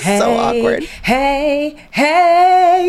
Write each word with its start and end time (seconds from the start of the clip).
hey, 0.00 0.18
so 0.18 0.32
awkward. 0.32 0.84
Hey, 1.02 1.76
hey, 1.90 2.84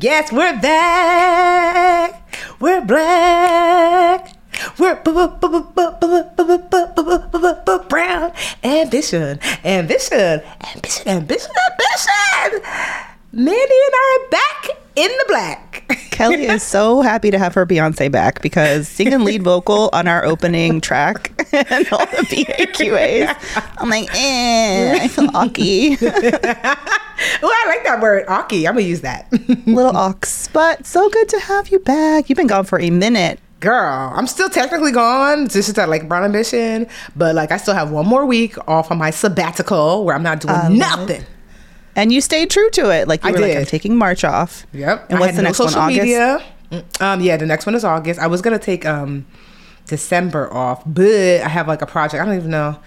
yes, 0.00 0.32
we're 0.32 0.60
back. 0.60 2.22
We're 2.60 2.84
black. 2.84 4.34
We're 4.78 4.96
brown. 7.88 8.32
Ambition, 8.64 9.40
ambition, 9.64 10.42
ambition, 10.74 11.08
ambition, 11.08 11.50
ambition. 11.70 12.62
Mandi 13.32 13.60
and 13.60 13.94
I 13.94 14.18
are 14.18 14.30
back 14.30 14.87
in 14.98 15.08
the 15.18 15.24
black. 15.28 15.84
Kelly 16.10 16.46
is 16.46 16.62
so 16.64 17.00
happy 17.00 17.30
to 17.30 17.38
have 17.38 17.54
her 17.54 17.64
Beyonce 17.64 18.10
back 18.10 18.42
because 18.42 18.88
singing 18.88 19.20
lead 19.20 19.42
vocal 19.44 19.88
on 19.92 20.08
our 20.08 20.24
opening 20.24 20.80
track 20.80 21.30
and 21.52 21.88
all 21.92 22.04
the 22.06 22.26
BAQAs, 22.28 23.36
I'm 23.78 23.88
like, 23.88 24.08
eh, 24.12 24.98
I 25.00 25.06
feel 25.08 25.28
awky, 25.34 25.96
Oh, 26.00 27.50
I 27.52 27.64
like 27.68 27.84
that 27.84 27.98
word, 28.00 28.24
Aki. 28.28 28.66
I'm 28.66 28.74
gonna 28.74 28.86
use 28.86 29.00
that. 29.02 29.30
little 29.66 29.96
ox, 29.96 30.48
but 30.48 30.86
so 30.86 31.08
good 31.08 31.28
to 31.30 31.38
have 31.40 31.68
you 31.68 31.78
back. 31.80 32.28
You've 32.28 32.36
been 32.36 32.46
gone 32.46 32.64
for 32.64 32.80
a 32.80 32.90
minute. 32.90 33.38
Girl, 33.60 34.12
I'm 34.14 34.26
still 34.28 34.48
technically 34.48 34.92
gone. 34.92 35.44
This 35.44 35.68
is 35.68 35.74
that 35.74 35.88
like 35.88 36.08
brown 36.08 36.24
ambition, 36.24 36.86
but 37.16 37.34
like 37.34 37.50
I 37.50 37.56
still 37.56 37.74
have 37.74 37.90
one 37.90 38.06
more 38.06 38.24
week 38.24 38.56
off 38.68 38.90
on 38.92 38.98
my 38.98 39.10
sabbatical 39.10 40.04
where 40.04 40.14
I'm 40.14 40.22
not 40.22 40.40
doing 40.40 40.78
nothing. 40.78 41.24
And 41.98 42.12
you 42.12 42.20
stayed 42.20 42.48
true 42.50 42.70
to 42.70 42.90
it. 42.90 43.08
Like 43.08 43.22
you 43.24 43.28
I 43.30 43.32
were 43.32 43.38
like, 43.40 43.48
did. 43.52 43.58
I'm 43.58 43.66
taking 43.66 43.96
March 43.96 44.22
off. 44.24 44.66
Yep. 44.72 45.10
And 45.10 45.18
what's 45.20 45.36
the 45.36 45.42
no 45.42 45.48
next 45.48 45.58
one? 45.58 45.68
social 45.68 45.82
August? 45.82 46.00
media. 46.00 46.42
Mm, 46.70 47.02
Um, 47.02 47.20
yeah, 47.20 47.36
the 47.36 47.46
next 47.46 47.66
one 47.66 47.74
is 47.74 47.84
August. 47.84 48.20
I 48.20 48.26
was 48.28 48.40
gonna 48.40 48.58
take 48.58 48.86
um 48.86 49.26
December 49.86 50.52
off, 50.52 50.82
but 50.86 51.06
I 51.42 51.48
have 51.48 51.66
like 51.66 51.82
a 51.82 51.86
project. 51.86 52.22
I 52.22 52.24
don't 52.26 52.36
even 52.36 52.50
know. 52.50 52.78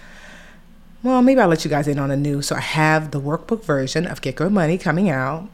Well, 1.02 1.20
maybe 1.20 1.40
I'll 1.40 1.48
let 1.48 1.64
you 1.64 1.70
guys 1.70 1.88
in 1.88 1.98
on 1.98 2.10
the 2.10 2.16
news. 2.16 2.46
So 2.46 2.54
I 2.56 2.60
have 2.60 3.10
the 3.10 3.20
workbook 3.20 3.64
version 3.64 4.06
of 4.06 4.20
Get 4.20 4.36
Good 4.36 4.52
Money 4.52 4.78
coming 4.78 5.10
out 5.10 5.48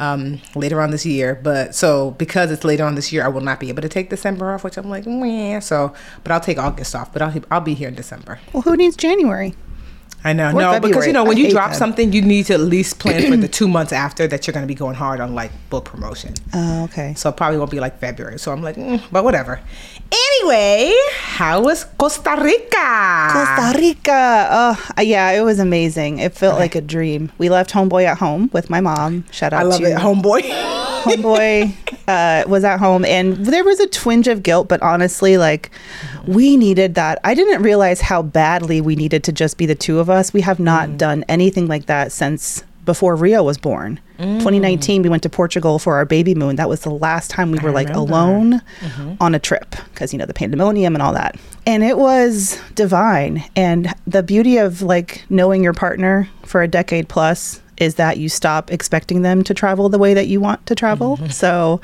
um, 0.00 0.40
later 0.56 0.80
on 0.80 0.90
this 0.90 1.06
year. 1.06 1.36
But 1.40 1.76
so 1.76 2.10
because 2.12 2.50
it's 2.50 2.64
later 2.64 2.84
on 2.84 2.96
this 2.96 3.12
year, 3.12 3.24
I 3.24 3.28
will 3.28 3.40
not 3.40 3.60
be 3.60 3.68
able 3.68 3.82
to 3.82 3.88
take 3.88 4.10
December 4.10 4.52
off, 4.52 4.64
which 4.64 4.76
I'm 4.76 4.90
like, 4.90 5.06
Meh. 5.06 5.60
so. 5.60 5.94
But 6.24 6.32
I'll 6.32 6.40
take 6.40 6.58
August 6.58 6.94
off. 6.96 7.12
But 7.12 7.22
I'll 7.22 7.34
I'll 7.52 7.60
be 7.60 7.74
here 7.74 7.88
in 7.88 7.94
December. 7.94 8.40
Well, 8.52 8.62
who 8.62 8.76
needs 8.76 8.96
January? 8.96 9.54
I 10.22 10.32
know. 10.32 10.50
Or 10.50 10.52
no, 10.52 10.80
because 10.80 11.06
you 11.06 11.12
know 11.12 11.24
when 11.24 11.36
I 11.36 11.40
you 11.40 11.50
drop 11.50 11.70
that. 11.70 11.76
something, 11.76 12.12
you 12.12 12.22
need 12.22 12.46
to 12.46 12.54
at 12.54 12.60
least 12.60 12.98
plan 12.98 13.30
for 13.30 13.36
the 13.36 13.48
two 13.58 13.68
months 13.68 13.92
after 13.92 14.26
that 14.28 14.46
you're 14.46 14.52
going 14.52 14.64
to 14.64 14.68
be 14.68 14.74
going 14.74 14.94
hard 14.94 15.20
on 15.20 15.34
like 15.34 15.50
book 15.70 15.86
promotion. 15.86 16.34
Oh, 16.52 16.84
okay. 16.84 17.14
So 17.14 17.30
it 17.30 17.36
probably 17.36 17.58
won't 17.58 17.70
be 17.70 17.80
like 17.80 17.98
February. 17.98 18.38
So 18.38 18.52
I'm 18.52 18.62
like, 18.62 18.76
mm, 18.76 19.02
but 19.10 19.24
whatever. 19.24 19.60
Anyway, 20.12 20.92
how 21.20 21.62
was 21.62 21.84
Costa 21.84 22.36
Rica? 22.40 23.28
Costa 23.32 23.78
Rica. 23.78 24.48
Oh, 24.50 25.00
yeah, 25.00 25.30
it 25.30 25.42
was 25.42 25.58
amazing. 25.58 26.18
It 26.18 26.34
felt 26.34 26.58
like 26.58 26.74
a 26.74 26.80
dream. 26.80 27.32
We 27.38 27.48
left 27.48 27.70
Homeboy 27.70 28.04
at 28.04 28.18
home 28.18 28.50
with 28.52 28.68
my 28.68 28.80
mom. 28.80 29.24
Shout 29.30 29.52
out 29.52 29.60
I 29.60 29.62
love 29.62 29.80
to 29.80 29.86
it, 29.86 29.96
homeboy. 29.96 30.42
homeboy 31.00 31.74
uh, 32.08 32.44
was 32.48 32.64
at 32.64 32.78
home 32.78 33.04
and 33.04 33.36
there 33.36 33.64
was 33.64 33.80
a 33.80 33.86
twinge 33.86 34.28
of 34.28 34.42
guilt 34.42 34.68
but 34.68 34.82
honestly 34.82 35.38
like 35.38 35.70
we 36.26 36.56
needed 36.56 36.94
that 36.94 37.18
i 37.24 37.34
didn't 37.34 37.62
realize 37.62 38.00
how 38.00 38.22
badly 38.22 38.80
we 38.80 38.94
needed 38.96 39.22
to 39.24 39.32
just 39.32 39.56
be 39.58 39.66
the 39.66 39.74
two 39.74 39.98
of 39.98 40.08
us 40.10 40.32
we 40.32 40.40
have 40.40 40.58
not 40.60 40.88
Mm. 40.88 40.98
done 40.98 41.24
anything 41.28 41.66
like 41.68 41.86
that 41.86 42.12
since 42.12 42.62
before 42.84 43.14
rio 43.16 43.42
was 43.42 43.58
born 43.58 44.00
Mm. 44.18 44.38
2019 44.38 45.02
we 45.02 45.08
went 45.08 45.22
to 45.22 45.28
portugal 45.30 45.78
for 45.78 45.94
our 45.96 46.04
baby 46.04 46.34
moon 46.34 46.56
that 46.56 46.68
was 46.68 46.80
the 46.80 46.90
last 46.90 47.30
time 47.30 47.50
we 47.52 47.58
were 47.58 47.70
like 47.72 47.88
remember. 47.88 48.12
alone 48.12 48.62
Mm-hmm. 48.80 49.12
on 49.20 49.34
a 49.34 49.38
trip 49.38 49.74
because 49.94 50.12
you 50.12 50.18
know 50.18 50.26
the 50.26 50.34
pandemonium 50.34 50.94
and 50.94 51.02
all 51.02 51.12
that 51.14 51.36
and 51.66 51.82
it 51.84 51.96
was 51.98 52.58
divine 52.74 53.44
and 53.56 53.92
the 54.06 54.22
beauty 54.22 54.56
of 54.58 54.82
like 54.82 55.24
knowing 55.30 55.62
your 55.62 55.72
partner 55.74 56.28
for 56.44 56.62
a 56.62 56.68
decade 56.68 57.08
plus 57.08 57.60
is 57.78 57.94
that 57.94 58.18
you 58.18 58.28
stop 58.28 58.70
expecting 58.70 59.22
them 59.22 59.42
to 59.42 59.54
travel 59.54 59.88
the 59.88 59.98
way 59.98 60.12
that 60.12 60.26
you 60.26 60.38
want 60.38 60.64
to 60.66 60.74
travel. 60.74 61.16
So 61.30 61.80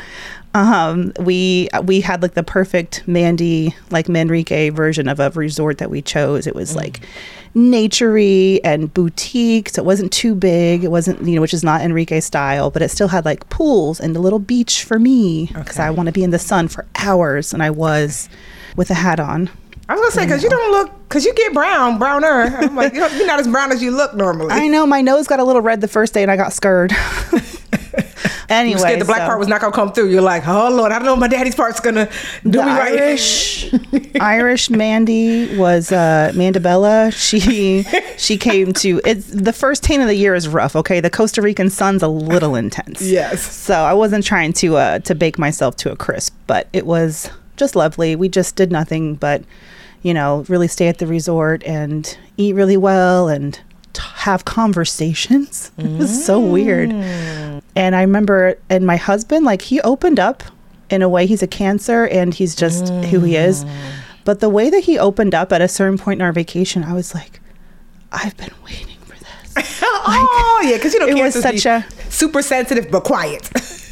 um, 0.56 1.12
we 1.20 1.68
we 1.84 2.00
had 2.00 2.22
like 2.22 2.34
the 2.34 2.42
perfect 2.42 3.06
Mandi 3.06 3.74
like 3.90 4.06
Manrique 4.06 4.72
version 4.72 5.06
of 5.06 5.20
a 5.20 5.30
resort 5.30 5.78
that 5.78 5.90
we 5.90 6.00
chose. 6.00 6.46
It 6.46 6.54
was 6.54 6.74
like 6.74 7.00
naturey 7.54 8.60
and 8.64 8.92
boutique, 8.92 9.68
so 9.68 9.82
it 9.82 9.84
wasn't 9.84 10.12
too 10.12 10.34
big. 10.34 10.82
It 10.82 10.90
wasn't 10.90 11.22
you 11.26 11.34
know 11.34 11.42
which 11.42 11.52
is 11.52 11.62
not 11.62 11.82
Enrique 11.82 12.20
style, 12.20 12.70
but 12.70 12.80
it 12.80 12.90
still 12.90 13.08
had 13.08 13.26
like 13.26 13.48
pools 13.50 14.00
and 14.00 14.16
a 14.16 14.20
little 14.20 14.38
beach 14.38 14.84
for 14.84 14.98
me 14.98 15.50
because 15.54 15.78
I 15.78 15.90
want 15.90 16.06
to 16.06 16.12
be 16.12 16.24
in 16.24 16.30
the 16.30 16.38
sun 16.38 16.68
for 16.68 16.86
hours, 16.96 17.52
and 17.52 17.62
I 17.62 17.70
was 17.70 18.28
with 18.76 18.90
a 18.90 18.94
hat 18.94 19.20
on. 19.20 19.50
I 19.88 19.92
was 19.92 20.00
gonna 20.00 20.12
say 20.12 20.24
because 20.24 20.42
you 20.42 20.48
don't 20.48 20.72
look 20.72 20.90
because 21.08 21.24
you 21.26 21.34
get 21.34 21.52
brown, 21.52 21.98
browner. 21.98 22.26
I'm 22.26 22.74
like 22.74 22.94
you 22.94 23.00
don't, 23.00 23.14
you're 23.14 23.26
not 23.26 23.40
as 23.40 23.46
brown 23.46 23.72
as 23.72 23.82
you 23.82 23.90
look 23.90 24.14
normally. 24.14 24.52
I 24.52 24.68
know 24.68 24.86
my 24.86 25.02
nose 25.02 25.26
got 25.26 25.38
a 25.38 25.44
little 25.44 25.62
red 25.62 25.82
the 25.82 25.88
first 25.88 26.14
day, 26.14 26.22
and 26.22 26.30
I 26.30 26.36
got 26.36 26.52
scared. 26.52 26.92
anyway, 28.48 28.78
scared 28.78 29.00
the 29.00 29.04
black 29.04 29.18
so- 29.18 29.26
part 29.26 29.38
was 29.38 29.48
not 29.48 29.60
gonna 29.60 29.72
come 29.72 29.92
through. 29.92 30.10
You're 30.10 30.22
like, 30.22 30.46
oh 30.46 30.70
lord, 30.70 30.92
I 30.92 30.98
don't 30.98 31.06
know 31.06 31.14
if 31.14 31.20
my 31.20 31.28
daddy's 31.28 31.54
part's 31.54 31.80
gonna 31.80 32.06
do 32.44 32.50
the 32.50 32.62
me 32.62 32.70
right. 32.72 32.98
Irish 33.00 33.72
Irish 34.20 34.70
Mandi 34.70 35.56
was 35.56 35.92
uh 35.92 36.32
Mandabella. 36.34 37.12
She 37.12 37.84
she 38.16 38.36
came 38.36 38.72
to 38.74 39.00
it's 39.04 39.26
the 39.26 39.52
first 39.52 39.82
tan 39.82 40.00
of 40.00 40.08
the 40.08 40.14
year 40.14 40.34
is 40.34 40.48
rough, 40.48 40.76
okay? 40.76 41.00
The 41.00 41.10
Costa 41.10 41.42
Rican 41.42 41.70
sun's 41.70 42.02
a 42.02 42.08
little 42.08 42.54
intense. 42.54 43.02
Yes. 43.02 43.42
So 43.42 43.74
I 43.74 43.92
wasn't 43.94 44.24
trying 44.24 44.52
to 44.54 44.76
uh 44.76 44.98
to 45.00 45.14
bake 45.14 45.38
myself 45.38 45.76
to 45.76 45.92
a 45.92 45.96
crisp, 45.96 46.34
but 46.46 46.68
it 46.72 46.86
was 46.86 47.30
just 47.56 47.74
lovely. 47.76 48.14
We 48.16 48.28
just 48.28 48.54
did 48.56 48.70
nothing 48.70 49.14
but, 49.14 49.42
you 50.02 50.12
know, 50.12 50.44
really 50.48 50.68
stay 50.68 50.88
at 50.88 50.98
the 50.98 51.06
resort 51.06 51.64
and 51.64 52.16
eat 52.36 52.54
really 52.54 52.76
well 52.76 53.28
and 53.28 53.58
have 53.98 54.44
conversations. 54.44 55.72
It 55.78 55.98
was 55.98 56.24
so 56.26 56.38
weird. 56.38 56.90
And 57.76 57.94
I 57.94 58.00
remember, 58.00 58.58
and 58.70 58.86
my 58.86 58.96
husband, 58.96 59.44
like, 59.44 59.62
he 59.62 59.80
opened 59.82 60.18
up 60.18 60.42
in 60.90 61.02
a 61.02 61.08
way. 61.08 61.26
He's 61.26 61.42
a 61.42 61.46
cancer 61.46 62.06
and 62.06 62.34
he's 62.34 62.54
just 62.56 62.88
who 62.88 63.20
he 63.20 63.36
is. 63.36 63.64
Mm. 63.64 63.70
But 64.24 64.40
the 64.40 64.48
way 64.48 64.70
that 64.70 64.84
he 64.84 64.98
opened 64.98 65.34
up 65.34 65.52
at 65.52 65.60
a 65.60 65.68
certain 65.68 65.98
point 65.98 66.20
in 66.20 66.24
our 66.24 66.32
vacation, 66.32 66.82
I 66.82 66.94
was 66.94 67.14
like, 67.14 67.40
I've 68.10 68.36
been 68.36 68.50
waiting 68.64 68.96
for 69.00 69.16
this. 69.16 69.54
oh 69.84 70.62
yeah, 70.64 70.76
because 70.76 70.94
you 70.94 71.00
know 71.00 71.06
it 71.06 71.22
was 71.22 71.40
such 71.40 71.66
a- 71.66 71.84
super 72.08 72.42
sensitive 72.42 72.90
but 72.90 73.04
quiet. 73.04 73.50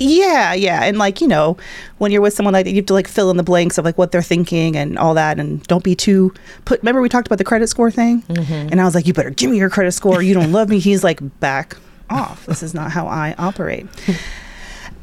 Yeah, 0.00 0.54
yeah. 0.54 0.84
And 0.84 0.96
like, 0.96 1.20
you 1.20 1.26
know, 1.26 1.56
when 1.98 2.12
you're 2.12 2.20
with 2.20 2.32
someone 2.32 2.52
like 2.52 2.66
that, 2.66 2.70
you 2.70 2.76
have 2.76 2.86
to 2.86 2.94
like 2.94 3.08
fill 3.08 3.32
in 3.32 3.36
the 3.36 3.42
blanks 3.42 3.78
of 3.78 3.84
like 3.84 3.98
what 3.98 4.12
they're 4.12 4.22
thinking 4.22 4.76
and 4.76 4.96
all 4.96 5.14
that. 5.14 5.40
And 5.40 5.60
don't 5.64 5.82
be 5.82 5.96
too 5.96 6.32
put. 6.66 6.80
Remember, 6.82 7.00
we 7.00 7.08
talked 7.08 7.26
about 7.26 7.38
the 7.38 7.44
credit 7.44 7.66
score 7.66 7.90
thing? 7.90 8.22
Mm-hmm. 8.22 8.68
And 8.70 8.80
I 8.80 8.84
was 8.84 8.94
like, 8.94 9.08
you 9.08 9.12
better 9.12 9.30
give 9.30 9.50
me 9.50 9.58
your 9.58 9.70
credit 9.70 9.90
score. 9.90 10.22
You 10.22 10.34
don't 10.34 10.52
love 10.52 10.68
me. 10.68 10.78
He's 10.78 11.02
like, 11.02 11.20
back 11.40 11.76
off. 12.10 12.46
This 12.46 12.62
is 12.62 12.74
not 12.74 12.90
how 12.90 13.06
I 13.06 13.34
operate. 13.38 13.86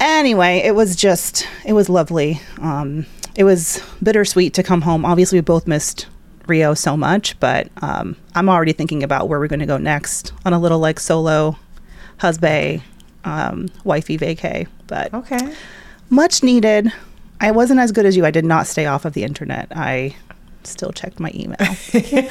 anyway, 0.00 0.58
it 0.58 0.74
was 0.74 0.96
just, 0.96 1.46
it 1.64 1.72
was 1.72 1.88
lovely. 1.88 2.40
Um, 2.60 3.06
it 3.34 3.44
was 3.44 3.82
bittersweet 4.02 4.54
to 4.54 4.62
come 4.62 4.82
home. 4.82 5.04
Obviously, 5.04 5.38
we 5.38 5.42
both 5.42 5.66
missed 5.66 6.06
Rio 6.46 6.74
so 6.74 6.96
much, 6.96 7.38
but 7.40 7.68
um, 7.82 8.16
I'm 8.34 8.48
already 8.48 8.72
thinking 8.72 9.02
about 9.02 9.28
where 9.28 9.38
we're 9.38 9.48
going 9.48 9.60
to 9.60 9.66
go 9.66 9.78
next 9.78 10.32
on 10.44 10.52
a 10.52 10.58
little 10.58 10.78
like 10.78 11.00
solo 11.00 11.58
husband, 12.18 12.82
um, 13.24 13.68
wifey 13.84 14.16
vacay. 14.16 14.66
But 14.86 15.12
okay. 15.12 15.54
much 16.08 16.42
needed. 16.42 16.92
I 17.40 17.50
wasn't 17.50 17.80
as 17.80 17.92
good 17.92 18.06
as 18.06 18.16
you. 18.16 18.24
I 18.24 18.30
did 18.30 18.44
not 18.44 18.66
stay 18.66 18.86
off 18.86 19.04
of 19.04 19.12
the 19.12 19.24
internet. 19.24 19.68
I 19.70 20.16
still 20.64 20.92
checked 20.92 21.20
my 21.20 21.30
email. 21.34 21.56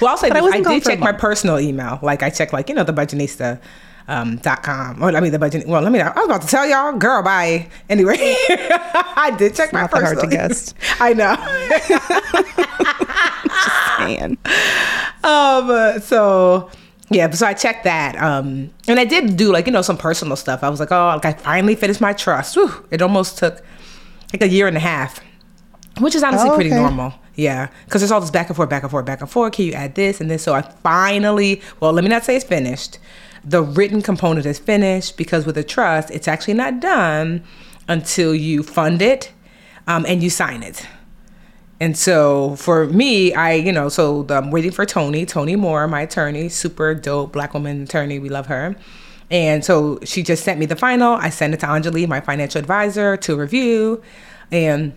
Well, 0.00 0.10
I'll 0.10 0.16
say 0.16 0.30
I 0.30 0.38
I, 0.38 0.60
did 0.60 0.82
check 0.84 0.98
my 0.98 1.12
personal 1.12 1.58
email. 1.60 1.98
Like 2.02 2.22
I 2.22 2.30
checked, 2.30 2.52
like 2.52 2.68
you 2.68 2.74
know, 2.74 2.84
the 2.84 2.92
budgetnista. 2.92 3.60
Um, 4.08 4.38
dot 4.38 4.64
com 4.64 5.00
or 5.04 5.14
I 5.14 5.20
mean 5.20 5.30
the 5.30 5.38
budget. 5.38 5.68
Well, 5.68 5.80
let 5.82 5.92
me. 5.92 6.00
Know. 6.00 6.06
I 6.12 6.18
was 6.18 6.24
about 6.26 6.42
to 6.42 6.48
tell 6.48 6.66
y'all, 6.66 6.96
girl. 6.98 7.22
Bye. 7.22 7.68
Anyway, 7.88 8.16
I 8.18 9.32
did 9.38 9.54
check 9.54 9.72
my 9.72 9.82
not 9.82 9.92
that 9.92 10.02
hard 10.02 10.18
personal. 10.18 10.30
to 10.30 10.48
guess. 10.48 10.74
I 11.00 11.12
know. 11.12 11.36
Man. 14.00 14.38
um 15.22 16.00
so 16.00 16.70
yeah 17.10 17.28
so 17.30 17.46
i 17.46 17.52
checked 17.52 17.84
that 17.84 18.16
um 18.16 18.70
and 18.88 18.98
i 18.98 19.04
did 19.04 19.36
do 19.36 19.52
like 19.52 19.66
you 19.66 19.72
know 19.72 19.82
some 19.82 19.96
personal 19.98 20.36
stuff 20.36 20.62
i 20.62 20.68
was 20.68 20.80
like 20.80 20.90
oh 20.90 21.06
like 21.22 21.24
i 21.26 21.32
finally 21.34 21.74
finished 21.74 22.00
my 22.00 22.12
trust 22.14 22.56
Whew. 22.56 22.86
it 22.90 23.02
almost 23.02 23.36
took 23.38 23.62
like 24.32 24.40
a 24.42 24.48
year 24.48 24.66
and 24.66 24.76
a 24.76 24.80
half 24.80 25.20
which 26.00 26.14
is 26.14 26.22
honestly 26.22 26.48
Oh, 26.48 26.54
pretty 26.54 26.70
normal 26.70 27.12
yeah 27.34 27.68
because 27.84 28.00
there's 28.00 28.10
all 28.10 28.20
this 28.20 28.30
back 28.30 28.48
and 28.48 28.56
forth 28.56 28.68
back 28.68 28.82
and 28.82 28.90
forth 28.90 29.04
back 29.04 29.20
and 29.20 29.30
forth 29.30 29.52
can 29.52 29.64
you 29.64 29.72
add 29.72 29.94
this 29.94 30.20
and 30.20 30.30
this 30.30 30.42
so 30.42 30.54
i 30.54 30.62
finally 30.62 31.60
well 31.80 31.92
let 31.92 32.04
me 32.04 32.10
not 32.10 32.24
say 32.24 32.36
it's 32.36 32.44
finished 32.44 32.98
the 33.44 33.62
written 33.62 34.02
component 34.02 34.44
is 34.44 34.58
finished 34.58 35.16
because 35.16 35.46
with 35.46 35.56
a 35.56 35.64
trust 35.64 36.10
it's 36.10 36.28
actually 36.28 36.54
not 36.54 36.80
done 36.80 37.42
until 37.88 38.34
you 38.34 38.62
fund 38.62 39.00
it 39.00 39.32
um, 39.86 40.04
and 40.06 40.22
you 40.22 40.30
sign 40.30 40.62
it 40.62 40.86
and 41.80 41.96
so 41.96 42.56
for 42.56 42.86
me, 42.86 43.32
I, 43.32 43.54
you 43.54 43.72
know, 43.72 43.88
so 43.88 44.26
I'm 44.28 44.50
waiting 44.50 44.70
for 44.70 44.84
Tony, 44.84 45.24
Tony 45.24 45.56
Moore, 45.56 45.88
my 45.88 46.02
attorney, 46.02 46.50
super 46.50 46.94
dope 46.94 47.32
black 47.32 47.54
woman 47.54 47.82
attorney. 47.84 48.18
We 48.18 48.28
love 48.28 48.46
her. 48.48 48.76
And 49.30 49.64
so 49.64 49.98
she 50.04 50.22
just 50.22 50.44
sent 50.44 50.60
me 50.60 50.66
the 50.66 50.76
final. 50.76 51.14
I 51.14 51.30
sent 51.30 51.54
it 51.54 51.60
to 51.60 51.66
Anjali, 51.66 52.06
my 52.06 52.20
financial 52.20 52.58
advisor, 52.58 53.16
to 53.18 53.34
review. 53.34 54.02
And 54.52 54.92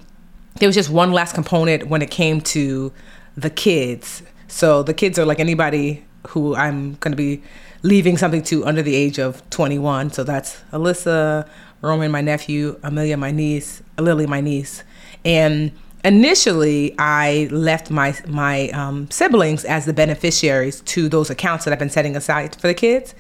there 0.56 0.68
was 0.68 0.76
just 0.76 0.90
one 0.90 1.12
last 1.12 1.34
component 1.34 1.88
when 1.88 2.02
it 2.02 2.12
came 2.12 2.42
to 2.42 2.92
the 3.36 3.50
kids. 3.50 4.24
So 4.48 4.84
the 4.84 4.94
kids 4.94 5.18
are 5.18 5.26
like 5.26 5.40
anybody 5.40 6.06
who 6.30 6.56
I'm 6.56 6.96
going 6.96 7.12
to 7.12 7.18
be 7.18 7.42
leaving 7.82 8.18
something 8.18 8.44
to 8.44 8.66
under 8.66 8.82
the 8.82 8.96
age 8.96 9.20
of 9.20 9.48
21. 9.50 10.12
So 10.12 10.24
that's 10.24 10.62
Alyssa, 10.72 11.48
Roman, 11.82 12.12
my 12.12 12.22
nephew, 12.22 12.80
Amelia, 12.84 13.18
my 13.18 13.32
niece, 13.32 13.82
Lily, 13.98 14.26
my 14.26 14.42
niece. 14.42 14.84
And 15.26 15.72
initially, 16.04 16.96
I 16.98 17.48
left 17.52 17.90
my 17.90 18.16
my 18.28 18.70
um, 18.70 19.10
siblings 19.10 19.66
as 19.66 19.86
the 19.86 19.94
beneficiaries 19.94 20.82
to 20.82 21.10
those 21.10 21.30
accounts 21.30 21.66
that 21.66 21.74
I've 21.74 21.80
been 21.80 21.90
setting 21.90 22.16
aside 22.16 22.56
for 22.56 22.68
the 22.68 22.74
kids. 22.74 23.16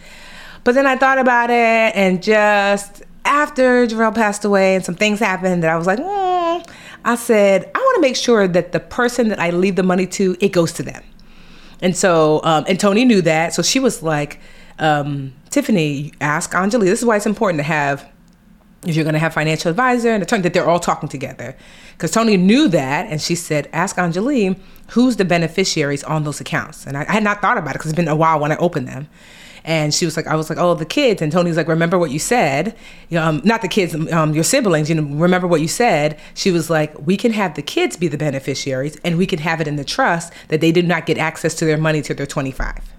But 0.63 0.75
then 0.75 0.85
I 0.85 0.95
thought 0.95 1.17
about 1.17 1.49
it, 1.49 1.95
and 1.95 2.23
just 2.23 3.03
after 3.25 3.85
Jarrell 3.85 4.15
passed 4.15 4.45
away 4.45 4.75
and 4.75 4.85
some 4.85 4.95
things 4.95 5.19
happened, 5.19 5.63
that 5.63 5.69
I 5.69 5.77
was 5.77 5.87
like, 5.87 5.99
mm, 5.99 6.42
I 7.05 7.15
said, 7.15 7.69
I 7.75 7.79
want 7.79 7.95
to 7.95 8.01
make 8.01 8.15
sure 8.15 8.47
that 8.47 8.71
the 8.71 8.79
person 8.79 9.29
that 9.29 9.39
I 9.39 9.49
leave 9.49 9.75
the 9.75 9.83
money 9.83 10.07
to, 10.07 10.35
it 10.39 10.49
goes 10.49 10.71
to 10.73 10.83
them. 10.83 11.03
And 11.81 11.97
so, 11.97 12.39
um, 12.43 12.63
and 12.67 12.79
Tony 12.79 13.03
knew 13.03 13.21
that. 13.21 13.53
So 13.53 13.61
she 13.61 13.79
was 13.79 14.01
like, 14.01 14.39
um, 14.79 15.33
Tiffany, 15.49 16.13
ask 16.21 16.51
Anjali. 16.51 16.85
This 16.85 16.99
is 16.99 17.05
why 17.05 17.17
it's 17.17 17.25
important 17.25 17.59
to 17.59 17.63
have, 17.63 18.09
if 18.85 18.95
you're 18.95 19.03
going 19.03 19.13
to 19.13 19.19
have 19.19 19.33
financial 19.33 19.69
advisor 19.69 20.09
and 20.09 20.23
attorney, 20.23 20.43
that 20.43 20.53
they're 20.53 20.69
all 20.69 20.79
talking 20.79 21.09
together. 21.09 21.57
Because 21.91 22.11
Tony 22.11 22.37
knew 22.37 22.69
that. 22.69 23.07
And 23.07 23.21
she 23.21 23.35
said, 23.35 23.69
ask 23.73 23.97
Anjali, 23.97 24.57
who's 24.91 25.17
the 25.17 25.25
beneficiaries 25.25 26.03
on 26.05 26.23
those 26.23 26.39
accounts? 26.39 26.87
And 26.87 26.97
I, 26.97 27.01
I 27.01 27.11
had 27.11 27.23
not 27.23 27.41
thought 27.41 27.57
about 27.57 27.71
it 27.71 27.79
because 27.79 27.91
it's 27.91 27.97
been 27.97 28.07
a 28.07 28.15
while 28.15 28.39
when 28.39 28.51
I 28.51 28.57
opened 28.57 28.87
them. 28.87 29.09
And 29.65 29.93
she 29.93 30.05
was 30.05 30.17
like, 30.17 30.27
I 30.27 30.35
was 30.35 30.49
like, 30.49 30.59
oh, 30.59 30.73
the 30.73 30.85
kids. 30.85 31.21
And 31.21 31.31
Tony's 31.31 31.55
like, 31.55 31.67
remember 31.67 31.97
what 31.97 32.11
you 32.11 32.19
said. 32.19 32.75
Um, 33.17 33.41
not 33.45 33.61
the 33.61 33.67
kids, 33.67 33.95
um, 34.11 34.33
your 34.33 34.43
siblings, 34.43 34.89
you 34.89 34.95
know, 34.95 35.03
remember 35.03 35.47
what 35.47 35.61
you 35.61 35.67
said. 35.67 36.19
She 36.33 36.51
was 36.51 36.69
like, 36.69 36.93
we 36.99 37.15
can 37.15 37.31
have 37.31 37.55
the 37.55 37.61
kids 37.61 37.95
be 37.95 38.07
the 38.07 38.17
beneficiaries 38.17 38.97
and 39.03 39.17
we 39.17 39.25
can 39.25 39.39
have 39.39 39.61
it 39.61 39.67
in 39.67 39.77
the 39.77 39.85
trust 39.85 40.33
that 40.49 40.59
they 40.59 40.71
did 40.71 40.87
not 40.87 41.05
get 41.05 41.17
access 41.17 41.55
to 41.55 41.65
their 41.65 41.77
money 41.77 42.01
till 42.01 42.15
they're 42.15 42.25
25. 42.25 42.93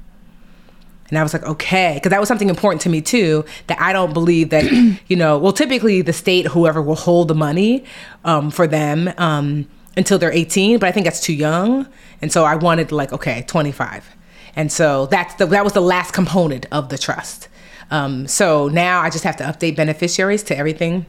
And 1.11 1.19
I 1.19 1.23
was 1.23 1.35
like, 1.35 1.45
okay, 1.45 1.93
because 1.95 2.11
that 2.11 2.21
was 2.21 2.29
something 2.29 2.49
important 2.49 2.81
to 2.83 2.89
me 2.89 3.03
too. 3.03 3.45
That 3.67 3.81
I 3.81 3.93
don't 3.93 4.15
believe 4.15 4.51
that, 4.51 4.65
you 5.07 5.17
know, 5.17 5.39
well, 5.39 5.53
typically 5.53 6.01
the 6.01 6.15
state, 6.15 6.47
whoever 6.47 6.81
will 6.81 6.95
hold 6.95 7.29
the 7.29 7.35
money 7.35 7.85
um, 8.25 8.51
for 8.51 8.67
them 8.67 9.13
um, 9.19 9.69
until 9.97 10.19
they're 10.19 10.33
18, 10.33 10.79
but 10.79 10.89
I 10.89 10.93
think 10.93 11.05
that's 11.05 11.21
too 11.21 11.35
young. 11.35 11.87
And 12.23 12.33
so 12.33 12.45
I 12.45 12.55
wanted 12.57 12.91
like, 12.91 13.13
okay, 13.13 13.45
25. 13.47 14.17
And 14.57 14.71
so 14.71 15.07
that's 15.07 15.35
the, 15.35 15.47
that 15.47 15.65
was 15.65 15.73
the 15.73 15.81
last 15.81 16.13
component 16.13 16.67
of 16.71 16.89
the 16.89 16.99
trust. 16.99 17.49
Um, 17.91 18.27
so 18.27 18.69
now 18.69 19.01
I 19.01 19.11
just 19.11 19.25
have 19.25 19.37
to 19.37 19.45
update 19.45 19.77
beneficiaries 19.77 20.43
to 20.45 20.57
everything 20.57 21.07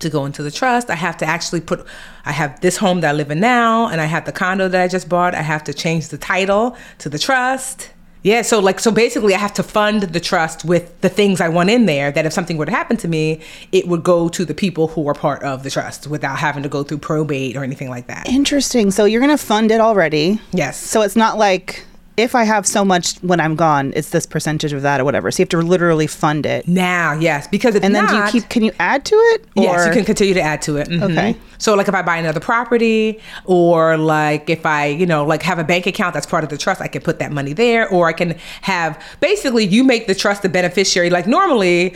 to 0.00 0.10
go 0.10 0.24
into 0.24 0.42
the 0.42 0.50
trust. 0.50 0.90
I 0.90 0.94
have 0.94 1.16
to 1.18 1.26
actually 1.26 1.60
put, 1.60 1.86
I 2.24 2.32
have 2.32 2.60
this 2.60 2.78
home 2.78 3.00
that 3.02 3.10
I 3.10 3.12
live 3.12 3.30
in 3.30 3.40
now, 3.40 3.88
and 3.88 4.00
I 4.00 4.06
have 4.06 4.24
the 4.24 4.32
condo 4.32 4.68
that 4.68 4.82
I 4.82 4.88
just 4.88 5.08
bought. 5.08 5.34
I 5.34 5.42
have 5.42 5.62
to 5.64 5.74
change 5.74 6.08
the 6.08 6.18
title 6.18 6.76
to 6.98 7.08
the 7.08 7.18
trust. 7.18 7.90
Yeah, 8.22 8.42
so 8.42 8.60
like, 8.60 8.80
so 8.80 8.90
basically, 8.90 9.34
I 9.34 9.38
have 9.38 9.54
to 9.54 9.62
fund 9.62 10.02
the 10.02 10.20
trust 10.20 10.64
with 10.64 11.00
the 11.00 11.08
things 11.08 11.40
I 11.40 11.48
want 11.48 11.70
in 11.70 11.86
there 11.86 12.10
that 12.10 12.26
if 12.26 12.34
something 12.34 12.58
were 12.58 12.66
to 12.66 12.72
happen 12.72 12.98
to 12.98 13.08
me, 13.08 13.40
it 13.72 13.88
would 13.88 14.02
go 14.02 14.28
to 14.28 14.44
the 14.44 14.52
people 14.52 14.88
who 14.88 15.08
are 15.08 15.14
part 15.14 15.42
of 15.42 15.62
the 15.62 15.70
trust 15.70 16.06
without 16.06 16.38
having 16.38 16.62
to 16.62 16.68
go 16.68 16.82
through 16.82 16.98
probate 16.98 17.56
or 17.56 17.64
anything 17.64 17.88
like 17.88 18.08
that. 18.08 18.28
Interesting. 18.28 18.90
So 18.90 19.06
you're 19.06 19.20
going 19.20 19.36
to 19.36 19.42
fund 19.42 19.70
it 19.70 19.80
already. 19.80 20.38
Yes. 20.52 20.78
So 20.78 21.00
it's 21.00 21.16
not 21.16 21.38
like 21.38 21.86
if 22.20 22.34
I 22.34 22.44
have 22.44 22.66
so 22.66 22.84
much 22.84 23.16
when 23.22 23.40
I'm 23.40 23.56
gone, 23.56 23.92
it's 23.96 24.10
this 24.10 24.26
percentage 24.26 24.72
of 24.72 24.82
that 24.82 25.00
or 25.00 25.04
whatever. 25.04 25.30
So 25.30 25.40
you 25.40 25.44
have 25.44 25.48
to 25.50 25.58
literally 25.58 26.06
fund 26.06 26.46
it. 26.46 26.68
Now, 26.68 27.12
yes, 27.14 27.46
because 27.48 27.74
if 27.74 27.82
And 27.84 27.94
then 27.94 28.04
not, 28.04 28.10
do 28.10 28.16
you 28.36 28.42
keep, 28.42 28.50
can 28.50 28.62
you 28.62 28.72
add 28.78 29.04
to 29.06 29.14
it? 29.14 29.44
Yes, 29.54 29.86
you 29.86 29.92
can 29.92 30.04
continue 30.04 30.34
to 30.34 30.40
add 30.42 30.62
to 30.62 30.76
it. 30.76 30.88
Mhm. 30.88 31.02
Okay. 31.02 31.36
So 31.58 31.74
like 31.74 31.88
if 31.88 31.94
I 31.94 32.02
buy 32.02 32.16
another 32.16 32.40
property 32.40 33.18
or 33.44 33.96
like 33.96 34.48
if 34.48 34.64
I, 34.64 34.86
you 34.86 35.06
know, 35.06 35.24
like 35.24 35.42
have 35.42 35.58
a 35.58 35.64
bank 35.64 35.86
account 35.86 36.14
that's 36.14 36.26
part 36.26 36.44
of 36.44 36.50
the 36.50 36.58
trust, 36.58 36.80
I 36.80 36.88
can 36.88 37.02
put 37.02 37.18
that 37.18 37.32
money 37.32 37.52
there 37.52 37.88
or 37.88 38.08
I 38.08 38.12
can 38.12 38.36
have 38.62 39.00
basically 39.20 39.64
you 39.66 39.84
make 39.84 40.06
the 40.06 40.14
trust 40.14 40.42
the 40.42 40.48
beneficiary. 40.48 41.10
Like 41.10 41.26
normally 41.26 41.94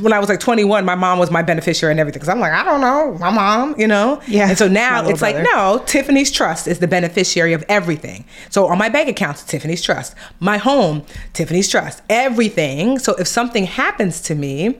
when 0.00 0.12
I 0.12 0.18
was 0.18 0.28
like 0.28 0.40
21, 0.40 0.84
my 0.84 0.94
mom 0.94 1.18
was 1.18 1.30
my 1.30 1.42
beneficiary 1.42 1.92
and 1.92 2.00
everything. 2.00 2.20
Cause 2.20 2.28
I'm 2.28 2.40
like, 2.40 2.52
I 2.52 2.64
don't 2.64 2.80
know, 2.80 3.16
my 3.18 3.30
mom, 3.30 3.78
you 3.78 3.86
know? 3.86 4.20
Yeah, 4.26 4.48
And 4.48 4.58
so 4.58 4.68
now 4.68 5.06
it's 5.08 5.22
like, 5.22 5.36
no, 5.36 5.82
Tiffany's 5.86 6.30
Trust 6.30 6.66
is 6.66 6.78
the 6.78 6.88
beneficiary 6.88 7.52
of 7.52 7.64
everything. 7.68 8.24
So 8.50 8.66
on 8.66 8.78
my 8.78 8.88
bank 8.88 9.08
accounts, 9.08 9.44
Tiffany's 9.44 9.82
Trust. 9.82 10.14
My 10.40 10.58
home, 10.58 11.04
Tiffany's 11.32 11.68
Trust. 11.68 12.02
Everything. 12.08 12.98
So 12.98 13.14
if 13.14 13.26
something 13.26 13.64
happens 13.64 14.20
to 14.22 14.34
me, 14.34 14.78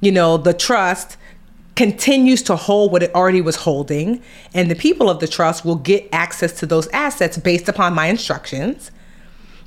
you 0.00 0.12
know, 0.12 0.36
the 0.36 0.54
trust 0.54 1.16
continues 1.74 2.42
to 2.42 2.56
hold 2.56 2.92
what 2.92 3.02
it 3.02 3.14
already 3.14 3.40
was 3.40 3.56
holding, 3.56 4.22
and 4.52 4.70
the 4.70 4.74
people 4.74 5.08
of 5.08 5.20
the 5.20 5.28
trust 5.28 5.64
will 5.64 5.76
get 5.76 6.06
access 6.12 6.52
to 6.60 6.66
those 6.66 6.86
assets 6.88 7.38
based 7.38 7.68
upon 7.68 7.94
my 7.94 8.06
instructions. 8.06 8.90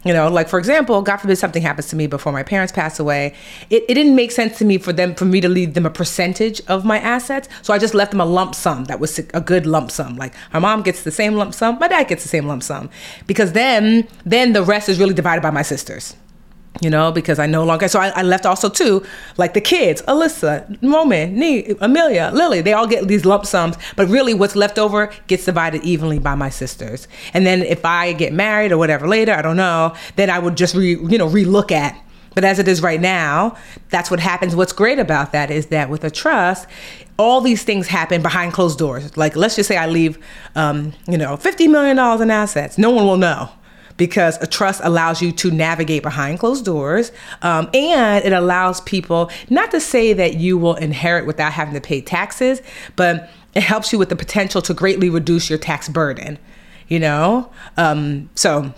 You 0.06 0.14
know, 0.14 0.30
like 0.30 0.48
for 0.48 0.60
example, 0.60 1.02
God 1.02 1.18
forbid 1.18 1.38
something 1.38 1.64
happens 1.64 1.88
to 1.88 1.96
me 1.96 2.06
before 2.06 2.32
my 2.32 2.44
parents 2.44 2.72
pass 2.72 3.00
away. 3.00 3.34
It, 3.72 3.84
it 3.90 3.96
didn't 3.96 4.16
make 4.16 4.32
sense 4.32 4.58
to 4.60 4.66
me 4.66 4.78
for 4.78 4.94
them 4.94 5.16
for 5.16 5.26
me 5.26 5.42
to 5.42 5.50
leave 5.50 5.74
them 5.74 5.86
a 5.86 5.90
percentage 5.90 6.62
of 6.68 6.86
my 6.86 7.00
assets. 7.00 7.50
So 7.64 7.74
I 7.74 7.80
just 7.80 7.96
left 7.96 8.12
them 8.12 8.22
a 8.22 8.26
lump 8.26 8.54
sum 8.54 8.86
that 8.86 9.00
was 9.00 9.18
a 9.18 9.42
good 9.42 9.66
lump 9.66 9.90
sum. 9.90 10.16
Like 10.16 10.34
my 10.54 10.60
mom 10.60 10.84
gets 10.84 11.02
the 11.02 11.12
same 11.12 11.34
lump 11.34 11.56
sum, 11.56 11.80
my 11.80 11.88
dad 11.88 12.08
gets 12.08 12.22
the 12.22 12.30
same 12.30 12.46
lump 12.46 12.62
sum. 12.62 12.90
Because 13.26 13.54
then 13.54 14.08
then 14.26 14.54
the 14.54 14.64
rest 14.64 14.90
is 14.90 15.00
really 15.00 15.16
divided 15.16 15.42
by 15.42 15.50
my 15.50 15.64
sisters 15.64 16.16
you 16.82 16.90
know, 16.90 17.12
because 17.12 17.40
I 17.40 17.46
no 17.48 17.64
longer. 17.64 17.88
So 17.88 18.00
I, 18.00 18.10
I 18.10 18.22
left 18.22 18.46
also 18.46 18.70
too, 18.70 19.06
like 19.38 19.54
the 19.54 19.62
kids, 19.62 20.02
Alyssa, 20.04 20.78
Roman, 20.82 21.38
Nee, 21.38 21.76
Amelia, 21.80 22.32
Lily. 22.34 22.62
They 22.62 22.74
all 22.74 22.88
get 22.88 23.08
these 23.08 23.26
lump 23.26 23.46
sums, 23.46 23.76
but 23.96 24.08
really, 24.08 24.34
what's 24.34 24.56
left 24.56 24.78
over 24.78 25.12
gets 25.28 25.46
divided 25.46 25.84
evenly 25.84 26.20
by 26.20 26.36
my 26.36 26.50
sisters. 26.50 27.08
And 27.34 27.46
then 27.46 27.64
if 27.64 27.86
I 27.86 28.14
get 28.14 28.34
married 28.34 28.72
or 28.72 28.78
whatever 28.78 29.08
later, 29.08 29.34
I 29.34 29.42
don't 29.42 29.58
know, 29.58 29.96
then 30.16 30.30
I 30.30 30.40
would 30.40 30.58
just 30.58 30.76
re, 30.76 30.92
you 30.92 31.18
know, 31.18 31.30
relook 31.30 31.72
at. 31.72 32.00
But 32.34 32.44
as 32.44 32.60
it 32.60 32.68
is 32.68 32.82
right 32.82 33.00
now, 33.00 33.56
that's 33.90 34.12
what 34.12 34.20
happens. 34.20 34.58
What's 34.58 34.74
great 34.74 35.00
about 35.00 35.32
that 35.32 35.50
is 35.50 35.68
that 35.68 35.90
with 35.90 36.04
a 36.04 36.12
trust, 36.12 36.68
all 37.18 37.40
these 37.40 37.64
things 37.64 37.88
happen 37.88 38.22
behind 38.22 38.52
closed 38.52 38.78
doors. 38.78 39.16
Like 39.16 39.38
let's 39.38 39.56
just 39.56 39.70
say 39.70 39.78
I 39.78 39.88
leave, 39.88 40.20
um, 40.54 40.92
you 41.08 41.18
know, 41.18 41.38
fifty 41.38 41.70
million 41.70 41.96
dollars 41.96 42.20
in 42.20 42.30
assets. 42.30 42.78
No 42.78 42.90
one 42.90 43.06
will 43.06 43.18
know 43.18 43.50
because 43.98 44.42
a 44.42 44.48
trust 44.48 44.82
allows 44.84 45.22
you 45.22 45.32
to 45.32 45.52
navigate 45.52 46.04
behind 46.04 46.40
closed 46.40 46.66
doors 46.66 47.12
um, 47.42 47.70
and 47.74 48.24
it 48.26 48.34
allows 48.34 48.82
people 48.82 49.30
not 49.50 49.72
to 49.72 49.80
say 49.80 50.14
that 50.14 50.36
you 50.36 50.58
will 50.58 50.76
inherit 50.76 51.26
without 51.26 51.54
having 51.54 51.74
to 51.74 51.82
pay 51.82 52.02
taxes 52.02 52.62
but 52.96 53.30
it 53.54 53.64
helps 53.64 53.94
you 53.94 54.00
with 54.00 54.10
the 54.10 54.16
potential 54.16 54.62
to 54.62 54.74
greatly 54.74 55.10
reduce 55.10 55.50
your 55.50 55.60
tax 55.60 55.88
burden 55.90 56.38
you 56.88 57.00
know? 57.00 57.52
Um, 57.78 58.30
so 58.36 58.74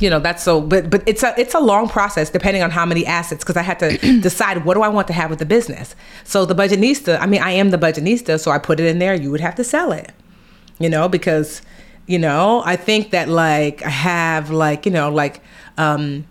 you 0.00 0.10
know 0.10 0.18
that's 0.18 0.42
so 0.42 0.60
but 0.60 0.90
but 0.90 1.04
it's 1.06 1.22
a 1.22 1.32
it's 1.38 1.54
a 1.54 1.60
long 1.60 1.88
process 1.88 2.28
depending 2.28 2.64
on 2.64 2.70
how 2.72 2.84
many 2.84 3.06
assets 3.06 3.44
because 3.44 3.56
i 3.56 3.62
had 3.62 3.78
to 3.78 3.96
decide 4.20 4.64
what 4.64 4.74
do 4.74 4.82
i 4.82 4.88
want 4.88 5.06
to 5.06 5.12
have 5.12 5.30
with 5.30 5.38
the 5.38 5.46
business. 5.46 5.94
So 6.24 6.44
the 6.44 6.54
budgetnista 6.54 7.20
i 7.20 7.26
mean 7.26 7.40
i 7.40 7.52
am 7.52 7.70
the 7.70 7.78
budgetnista 7.78 8.40
so 8.40 8.50
i 8.50 8.58
put 8.58 8.80
it 8.80 8.86
in 8.86 8.98
there 8.98 9.14
you 9.14 9.30
would 9.30 9.40
have 9.40 9.54
to 9.54 9.62
sell 9.62 9.92
it 9.92 10.10
you 10.80 10.90
know 10.90 11.08
because 11.08 11.62
you 12.06 12.18
know 12.18 12.62
i 12.64 12.76
think 12.76 13.10
that 13.10 13.28
like 13.28 13.82
i 13.82 13.88
have 13.88 14.50
like 14.50 14.86
you 14.86 14.92
know 14.92 15.10
like 15.10 15.40
um 15.78 16.26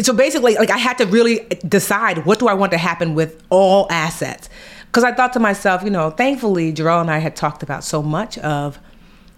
so 0.00 0.12
basically 0.12 0.54
like 0.54 0.70
i 0.70 0.78
had 0.78 0.96
to 0.96 1.06
really 1.06 1.40
decide 1.68 2.24
what 2.24 2.38
do 2.38 2.48
i 2.48 2.54
want 2.54 2.72
to 2.72 2.78
happen 2.78 3.14
with 3.14 3.42
all 3.50 3.86
assets 3.90 4.48
because 4.86 5.04
i 5.04 5.12
thought 5.12 5.32
to 5.32 5.40
myself 5.40 5.82
you 5.82 5.90
know 5.90 6.10
thankfully 6.10 6.72
Jarrell 6.72 7.00
and 7.00 7.10
i 7.10 7.18
had 7.18 7.36
talked 7.36 7.62
about 7.62 7.84
so 7.84 8.02
much 8.02 8.38
of 8.38 8.78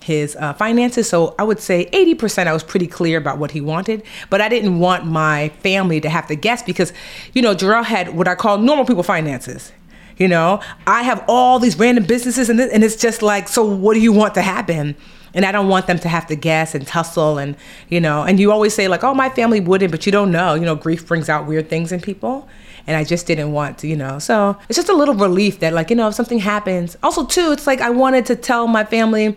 his 0.03 0.37
uh, 0.37 0.53
finances. 0.55 1.09
So 1.09 1.35
I 1.39 1.45
would 1.45 1.61
say 1.61 1.89
80% 1.93 2.47
I 2.47 2.53
was 2.53 2.63
pretty 2.63 2.87
clear 2.87 3.19
about 3.19 3.39
what 3.39 3.53
he 3.53 3.61
wanted, 3.61 4.03
but 4.31 4.41
I 4.41 4.49
didn't 4.49 4.79
want 4.79 5.07
my 5.07 5.49
family 5.61 6.01
to 6.01 6.09
have 6.09 6.27
to 6.27 6.35
guess 6.35 6.63
because, 6.63 6.93
you 7.33 7.43
know, 7.43 7.55
Jarrell 7.55 7.85
had 7.85 8.15
what 8.15 8.29
I 8.29 8.35
call 8.35 8.59
normal 8.59 8.85
people 8.85 9.03
finances. 9.03 9.73
You 10.19 10.29
know, 10.29 10.61
I 10.87 11.03
have 11.03 11.25
all 11.27 11.59
these 11.59 11.79
random 11.79 12.05
businesses 12.05 12.51
and, 12.51 12.61
and 12.61 12.85
it's 12.85 12.97
just 12.97 13.23
like, 13.23 13.49
so 13.49 13.65
what 13.65 13.95
do 13.95 14.01
you 14.01 14.13
want 14.13 14.35
to 14.35 14.43
happen? 14.43 14.95
And 15.35 15.45
I 15.47 15.53
don't 15.53 15.69
want 15.69 15.87
them 15.87 15.99
to 16.01 16.09
have 16.09 16.27
to 16.27 16.37
guess 16.37 16.75
and 16.75 16.87
tussle 16.87 17.39
and, 17.39 17.57
you 17.89 18.01
know, 18.01 18.23
and 18.23 18.39
you 18.39 18.53
always 18.53 18.75
say 18.75 18.89
like, 18.89 19.03
oh, 19.03 19.15
my 19.15 19.31
family 19.31 19.61
wouldn't, 19.61 19.91
but 19.91 20.05
you 20.05 20.13
don't 20.13 20.31
know. 20.31 20.55
You 20.55 20.67
know, 20.67 20.75
grief 20.75 21.07
brings 21.07 21.29
out 21.29 21.47
weird 21.47 21.71
things 21.71 21.91
in 21.91 22.01
people 22.01 22.49
and 22.87 22.97
I 22.97 23.05
just 23.05 23.27
didn't 23.27 23.53
want 23.53 23.79
to, 23.79 23.89
you 23.89 23.97
know. 23.97 24.19
So 24.19 24.59
it's 24.69 24.77
just 24.77 24.89
a 24.89 24.95
little 24.95 25.15
relief 25.15 25.61
that, 25.61 25.73
like, 25.73 25.91
you 25.91 25.97
know, 25.97 26.09
if 26.09 26.15
something 26.15 26.41
happens. 26.41 26.97
Also, 27.03 27.25
too, 27.25 27.53
it's 27.53 27.67
like 27.67 27.81
I 27.81 27.91
wanted 27.91 28.27
to 28.27 28.37
tell 28.37 28.67
my 28.67 28.85
family 28.85 29.37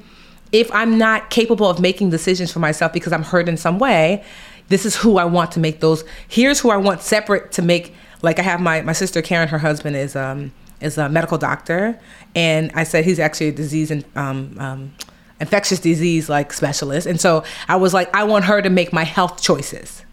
if 0.51 0.71
I'm 0.71 0.97
not 0.97 1.29
capable 1.29 1.69
of 1.69 1.79
making 1.79 2.09
decisions 2.09 2.51
for 2.51 2.59
myself 2.59 2.93
because 2.93 3.11
I'm 3.13 3.23
hurt 3.23 3.49
in 3.49 3.57
some 3.57 3.79
way, 3.79 4.23
this 4.67 4.85
is 4.85 4.95
who 4.95 5.17
I 5.17 5.25
want 5.25 5.51
to 5.53 5.59
make 5.59 5.79
those. 5.79 6.03
Here's 6.27 6.59
who 6.59 6.69
I 6.69 6.77
want 6.77 7.01
separate 7.01 7.51
to 7.53 7.61
make. 7.61 7.93
Like 8.21 8.39
I 8.39 8.41
have 8.41 8.59
my 8.59 8.81
my 8.81 8.93
sister 8.93 9.21
Karen, 9.21 9.47
her 9.49 9.59
husband 9.59 9.95
is 9.95 10.15
um 10.15 10.51
is 10.81 10.97
a 10.97 11.09
medical 11.09 11.37
doctor, 11.37 11.99
and 12.33 12.71
I 12.73 12.83
said 12.83 13.05
he's 13.05 13.19
actually 13.19 13.49
a 13.49 13.51
disease 13.51 13.91
and 13.91 14.03
um, 14.15 14.55
um 14.59 14.93
infectious 15.39 15.79
disease 15.79 16.29
like 16.29 16.53
specialist, 16.53 17.07
and 17.07 17.19
so 17.19 17.43
I 17.67 17.75
was 17.75 17.93
like 17.93 18.13
I 18.15 18.23
want 18.23 18.45
her 18.45 18.61
to 18.61 18.69
make 18.69 18.93
my 18.93 19.03
health 19.03 19.41
choices 19.41 20.03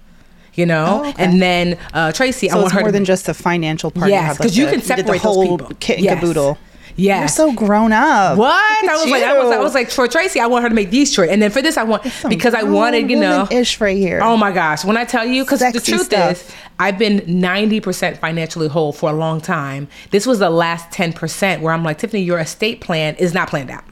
you 0.54 0.66
know. 0.66 1.02
Oh, 1.04 1.08
okay. 1.08 1.24
And 1.24 1.40
then 1.40 1.78
uh, 1.94 2.12
Tracy, 2.12 2.48
so 2.48 2.56
I 2.56 2.60
want 2.60 2.72
her 2.72 2.80
more 2.80 2.88
to, 2.88 2.92
than 2.92 3.04
just 3.04 3.26
the 3.26 3.34
financial 3.34 3.90
part. 3.90 4.10
Yes, 4.10 4.36
because 4.36 4.56
you, 4.56 4.66
you, 4.66 4.70
can 4.70 4.82
separate 4.82 5.06
the 5.06 5.18
whole 5.18 5.56
those 5.56 5.68
people. 5.68 5.76
kit 5.80 5.96
and 5.96 6.04
yes. 6.04 6.20
caboodle. 6.20 6.58
Yeah, 6.94 7.20
you're 7.20 7.28
so 7.28 7.52
grown 7.54 7.90
up. 7.90 8.36
What 8.36 8.52
I 8.54 8.92
was 8.92 9.06
you. 9.06 9.12
like, 9.12 9.22
I 9.22 9.38
was, 9.38 9.50
I 9.50 9.58
was 9.58 9.74
like, 9.74 9.90
for 9.90 10.06
Tracy, 10.06 10.40
I 10.40 10.46
want 10.46 10.64
her 10.64 10.68
to 10.68 10.74
make 10.74 10.90
these 10.90 11.14
choices, 11.14 11.32
and 11.32 11.40
then 11.40 11.50
for 11.50 11.62
this, 11.62 11.78
I 11.78 11.84
want 11.84 12.02
because 12.28 12.52
I 12.52 12.64
wanted, 12.64 13.08
you 13.10 13.18
know, 13.18 13.48
ish 13.50 13.80
right 13.80 13.96
here. 13.96 14.20
Oh 14.22 14.36
my 14.36 14.52
gosh, 14.52 14.84
when 14.84 14.98
I 14.98 15.04
tell 15.04 15.24
you, 15.24 15.44
because 15.44 15.60
the 15.60 15.80
truth 15.80 16.04
stuff. 16.04 16.48
is, 16.48 16.54
I've 16.78 16.98
been 16.98 17.22
ninety 17.26 17.80
percent 17.80 18.18
financially 18.18 18.68
whole 18.68 18.92
for 18.92 19.10
a 19.10 19.14
long 19.14 19.40
time. 19.40 19.88
This 20.10 20.26
was 20.26 20.38
the 20.38 20.50
last 20.50 20.90
ten 20.92 21.14
percent 21.14 21.62
where 21.62 21.72
I'm 21.72 21.82
like, 21.82 21.98
Tiffany, 21.98 22.22
your 22.22 22.38
estate 22.38 22.82
plan 22.82 23.14
is 23.16 23.32
not 23.32 23.48
planned 23.48 23.70
out. 23.70 23.84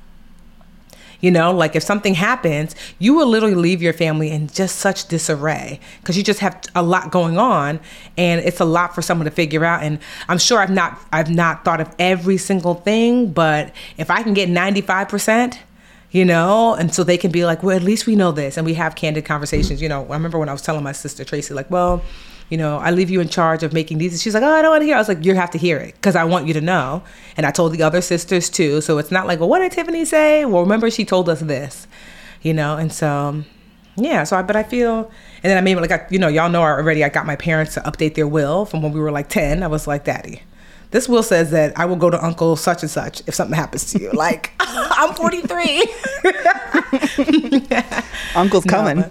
You 1.20 1.30
know, 1.30 1.52
like 1.52 1.76
if 1.76 1.82
something 1.82 2.14
happens, 2.14 2.74
you 2.98 3.14
will 3.14 3.26
literally 3.26 3.54
leave 3.54 3.82
your 3.82 3.92
family 3.92 4.30
in 4.30 4.48
just 4.48 4.76
such 4.76 5.08
disarray 5.08 5.80
because 6.00 6.16
you 6.16 6.22
just 6.22 6.40
have 6.40 6.60
a 6.74 6.82
lot 6.82 7.10
going 7.10 7.38
on 7.38 7.80
and 8.16 8.40
it's 8.40 8.60
a 8.60 8.64
lot 8.64 8.94
for 8.94 9.02
someone 9.02 9.26
to 9.26 9.30
figure 9.30 9.64
out. 9.64 9.82
And 9.82 9.98
I'm 10.28 10.38
sure 10.38 10.58
I've 10.58 10.70
not 10.70 10.98
I've 11.12 11.30
not 11.30 11.64
thought 11.64 11.80
of 11.80 11.94
every 11.98 12.38
single 12.38 12.74
thing, 12.74 13.32
but 13.32 13.72
if 13.98 14.10
I 14.10 14.22
can 14.22 14.34
get 14.34 14.48
95%, 14.48 15.58
you 16.10 16.24
know, 16.24 16.74
and 16.74 16.92
so 16.92 17.04
they 17.04 17.16
can 17.16 17.30
be 17.30 17.44
like, 17.44 17.62
well, 17.62 17.76
at 17.76 17.82
least 17.82 18.06
we 18.06 18.16
know 18.16 18.32
this, 18.32 18.56
and 18.56 18.66
we 18.66 18.74
have 18.74 18.96
candid 18.96 19.24
conversations. 19.24 19.80
You 19.80 19.88
know, 19.88 20.04
I 20.06 20.14
remember 20.14 20.38
when 20.38 20.48
I 20.48 20.52
was 20.52 20.62
telling 20.62 20.82
my 20.82 20.92
sister 20.92 21.24
Tracy, 21.24 21.54
like, 21.54 21.70
well, 21.70 22.02
you 22.50 22.58
know, 22.58 22.78
I 22.78 22.90
leave 22.90 23.10
you 23.10 23.20
in 23.20 23.28
charge 23.28 23.62
of 23.62 23.72
making 23.72 23.98
these. 23.98 24.12
And 24.12 24.20
She's 24.20 24.34
like, 24.34 24.42
oh, 24.42 24.52
I 24.52 24.60
don't 24.60 24.72
want 24.72 24.82
to 24.82 24.86
hear. 24.86 24.96
I 24.96 24.98
was 24.98 25.08
like, 25.08 25.24
you 25.24 25.34
have 25.34 25.50
to 25.52 25.58
hear 25.58 25.78
it 25.78 25.94
because 25.94 26.16
I 26.16 26.24
want 26.24 26.46
you 26.48 26.54
to 26.54 26.60
know. 26.60 27.02
And 27.36 27.46
I 27.46 27.52
told 27.52 27.72
the 27.72 27.82
other 27.82 28.00
sisters 28.00 28.50
too. 28.50 28.80
So 28.80 28.98
it's 28.98 29.12
not 29.12 29.26
like, 29.26 29.38
well, 29.38 29.48
what 29.48 29.60
did 29.60 29.72
Tiffany 29.72 30.04
say? 30.04 30.44
Well, 30.44 30.62
remember 30.62 30.90
she 30.90 31.04
told 31.04 31.28
us 31.28 31.40
this, 31.40 31.86
you 32.42 32.52
know. 32.52 32.76
And 32.76 32.92
so, 32.92 33.44
yeah. 33.96 34.24
So 34.24 34.36
I, 34.36 34.42
but 34.42 34.56
I 34.56 34.64
feel, 34.64 35.10
and 35.42 35.50
then 35.50 35.56
I 35.56 35.60
mean, 35.60 35.80
like, 35.80 35.92
I, 35.92 36.06
you 36.10 36.18
know, 36.18 36.28
y'all 36.28 36.50
know 36.50 36.62
already. 36.62 37.04
I 37.04 37.08
got 37.08 37.24
my 37.24 37.36
parents 37.36 37.74
to 37.74 37.80
update 37.82 38.14
their 38.14 38.26
will 38.26 38.64
from 38.64 38.82
when 38.82 38.92
we 38.92 39.00
were 39.00 39.12
like 39.12 39.28
ten. 39.28 39.62
I 39.62 39.68
was 39.68 39.86
like, 39.86 40.04
Daddy, 40.04 40.42
this 40.90 41.08
will 41.08 41.22
says 41.22 41.52
that 41.52 41.78
I 41.78 41.84
will 41.84 41.96
go 41.96 42.10
to 42.10 42.22
Uncle 42.22 42.56
such 42.56 42.82
and 42.82 42.90
such 42.90 43.22
if 43.28 43.34
something 43.34 43.56
happens 43.56 43.92
to 43.92 44.00
you. 44.00 44.10
Like, 44.10 44.52
I'm 44.58 45.14
43. 45.14 45.86
Uncle's 48.34 48.64
coming. 48.64 48.98
No, 48.98 49.10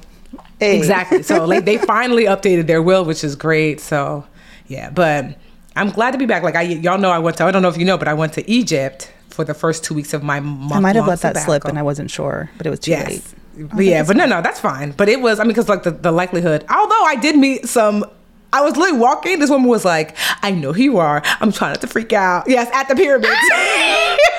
Hey. 0.59 0.77
Exactly. 0.77 1.23
So 1.23 1.45
like 1.47 1.65
they 1.65 1.77
finally 1.77 2.25
updated 2.25 2.67
their 2.67 2.81
will, 2.81 3.05
which 3.05 3.23
is 3.23 3.35
great. 3.35 3.79
So 3.79 4.25
yeah, 4.67 4.89
but 4.89 5.37
I'm 5.75 5.89
glad 5.89 6.11
to 6.11 6.17
be 6.17 6.25
back. 6.25 6.43
Like 6.43 6.55
I, 6.55 6.63
y'all 6.63 6.97
know, 6.97 7.11
I 7.11 7.19
went 7.19 7.37
to. 7.37 7.45
I 7.45 7.51
don't 7.51 7.61
know 7.61 7.69
if 7.69 7.77
you 7.77 7.85
know, 7.85 7.97
but 7.97 8.07
I 8.07 8.13
went 8.13 8.33
to 8.33 8.49
Egypt 8.49 9.11
for 9.29 9.45
the 9.45 9.53
first 9.53 9.83
two 9.83 9.93
weeks 9.93 10.13
of 10.13 10.21
my 10.23 10.39
month. 10.39 10.73
I 10.73 10.79
might 10.79 10.95
have 10.95 11.07
let 11.07 11.21
that 11.21 11.37
slip, 11.37 11.65
and 11.65 11.79
I 11.79 11.81
wasn't 11.81 12.11
sure, 12.11 12.49
but 12.57 12.67
it 12.67 12.69
was 12.69 12.79
too 12.79 12.91
yes. 12.91 13.07
late. 13.07 13.69
But 13.69 13.77
oh, 13.77 13.81
yeah, 13.81 14.03
but 14.03 14.15
no, 14.15 14.25
no, 14.25 14.41
that's 14.41 14.59
fine. 14.59 14.91
But 14.91 15.09
it 15.09 15.19
was, 15.19 15.39
I 15.39 15.43
mean, 15.43 15.49
because 15.49 15.67
like 15.67 15.83
the, 15.83 15.91
the 15.91 16.11
likelihood, 16.11 16.65
although 16.69 17.03
I 17.03 17.15
did 17.15 17.37
meet 17.37 17.67
some 17.67 18.05
I 18.51 18.61
was 18.61 18.75
literally 18.75 18.99
walking. 18.99 19.39
This 19.39 19.49
woman 19.49 19.67
was 19.67 19.85
like, 19.85 20.15
"I 20.41 20.51
know 20.51 20.73
who 20.73 20.81
you 20.81 20.97
are. 20.97 21.21
I'm 21.39 21.51
trying 21.51 21.71
not 21.71 21.81
to 21.81 21.87
freak 21.87 22.13
out." 22.13 22.45
Yes, 22.47 22.69
at 22.73 22.87
the 22.87 22.95
pyramids. 22.95 23.35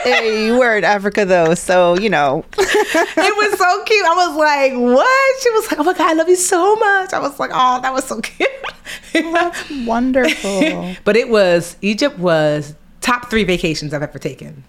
hey, 0.02 0.47
you 0.47 0.59
were 0.59 0.76
in 0.76 0.85
Africa 0.85 1.25
though, 1.25 1.55
so 1.55 1.97
you 1.99 2.11
know. 2.11 2.45
it 2.59 3.37
was 3.37 3.59
so 3.59 3.85
cute. 3.85 4.07
I 4.07 4.29
was 4.29 4.37
like, 4.37 4.73
"What?" 4.73 5.43
She 5.43 5.50
was 5.50 5.71
like, 5.71 5.81
"Oh 5.81 5.85
my 5.85 5.93
god, 5.93 6.11
I 6.11 6.12
love 6.14 6.29
you 6.29 6.37
so 6.37 6.76
much." 6.76 7.12
I 7.12 7.19
was 7.21 7.38
like, 7.38 7.50
"Oh, 7.52 7.81
that 7.83 7.93
was 7.93 8.05
so 8.05 8.21
cute." 8.21 8.50
That's 9.12 9.71
wonderful. 9.87 10.95
but 11.05 11.17
it 11.17 11.29
was 11.29 11.76
Egypt 11.83 12.19
was 12.19 12.75
top 13.00 13.31
three 13.31 13.45
vacations 13.45 13.95
I've 13.95 14.02
ever 14.02 14.19
taken. 14.19 14.64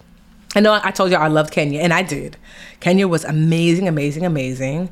I 0.56 0.60
know 0.60 0.80
I 0.84 0.92
told 0.92 1.12
you 1.12 1.18
I 1.18 1.28
loved 1.30 1.52
Kenya, 1.52 1.80
and 1.82 1.94
I 1.94 2.04
did. 2.04 2.38
Kenya 2.80 3.08
was 3.08 3.24
amazing, 3.24 3.88
amazing, 3.88 4.26
amazing. 4.26 4.92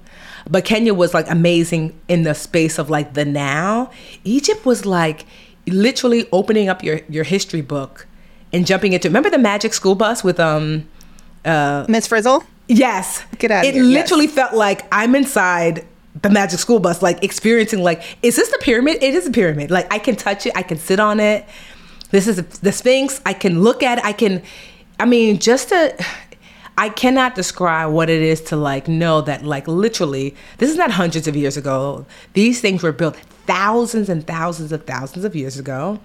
But 0.50 0.66
Kenya 0.66 0.94
was 0.94 1.14
like 1.14 1.30
amazing 1.30 2.00
in 2.08 2.24
the 2.24 2.34
space 2.34 2.78
of 2.80 2.90
like 2.90 3.14
the 3.14 3.26
now. 3.26 3.92
Egypt 4.24 4.66
was 4.66 4.86
like 4.86 5.26
literally 5.68 6.28
opening 6.32 6.70
up 6.70 6.84
your 6.84 7.02
your 7.10 7.24
history 7.24 7.62
book 7.62 8.08
and 8.52 8.66
jumping 8.66 8.94
into. 8.94 9.08
Remember 9.10 9.30
the 9.30 9.38
Magic 9.38 9.74
School 9.74 9.96
Bus 9.96 10.24
with 10.24 10.40
um 10.40 10.88
uh 11.46 11.86
Miss 11.88 12.08
Frizzle? 12.08 12.44
Yes. 12.68 13.24
Get 13.38 13.52
out 13.52 13.66
It 13.66 13.74
here. 13.76 13.84
literally 13.84 14.26
yes. 14.26 14.34
felt 14.36 14.54
like 14.54 14.86
I'm 14.92 15.16
inside 15.16 15.86
the 16.22 16.30
Magic 16.30 16.60
School 16.60 16.80
Bus, 16.80 17.02
like 17.02 17.24
experiencing 17.24 17.82
like, 17.84 18.02
is 18.24 18.36
this 18.36 18.50
the 18.50 18.58
pyramid? 18.62 19.02
It 19.04 19.14
is 19.14 19.28
a 19.28 19.32
pyramid. 19.32 19.72
Like 19.72 19.92
I 19.94 20.00
can 20.00 20.16
touch 20.16 20.46
it, 20.46 20.54
I 20.56 20.64
can 20.64 20.78
sit 20.78 21.00
on 21.00 21.20
it. 21.20 21.46
This 22.12 22.28
is 22.28 22.38
the 22.60 22.72
Sphinx. 22.72 23.22
I 23.26 23.34
can 23.34 23.62
look 23.62 23.84
at 23.84 24.00
it. 24.00 24.06
I 24.06 24.14
can. 24.14 24.42
I 25.00 25.06
mean, 25.06 25.38
just 25.38 25.70
to 25.70 25.96
I 26.80 26.88
cannot 26.88 27.36
describe 27.36 27.92
what 27.92 28.10
it 28.10 28.22
is 28.22 28.40
to 28.44 28.56
like 28.56 28.88
know 28.88 29.20
that 29.24 29.44
like 29.44 29.68
literally 29.68 30.34
this 30.60 30.70
is 30.70 30.78
not 30.78 30.92
hundreds 30.92 31.28
of 31.28 31.36
years 31.36 31.58
ago. 31.58 32.06
These 32.32 32.62
things 32.62 32.84
were 32.84 32.94
built 32.94 33.18
thousands 33.46 34.08
and 34.08 34.26
thousands 34.26 34.72
of 34.72 34.86
thousands 34.86 35.26
of 35.26 35.36
years 35.36 35.60
ago. 35.60 36.00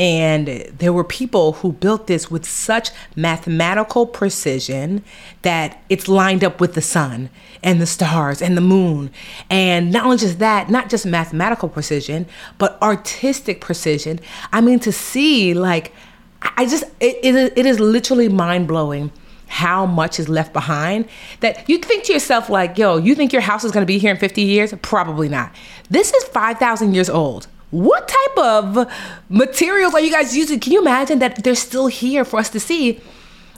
And 0.00 0.48
there 0.78 0.92
were 0.92 1.04
people 1.04 1.52
who 1.52 1.70
built 1.70 2.08
this 2.08 2.28
with 2.28 2.44
such 2.44 2.90
mathematical 3.14 4.04
precision 4.04 5.04
that 5.42 5.80
it's 5.88 6.08
lined 6.08 6.42
up 6.42 6.60
with 6.60 6.74
the 6.74 6.82
sun 6.82 7.30
and 7.62 7.80
the 7.80 7.86
stars 7.86 8.42
and 8.42 8.56
the 8.56 8.60
moon. 8.60 9.12
And 9.48 9.92
not 9.92 10.06
only 10.06 10.16
just 10.16 10.40
that, 10.40 10.68
not 10.68 10.90
just 10.90 11.06
mathematical 11.06 11.68
precision, 11.68 12.26
but 12.58 12.82
artistic 12.82 13.60
precision. 13.60 14.18
I 14.52 14.60
mean, 14.60 14.80
to 14.80 14.90
see, 14.90 15.54
like, 15.54 15.94
I 16.42 16.66
just, 16.66 16.82
it, 16.98 17.16
it, 17.22 17.56
it 17.56 17.64
is 17.64 17.78
literally 17.78 18.28
mind 18.28 18.66
blowing 18.66 19.12
how 19.48 19.86
much 19.86 20.18
is 20.18 20.28
left 20.28 20.52
behind 20.52 21.08
that 21.40 21.68
you 21.68 21.78
think 21.78 22.04
to 22.04 22.12
yourself 22.12 22.50
like 22.50 22.76
yo 22.76 22.96
you 22.96 23.14
think 23.14 23.32
your 23.32 23.42
house 23.42 23.64
is 23.64 23.72
going 23.72 23.82
to 23.82 23.86
be 23.86 23.98
here 23.98 24.10
in 24.10 24.16
50 24.16 24.42
years? 24.42 24.74
Probably 24.82 25.28
not. 25.28 25.54
This 25.88 26.12
is 26.12 26.24
5000 26.24 26.94
years 26.94 27.08
old. 27.08 27.46
What 27.70 28.08
type 28.08 28.38
of 28.38 28.92
materials 29.28 29.94
are 29.94 30.00
you 30.00 30.10
guys 30.10 30.36
using? 30.36 30.60
Can 30.60 30.72
you 30.72 30.80
imagine 30.80 31.18
that 31.18 31.42
they're 31.42 31.54
still 31.54 31.88
here 31.88 32.24
for 32.24 32.38
us 32.38 32.48
to 32.50 32.60
see? 32.60 33.00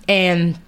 And 0.09 0.59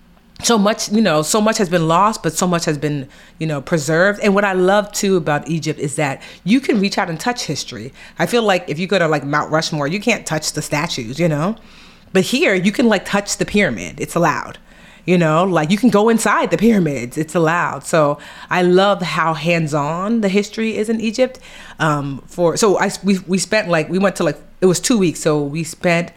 so 0.42 0.56
much 0.56 0.90
you 0.90 1.02
know 1.02 1.20
so 1.20 1.38
much 1.38 1.58
has 1.58 1.68
been 1.68 1.86
lost 1.86 2.22
but 2.22 2.32
so 2.32 2.46
much 2.46 2.64
has 2.64 2.78
been 2.78 3.08
you 3.38 3.46
know 3.46 3.60
preserved. 3.60 4.20
And 4.20 4.34
what 4.34 4.44
i 4.44 4.52
love 4.54 4.90
too 4.92 5.16
about 5.16 5.48
egypt 5.48 5.78
is 5.78 5.96
that 5.96 6.22
you 6.44 6.60
can 6.60 6.80
reach 6.80 6.96
out 6.98 7.10
and 7.10 7.20
touch 7.20 7.44
history. 7.44 7.92
I 8.18 8.26
feel 8.26 8.42
like 8.42 8.68
if 8.68 8.78
you 8.78 8.86
go 8.86 8.98
to 8.98 9.06
like 9.06 9.24
mount 9.24 9.50
rushmore 9.50 9.86
you 9.86 10.00
can't 10.00 10.26
touch 10.26 10.52
the 10.52 10.62
statues 10.62 11.18
you 11.18 11.28
know? 11.28 11.56
But 12.12 12.24
here 12.24 12.54
you 12.54 12.72
can 12.72 12.88
like 12.88 13.04
touch 13.04 13.36
the 13.36 13.44
pyramid. 13.44 14.00
It's 14.00 14.14
allowed 14.14 14.58
you 15.10 15.18
know 15.18 15.44
like 15.44 15.70
you 15.70 15.76
can 15.76 15.90
go 15.90 16.08
inside 16.08 16.50
the 16.50 16.56
pyramids 16.56 17.18
it's 17.18 17.34
allowed 17.34 17.82
so 17.84 18.18
i 18.48 18.62
love 18.62 19.02
how 19.02 19.34
hands-on 19.34 20.20
the 20.20 20.28
history 20.28 20.76
is 20.76 20.88
in 20.88 21.00
egypt 21.00 21.40
um, 21.80 22.22
for 22.26 22.56
so 22.56 22.78
i 22.78 22.88
we, 23.02 23.18
we 23.26 23.38
spent 23.38 23.68
like 23.68 23.88
we 23.88 23.98
went 23.98 24.14
to 24.16 24.24
like 24.24 24.38
it 24.60 24.66
was 24.66 24.78
two 24.78 24.98
weeks 24.98 25.20
so 25.20 25.42
we 25.42 25.64
spent 25.64 26.12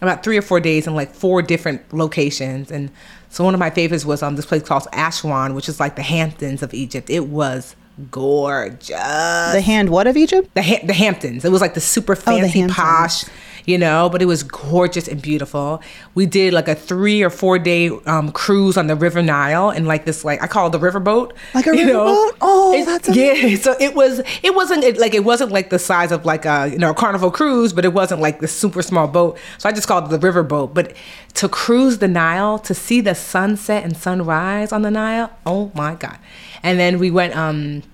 about 0.00 0.24
three 0.24 0.36
or 0.36 0.42
four 0.42 0.58
days 0.58 0.88
in 0.88 0.94
like 0.96 1.14
four 1.14 1.40
different 1.40 1.80
locations 1.94 2.72
and 2.72 2.90
so 3.32 3.42
one 3.44 3.54
of 3.54 3.60
my 3.60 3.70
favorites 3.70 4.04
was 4.04 4.22
um 4.22 4.36
this 4.36 4.44
place 4.44 4.62
called 4.62 4.86
Aswan, 4.92 5.54
which 5.54 5.68
is 5.68 5.80
like 5.80 5.96
the 5.96 6.02
Hamptons 6.02 6.62
of 6.62 6.74
Egypt. 6.74 7.08
It 7.08 7.28
was 7.28 7.74
gorgeous. 8.10 8.90
The 8.90 9.62
hand 9.64 9.88
what 9.88 10.06
of 10.06 10.18
Egypt? 10.18 10.50
The 10.54 10.62
ha- 10.62 10.84
the 10.84 10.92
Hamptons. 10.92 11.42
It 11.44 11.50
was 11.50 11.62
like 11.62 11.72
the 11.72 11.80
super 11.80 12.14
fancy 12.14 12.64
oh, 12.64 12.68
posh. 12.68 13.24
You 13.64 13.78
know, 13.78 14.08
but 14.10 14.20
it 14.20 14.26
was 14.26 14.42
gorgeous 14.42 15.06
and 15.06 15.22
beautiful. 15.22 15.80
We 16.14 16.26
did 16.26 16.52
like 16.52 16.66
a 16.66 16.74
three 16.74 17.22
or 17.22 17.30
four 17.30 17.58
day 17.58 17.90
um, 18.06 18.32
cruise 18.32 18.76
on 18.76 18.88
the 18.88 18.96
River 18.96 19.22
Nile 19.22 19.70
and 19.70 19.86
like 19.86 20.04
this, 20.04 20.24
like 20.24 20.42
I 20.42 20.48
call 20.48 20.66
it 20.66 20.70
the 20.70 20.80
riverboat. 20.80 21.32
Like 21.54 21.66
a 21.66 21.70
riverboat? 21.70 22.30
Oh, 22.40 22.72
It's- 22.74 23.04
that's 23.04 23.16
yeah. 23.16 23.56
So 23.62 23.76
it 23.78 23.94
was, 23.94 24.20
it 24.42 24.54
wasn't 24.54 24.82
it, 24.82 24.98
like 24.98 25.14
it 25.14 25.22
wasn't 25.24 25.52
like 25.52 25.70
the 25.70 25.78
size 25.78 26.10
of 26.10 26.24
like 26.24 26.44
a 26.44 26.68
you 26.72 26.78
know 26.78 26.90
a 26.90 26.94
carnival 26.94 27.30
cruise, 27.30 27.72
but 27.72 27.84
it 27.84 27.92
wasn't 27.92 28.20
like 28.20 28.40
this 28.40 28.52
super 28.52 28.82
small 28.82 29.06
boat. 29.06 29.38
So 29.58 29.68
I 29.68 29.72
just 29.72 29.86
called 29.86 30.12
it 30.12 30.20
the 30.20 30.26
riverboat. 30.26 30.74
But 30.74 30.94
to 31.34 31.48
cruise 31.48 31.98
the 31.98 32.08
Nile, 32.08 32.58
to 32.60 32.74
see 32.74 33.00
the 33.00 33.14
sunset 33.14 33.84
and 33.84 33.96
sunrise 33.96 34.72
on 34.72 34.82
the 34.82 34.90
Nile, 34.90 35.30
oh 35.46 35.70
my 35.76 35.94
god! 35.94 36.18
And 36.64 36.80
then 36.80 36.98
we 36.98 37.10
went. 37.12 37.36
um 37.36 37.84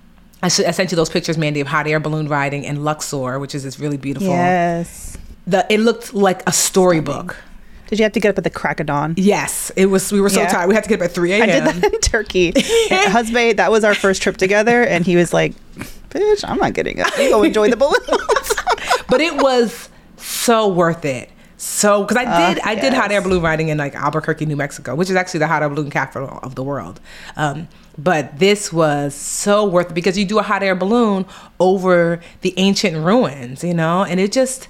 I 0.41 0.47
sent 0.49 0.93
you 0.93 0.97
those 0.97 1.11
pictures, 1.11 1.37
Mandi, 1.37 1.61
of 1.61 1.67
hot 1.67 1.89
air 1.89 1.99
balloon 1.99 2.29
riding 2.29 2.63
in 2.63 2.85
Luxor, 2.85 3.41
which 3.41 3.57
is 3.57 3.65
this 3.65 3.81
really 3.81 3.97
beautiful. 3.97 4.29
Yes. 4.29 5.18
The 5.49 5.67
it 5.73 5.81
looked 5.81 6.14
like 6.14 6.43
a 6.47 6.52
storybook. 6.52 7.37
Did 7.88 7.99
you 7.99 8.02
have 8.02 8.12
to 8.12 8.21
get 8.21 8.28
up 8.28 8.38
at 8.38 8.45
the 8.45 8.50
crack 8.50 8.81
of 8.81 8.87
dawn? 8.87 9.14
Yes, 9.17 9.73
it 9.75 9.87
was. 9.87 10.12
We 10.12 10.21
were 10.21 10.28
so 10.28 10.43
Yeah. 10.43 10.49
tired. 10.49 10.69
We 10.69 10.75
had 10.75 10.85
to 10.85 10.90
get 10.90 11.00
up 11.00 11.07
at 11.07 11.12
three 11.12 11.33
a.m. 11.33 11.43
I 11.43 11.47
did 11.47 11.64
that 11.64 11.95
in 11.95 12.00
Turkey. 12.00 12.52
And 12.90 13.11
Husband, 13.12 13.59
that 13.59 13.71
was 13.71 13.83
our 13.83 13.95
first 13.95 14.21
trip 14.21 14.37
together, 14.37 14.83
and 14.83 15.07
he 15.07 15.17
was 15.17 15.33
like, 15.33 15.55
"Bitch, 16.11 16.45
I'm 16.47 16.59
not 16.59 16.75
getting 16.75 17.00
up. 17.00 17.17
You 17.19 17.31
go 17.31 17.43
enjoy 17.43 17.71
the 17.71 17.76
balloons." 17.76 18.05
but 19.09 19.23
it 19.23 19.37
was 19.43 19.88
so 20.19 20.69
worth 20.69 21.05
it. 21.07 21.31
So, 21.57 22.05
because 22.05 22.19
I 22.25 22.55
did, 22.55 22.62
I 22.62 22.75
did 22.76 22.93
hot 22.93 23.11
air 23.11 23.19
yes. 23.19 23.25
balloon 23.25 23.43
riding 23.43 23.69
in 23.69 23.78
like 23.78 23.95
Albuquerque, 23.97 24.47
New 24.47 24.55
Mexico, 24.55 24.95
which 24.95 25.11
is 25.11 25.17
actually 25.17 25.40
the 25.40 25.49
hot 25.49 25.62
air 25.62 25.69
balloon 25.69 25.90
capital 25.90 26.38
of 26.43 26.55
the 26.55 26.62
world. 26.62 27.00
Um, 27.37 27.67
but 27.97 28.38
this 28.38 28.73
was 28.73 29.12
so 29.12 29.64
worth 29.64 29.90
it 29.90 29.95
because 29.95 30.17
you 30.17 30.25
do 30.25 30.38
a 30.38 30.43
hot 30.43 30.62
air 30.62 30.76
balloon 30.76 31.26
over 31.59 32.21
the 32.43 32.55
ancient 32.59 32.97
ruins, 33.05 33.64
you 33.64 33.75
know, 33.75 34.05
and 34.05 34.21
it 34.21 34.31
just, 34.31 34.69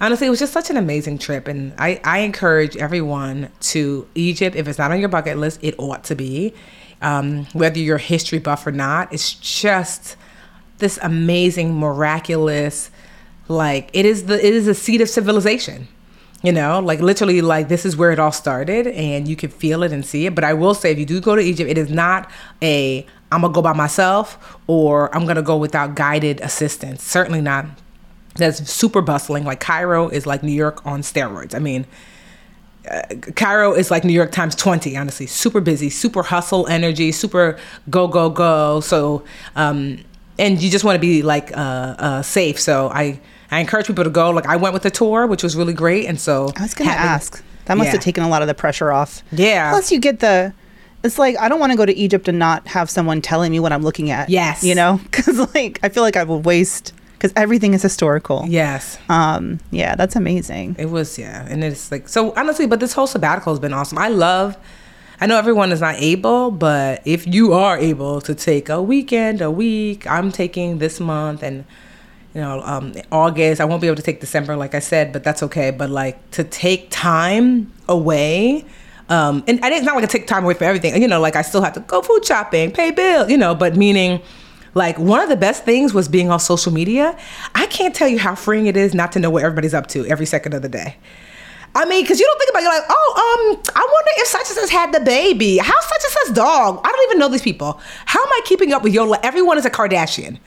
honestly, 0.00 0.26
it 0.26 0.30
was 0.30 0.38
just 0.38 0.52
such 0.52 0.70
an 0.70 0.76
amazing 0.76 1.18
trip. 1.18 1.48
And 1.48 1.74
I, 1.78 2.00
I 2.04 2.20
encourage 2.20 2.76
everyone 2.76 3.50
to 3.60 4.06
Egypt. 4.14 4.56
If 4.56 4.68
it's 4.68 4.78
not 4.78 4.90
on 4.90 5.00
your 5.00 5.08
bucket 5.08 5.38
list, 5.38 5.60
it 5.62 5.74
ought 5.78 6.04
to 6.04 6.14
be. 6.14 6.54
Um, 7.00 7.46
whether 7.52 7.78
you're 7.78 7.96
a 7.96 8.00
history 8.00 8.38
buff 8.38 8.66
or 8.66 8.72
not, 8.72 9.12
it's 9.12 9.34
just 9.34 10.16
this 10.78 10.98
amazing, 11.02 11.78
miraculous, 11.78 12.90
like 13.48 13.90
it 13.92 14.04
is 14.04 14.26
the 14.26 14.34
it 14.34 14.52
is 14.52 14.66
the 14.66 14.74
seat 14.74 15.00
of 15.00 15.08
civilization. 15.08 15.88
You 16.42 16.52
know, 16.52 16.78
like 16.78 17.00
literally, 17.00 17.40
like 17.40 17.68
this 17.68 17.84
is 17.84 17.96
where 17.96 18.12
it 18.12 18.18
all 18.18 18.30
started, 18.30 18.86
and 18.88 19.26
you 19.26 19.34
can 19.34 19.50
feel 19.50 19.82
it 19.82 19.90
and 19.92 20.06
see 20.06 20.26
it. 20.26 20.34
But 20.34 20.44
I 20.44 20.54
will 20.54 20.74
say, 20.74 20.92
if 20.92 20.98
you 20.98 21.06
do 21.06 21.20
go 21.20 21.34
to 21.34 21.42
Egypt, 21.42 21.68
it 21.68 21.78
is 21.78 21.90
not 21.90 22.30
a 22.62 23.06
I'm 23.30 23.42
gonna 23.42 23.52
go 23.52 23.62
by 23.62 23.72
myself 23.72 24.56
or 24.66 25.14
I'm 25.14 25.26
gonna 25.26 25.42
go 25.42 25.56
without 25.56 25.94
guided 25.94 26.40
assistance. 26.40 27.02
Certainly 27.02 27.42
not. 27.42 27.66
That's 28.36 28.70
super 28.70 29.00
bustling. 29.02 29.44
Like 29.44 29.60
Cairo 29.60 30.08
is 30.08 30.26
like 30.26 30.42
New 30.42 30.52
York 30.52 30.84
on 30.86 31.00
steroids. 31.02 31.54
I 31.54 31.58
mean, 31.58 31.86
Cairo 33.36 33.74
is 33.74 33.90
like 33.90 34.04
New 34.04 34.12
York 34.12 34.32
times 34.32 34.54
20, 34.54 34.96
honestly. 34.96 35.26
Super 35.26 35.60
busy, 35.60 35.90
super 35.90 36.22
hustle 36.22 36.66
energy, 36.68 37.12
super 37.12 37.58
go, 37.90 38.08
go, 38.08 38.30
go. 38.30 38.80
So, 38.80 39.24
um, 39.56 39.98
and 40.38 40.62
you 40.62 40.70
just 40.70 40.84
want 40.84 40.94
to 40.96 41.00
be 41.00 41.22
like 41.22 41.54
uh, 41.56 41.60
uh, 41.98 42.22
safe. 42.22 42.58
So 42.58 42.88
I, 42.88 43.20
I 43.50 43.60
encourage 43.60 43.86
people 43.88 44.04
to 44.04 44.10
go. 44.10 44.30
Like 44.30 44.46
I 44.46 44.56
went 44.56 44.72
with 44.72 44.84
the 44.84 44.90
tour, 44.90 45.26
which 45.26 45.42
was 45.42 45.54
really 45.56 45.74
great. 45.74 46.06
And 46.06 46.18
so 46.20 46.50
I 46.56 46.62
was 46.62 46.74
gonna 46.74 46.90
ask. 46.90 47.42
That 47.66 47.76
must 47.76 47.88
Yeah. 47.88 47.92
have 47.92 48.00
taken 48.00 48.24
a 48.24 48.28
lot 48.28 48.40
of 48.40 48.48
the 48.48 48.54
pressure 48.54 48.90
off. 48.92 49.22
Yeah. 49.32 49.70
Plus, 49.70 49.92
you 49.92 49.98
get 50.00 50.20
the. 50.20 50.54
It's 51.04 51.18
like 51.18 51.36
I 51.38 51.48
don't 51.48 51.60
want 51.60 51.72
to 51.72 51.76
go 51.76 51.84
to 51.86 51.94
Egypt 51.94 52.26
and 52.28 52.38
not 52.38 52.66
have 52.68 52.88
someone 52.88 53.20
telling 53.20 53.52
me 53.52 53.60
what 53.60 53.72
I'm 53.72 53.82
looking 53.82 54.10
at. 54.10 54.30
Yes. 54.30 54.64
You 54.64 54.74
know, 54.74 54.98
because 55.10 55.52
like 55.54 55.78
I 55.82 55.88
feel 55.90 56.02
like 56.02 56.16
I 56.16 56.24
would 56.24 56.46
waste 56.46 56.94
because 57.18 57.32
everything 57.34 57.74
is 57.74 57.82
historical. 57.82 58.44
Yes. 58.46 58.96
Um. 59.08 59.58
Yeah, 59.72 59.96
that's 59.96 60.14
amazing. 60.14 60.76
It 60.78 60.90
was, 60.90 61.18
yeah. 61.18 61.44
And 61.50 61.64
it's 61.64 61.90
like, 61.90 62.08
so 62.08 62.32
honestly, 62.36 62.66
but 62.68 62.78
this 62.78 62.92
whole 62.92 63.08
sabbatical 63.08 63.52
has 63.52 63.58
been 63.58 63.74
awesome. 63.74 63.98
I 63.98 64.08
love, 64.08 64.56
I 65.20 65.26
know 65.26 65.36
everyone 65.36 65.72
is 65.72 65.80
not 65.80 65.96
able, 65.96 66.52
but 66.52 67.02
if 67.04 67.26
you 67.26 67.52
are 67.52 67.76
able 67.76 68.20
to 68.20 68.36
take 68.36 68.68
a 68.68 68.80
weekend, 68.80 69.40
a 69.40 69.50
week, 69.50 70.06
I'm 70.06 70.30
taking 70.30 70.78
this 70.78 71.00
month 71.00 71.42
and, 71.42 71.64
you 72.34 72.40
know, 72.40 72.62
um, 72.62 72.94
August. 73.10 73.60
I 73.60 73.64
won't 73.64 73.80
be 73.80 73.88
able 73.88 73.96
to 73.96 74.02
take 74.02 74.20
December, 74.20 74.54
like 74.56 74.76
I 74.76 74.78
said, 74.78 75.12
but 75.12 75.24
that's 75.24 75.42
okay. 75.42 75.72
But 75.72 75.90
like 75.90 76.30
to 76.32 76.44
take 76.44 76.88
time 76.90 77.72
away, 77.88 78.64
um, 79.08 79.42
and 79.48 79.58
I 79.64 79.70
didn't, 79.70 79.78
it's 79.78 79.86
not 79.86 79.96
like 79.96 80.04
I 80.04 80.06
take 80.06 80.28
time 80.28 80.44
away 80.44 80.54
from 80.54 80.68
everything. 80.68 81.02
You 81.02 81.08
know, 81.08 81.18
like 81.18 81.34
I 81.34 81.42
still 81.42 81.62
have 81.62 81.72
to 81.72 81.80
go 81.80 82.00
food 82.00 82.24
shopping, 82.24 82.70
pay 82.70 82.92
bills, 82.92 83.28
you 83.28 83.38
know, 83.38 83.56
but 83.56 83.74
meaning, 83.74 84.20
like 84.78 84.98
one 84.98 85.20
of 85.20 85.28
the 85.28 85.36
best 85.36 85.64
things 85.64 85.92
was 85.92 86.08
being 86.08 86.30
on 86.30 86.40
social 86.40 86.72
media. 86.72 87.18
I 87.54 87.66
can't 87.66 87.94
tell 87.94 88.08
you 88.08 88.18
how 88.18 88.34
freeing 88.34 88.66
it 88.66 88.76
is 88.76 88.94
not 88.94 89.12
to 89.12 89.18
know 89.18 89.28
what 89.28 89.44
everybody's 89.44 89.74
up 89.74 89.88
to 89.88 90.06
every 90.06 90.24
second 90.24 90.54
of 90.54 90.62
the 90.62 90.68
day. 90.68 90.96
I 91.74 91.84
mean, 91.84 92.02
because 92.02 92.18
you 92.18 92.26
don't 92.26 92.38
think 92.38 92.50
about 92.50 92.60
it, 92.60 92.62
you're 92.62 92.72
like, 92.72 92.86
oh, 92.88 93.52
um, 93.52 93.72
I 93.76 93.80
wonder 93.80 94.10
if 94.16 94.28
such 94.28 94.48
and 94.48 94.56
such 94.56 94.70
had 94.70 94.92
the 94.94 95.00
baby. 95.00 95.58
How 95.58 95.78
such 95.80 96.04
and 96.04 96.12
such 96.12 96.34
dog? 96.34 96.80
I 96.82 96.90
don't 96.90 97.10
even 97.10 97.18
know 97.18 97.28
these 97.28 97.42
people. 97.42 97.78
How 98.06 98.22
am 98.22 98.28
I 98.28 98.40
keeping 98.46 98.72
up 98.72 98.82
with 98.82 98.94
life? 98.94 99.20
Everyone 99.22 99.58
is 99.58 99.66
a 99.66 99.70
Kardashian. 99.70 100.38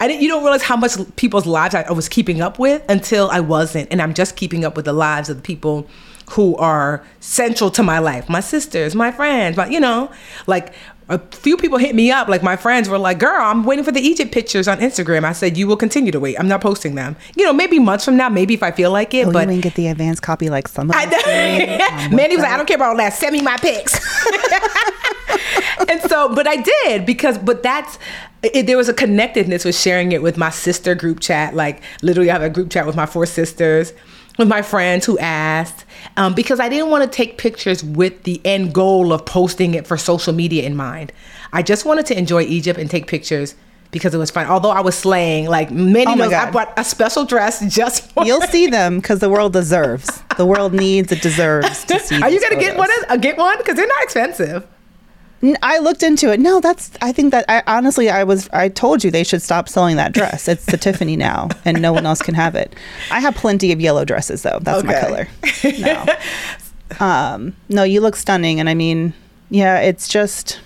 I 0.00 0.06
didn't, 0.06 0.22
you 0.22 0.28
don't 0.28 0.42
realize 0.42 0.62
how 0.62 0.76
much 0.76 0.92
people's 1.16 1.46
lives 1.46 1.74
I 1.74 1.90
was 1.90 2.08
keeping 2.08 2.40
up 2.40 2.58
with 2.58 2.84
until 2.88 3.30
I 3.30 3.40
wasn't. 3.40 3.88
And 3.90 4.02
I'm 4.02 4.14
just 4.14 4.36
keeping 4.36 4.64
up 4.64 4.76
with 4.76 4.84
the 4.84 4.92
lives 4.92 5.28
of 5.28 5.36
the 5.36 5.42
people 5.42 5.88
who 6.32 6.54
are 6.56 7.04
central 7.20 7.70
to 7.70 7.82
my 7.82 7.98
life. 7.98 8.28
My 8.28 8.40
sisters, 8.40 8.94
my 8.94 9.10
friends, 9.10 9.56
my, 9.56 9.66
you 9.68 9.80
know, 9.80 10.12
like 10.46 10.74
a 11.08 11.18
few 11.18 11.56
people 11.56 11.78
hit 11.78 11.94
me 11.94 12.10
up. 12.10 12.28
Like 12.28 12.42
my 12.42 12.56
friends 12.56 12.88
were 12.88 12.98
like, 12.98 13.18
girl, 13.18 13.40
I'm 13.40 13.64
waiting 13.64 13.84
for 13.84 13.92
the 13.92 14.00
Egypt 14.00 14.30
pictures 14.30 14.68
on 14.68 14.78
Instagram. 14.78 15.24
I 15.24 15.32
said, 15.32 15.56
you 15.56 15.66
will 15.66 15.76
continue 15.76 16.12
to 16.12 16.20
wait. 16.20 16.38
I'm 16.38 16.48
not 16.48 16.60
posting 16.60 16.96
them. 16.96 17.16
You 17.34 17.44
know, 17.44 17.52
maybe 17.52 17.78
months 17.78 18.04
from 18.04 18.16
now, 18.16 18.28
maybe 18.28 18.54
if 18.54 18.62
I 18.62 18.70
feel 18.72 18.90
like 18.90 19.14
it, 19.14 19.26
Oh, 19.28 19.32
but 19.32 19.48
you 19.52 19.62
get 19.62 19.74
the 19.74 19.88
advanced 19.88 20.22
copy 20.22 20.50
like 20.50 20.68
some 20.68 20.90
of 20.90 20.96
I 20.96 21.04
know. 21.06 21.18
Um, 21.88 22.14
Mandi 22.14 22.36
was 22.36 22.42
like, 22.42 22.52
I 22.52 22.56
don't 22.56 22.66
care 22.66 22.76
about 22.76 22.90
all 22.90 22.96
that. 22.98 23.12
Send 23.14 23.32
me 23.32 23.40
my 23.40 23.56
pics. 23.56 23.94
and 25.88 26.00
so, 26.02 26.34
but 26.34 26.46
I 26.46 26.56
did 26.56 27.06
because, 27.06 27.38
but 27.38 27.62
that's, 27.62 27.98
it, 28.42 28.66
there 28.66 28.76
was 28.76 28.88
a 28.88 28.94
connectedness 28.94 29.64
with 29.64 29.76
sharing 29.76 30.12
it 30.12 30.22
with 30.22 30.36
my 30.36 30.50
sister 30.50 30.94
group 30.94 31.20
chat. 31.20 31.54
Like, 31.54 31.82
literally, 32.02 32.30
I 32.30 32.34
have 32.34 32.42
a 32.42 32.50
group 32.50 32.70
chat 32.70 32.86
with 32.86 32.96
my 32.96 33.06
four 33.06 33.26
sisters, 33.26 33.92
with 34.38 34.48
my 34.48 34.62
friends 34.62 35.04
who 35.04 35.18
asked, 35.18 35.84
um, 36.16 36.32
because 36.34 36.60
I 36.60 36.68
didn't 36.68 36.90
want 36.90 37.04
to 37.04 37.14
take 37.14 37.36
pictures 37.36 37.84
with 37.84 38.22
the 38.22 38.40
end 38.44 38.72
goal 38.72 39.12
of 39.12 39.26
posting 39.26 39.74
it 39.74 39.86
for 39.86 39.96
social 39.98 40.32
media 40.32 40.62
in 40.62 40.76
mind. 40.76 41.12
I 41.52 41.62
just 41.62 41.84
wanted 41.84 42.06
to 42.06 42.18
enjoy 42.18 42.42
Egypt 42.42 42.78
and 42.78 42.90
take 42.90 43.06
pictures. 43.06 43.54
Because 43.90 44.14
it 44.14 44.18
was 44.18 44.30
fun. 44.30 44.44
Although 44.44 44.68
I 44.68 44.82
was 44.82 44.94
slaying, 44.94 45.46
like 45.46 45.70
many 45.70 46.12
Oh 46.12 46.14
knows, 46.14 46.30
I 46.30 46.50
bought 46.50 46.74
a 46.76 46.84
special 46.84 47.24
dress 47.24 47.64
just 47.74 48.12
for 48.12 48.22
You'll 48.22 48.42
see 48.42 48.66
them 48.66 48.96
because 48.98 49.20
the 49.20 49.30
world 49.30 49.54
deserves. 49.54 50.22
The 50.36 50.44
world 50.44 50.74
needs. 50.74 51.10
It 51.10 51.22
deserves 51.22 51.86
to 51.86 51.98
see. 52.04 52.20
Are 52.20 52.28
you 52.28 52.38
gonna 52.38 52.60
get 52.60 52.76
one? 52.76 52.90
Uh, 53.08 53.16
get 53.16 53.38
one 53.38 53.56
because 53.56 53.76
they're 53.76 53.86
not 53.86 54.02
expensive. 54.02 54.66
I 55.62 55.78
looked 55.78 56.02
into 56.02 56.32
it. 56.32 56.40
No, 56.40 56.60
that's. 56.60 56.90
I 57.00 57.12
think 57.12 57.30
that. 57.30 57.44
I 57.48 57.62
honestly, 57.66 58.10
I 58.10 58.24
was. 58.24 58.48
I 58.52 58.68
told 58.68 59.04
you 59.04 59.10
they 59.10 59.22
should 59.24 59.40
stop 59.42 59.68
selling 59.68 59.96
that 59.96 60.12
dress. 60.12 60.48
It's 60.48 60.66
the 60.66 60.76
Tiffany 60.78 61.16
now, 61.16 61.48
and 61.64 61.80
no 61.80 61.92
one 61.92 62.06
else 62.06 62.20
can 62.20 62.34
have 62.34 62.54
it. 62.56 62.74
I 63.10 63.20
have 63.20 63.34
plenty 63.36 63.70
of 63.72 63.80
yellow 63.80 64.04
dresses 64.04 64.42
though. 64.42 64.58
That's 64.60 64.84
my 64.84 65.00
color. 65.00 65.28
No. 65.78 66.06
um. 67.06 67.54
No, 67.68 67.84
you 67.84 68.00
look 68.00 68.16
stunning, 68.16 68.58
and 68.58 68.68
I 68.68 68.74
mean, 68.74 69.12
yeah, 69.50 69.78
it's 69.80 70.08
just. 70.08 70.60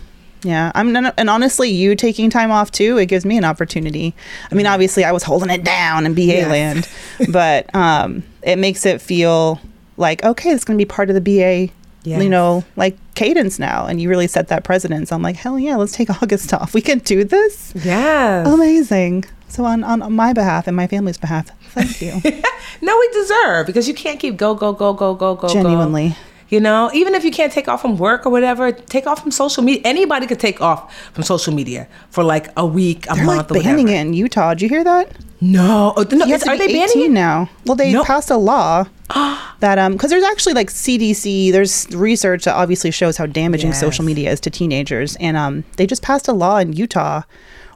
Yeah, 0.45 0.73
I'm 0.75 0.97
and 0.97 1.31
honestly, 1.31 1.71
you 1.71 1.95
taking 1.95 2.29
time 2.29 2.51
off 2.51 2.73
too, 2.73 2.99
it 2.99 3.07
gives 3.07 3.25
me 3.25 3.37
an 3.39 3.45
opportunity. 3.45 4.13
I 4.51 4.57
mean, 4.57 4.67
obviously, 4.67 5.05
I 5.05 5.13
was 5.13 5.23
holding 5.23 5.51
it 5.51 5.63
down 5.63 6.05
in 6.05 6.15
BA 6.15 6.23
Yes. 6.23 6.51
land, 6.51 7.31
but 7.33 7.73
um, 7.77 8.25
it 8.43 8.57
makes 8.59 8.85
it 8.85 9.01
feel 9.01 9.61
like 9.99 10.25
okay, 10.25 10.51
it's 10.51 10.65
going 10.65 10.77
to 10.77 10.85
be 10.85 10.89
part 10.89 11.11
of 11.11 11.15
the 11.15 11.21
BA 11.21 11.73
Yes. 12.05 12.23
you 12.23 12.29
know, 12.29 12.65
like 12.77 12.97
cadence 13.15 13.59
now. 13.59 13.87
And 13.87 14.01
you 14.01 14.09
really 14.09 14.27
set 14.27 14.49
that 14.49 14.65
precedence. 14.65 15.13
I'm 15.13 15.23
like, 15.23 15.37
hell 15.37 15.59
yeah, 15.59 15.77
let's 15.77 15.93
take 15.93 16.11
August 16.23 16.53
off. 16.53 16.75
We 16.75 16.81
can 16.81 16.99
do 16.99 17.25
this. 17.25 17.73
Yes. 17.77 18.47
Amazing. 18.47 19.25
So 19.49 19.65
on, 19.65 19.85
on 19.85 20.13
my 20.13 20.33
behalf 20.33 20.67
and 20.67 20.77
my 20.77 20.87
family's 20.87 21.19
behalf, 21.19 21.51
thank 21.73 22.01
you. 22.01 22.13
no, 22.83 22.99
we 22.99 23.09
deserve 23.13 23.67
because 23.67 23.87
you 23.87 23.95
can't 23.95 24.19
keep 24.19 24.37
go 24.37 24.55
go 24.55 24.73
go 24.73 24.95
go 24.95 25.15
go 25.15 25.35
go. 25.37 25.49
go. 25.49 26.15
You 26.53 26.61
know, 26.61 26.91
even 26.93 27.15
if 27.15 27.25
you 27.25 27.31
can't 27.31 27.51
take 27.51 27.67
off 27.67 27.81
from 27.81 27.97
work 27.97 28.27
or 28.27 28.31
whatever, 28.31 28.71
take 28.73 29.07
off 29.07 29.23
from 29.23 29.31
social 29.31 29.63
media. 29.63 29.81
Anybody 29.87 30.27
could 30.27 30.39
take 30.39 30.61
off 30.61 30.95
from 31.15 31.23
social 31.25 31.55
media 31.55 31.89
for 32.11 32.23
like 32.23 32.51
a 32.59 32.67
week, 32.67 33.07
a 33.11 33.15
They're 33.15 33.25
month, 33.25 33.51
like 33.51 33.61
or 33.61 33.65
banning 33.65 33.89
it 33.89 33.99
in 33.99 34.13
Utah. 34.13 34.53
Did 34.53 34.61
you 34.61 34.69
hear 34.69 34.85
that? 34.85 35.11
No, 35.41 35.95
oh, 35.97 36.03
no 36.13 36.27
is- 36.27 36.43
are 36.43 36.59
they 36.59 36.67
18 36.67 36.79
banning 36.79 37.05
it? 37.07 37.11
now. 37.15 37.49
Well, 37.65 37.75
they 37.75 37.91
No. 37.95 38.05
passed 38.05 38.31
a 38.31 38.37
law 38.37 38.85
that 39.61 39.79
um 39.79 39.93
because 39.95 40.11
there's 40.11 40.23
actually 40.25 40.53
like 40.53 40.69
CDC. 40.71 41.51
There's 41.53 41.87
research 41.97 42.45
that 42.45 42.55
obviously 42.55 42.91
shows 42.91 43.17
how 43.17 43.25
damaging 43.25 43.71
Yes. 43.71 43.81
social 43.81 44.05
media 44.05 44.31
is 44.31 44.39
to 44.41 44.51
teenagers, 44.51 45.17
and 45.21 45.39
um 45.39 45.65
they 45.79 45.87
just 45.87 46.03
passed 46.03 46.29
a 46.29 46.35
law 46.35 46.59
in 46.59 46.75
Utah 46.75 47.23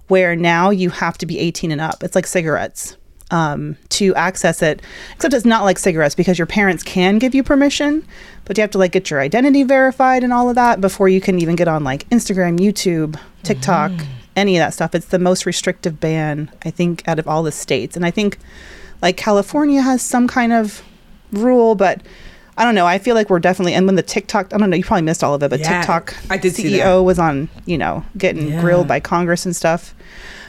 where 0.08 0.36
now 0.36 0.68
you 0.68 0.90
have 0.90 1.16
to 1.16 1.24
be 1.24 1.38
18 1.38 1.72
and 1.72 1.80
up. 1.80 2.04
It's 2.04 2.14
like 2.14 2.26
cigarettes 2.26 2.98
um 3.30 3.76
to 3.88 4.14
access 4.14 4.62
it 4.62 4.80
except 5.14 5.34
it's 5.34 5.44
not 5.44 5.64
like 5.64 5.78
cigarettes 5.78 6.14
because 6.14 6.38
your 6.38 6.46
parents 6.46 6.82
can 6.82 7.18
give 7.18 7.34
you 7.34 7.42
permission 7.42 8.06
but 8.44 8.56
you 8.56 8.62
have 8.62 8.70
to 8.70 8.78
like 8.78 8.92
get 8.92 9.10
your 9.10 9.20
identity 9.20 9.64
verified 9.64 10.22
and 10.22 10.32
all 10.32 10.48
of 10.48 10.54
that 10.54 10.80
before 10.80 11.08
you 11.08 11.20
can 11.20 11.40
even 11.40 11.56
get 11.56 11.66
on 11.66 11.82
like 11.82 12.08
instagram 12.10 12.58
youtube 12.58 13.18
tiktok 13.42 13.90
any 14.36 14.58
of 14.58 14.60
that 14.60 14.74
stuff. 14.74 14.94
It's 14.94 15.06
the 15.06 15.18
most 15.18 15.46
restrictive 15.46 15.98
ban 15.98 16.50
i 16.62 16.70
think 16.70 17.06
out 17.08 17.18
of 17.18 17.26
all 17.26 17.42
the 17.42 17.50
states. 17.50 17.96
And 17.96 18.04
i 18.04 18.10
think 18.10 18.38
like 19.02 19.16
California 19.16 19.82
has 19.82 20.02
some 20.02 20.26
kind 20.26 20.52
of 20.52 20.82
rule, 21.32 21.74
but 21.74 22.00
I 22.58 22.64
don't 22.64 22.74
know. 22.74 22.86
I 22.86 22.98
feel 22.98 23.14
like 23.14 23.28
we're 23.28 23.38
definitely 23.38 23.74
and 23.74 23.86
when 23.86 23.96
the 23.96 24.02
TikTok 24.02 24.52
I 24.54 24.58
don't 24.58 24.70
know, 24.70 24.76
you 24.76 24.84
probably 24.84 25.02
missed 25.02 25.22
all 25.22 25.34
of 25.34 25.42
it, 25.42 25.50
but 25.50 25.60
Yeah, 25.60 25.80
TikTok 25.80 26.14
I 26.30 26.38
did 26.38 26.54
CEO 26.54 27.04
was 27.04 27.18
on, 27.18 27.48
you 27.66 27.76
know, 27.78 28.04
getting 28.16 28.48
Yeah. 28.52 28.60
grilled 28.60 28.88
by 28.88 29.00
Congress 29.00 29.44
and 29.44 29.54
stuff. 29.54 29.94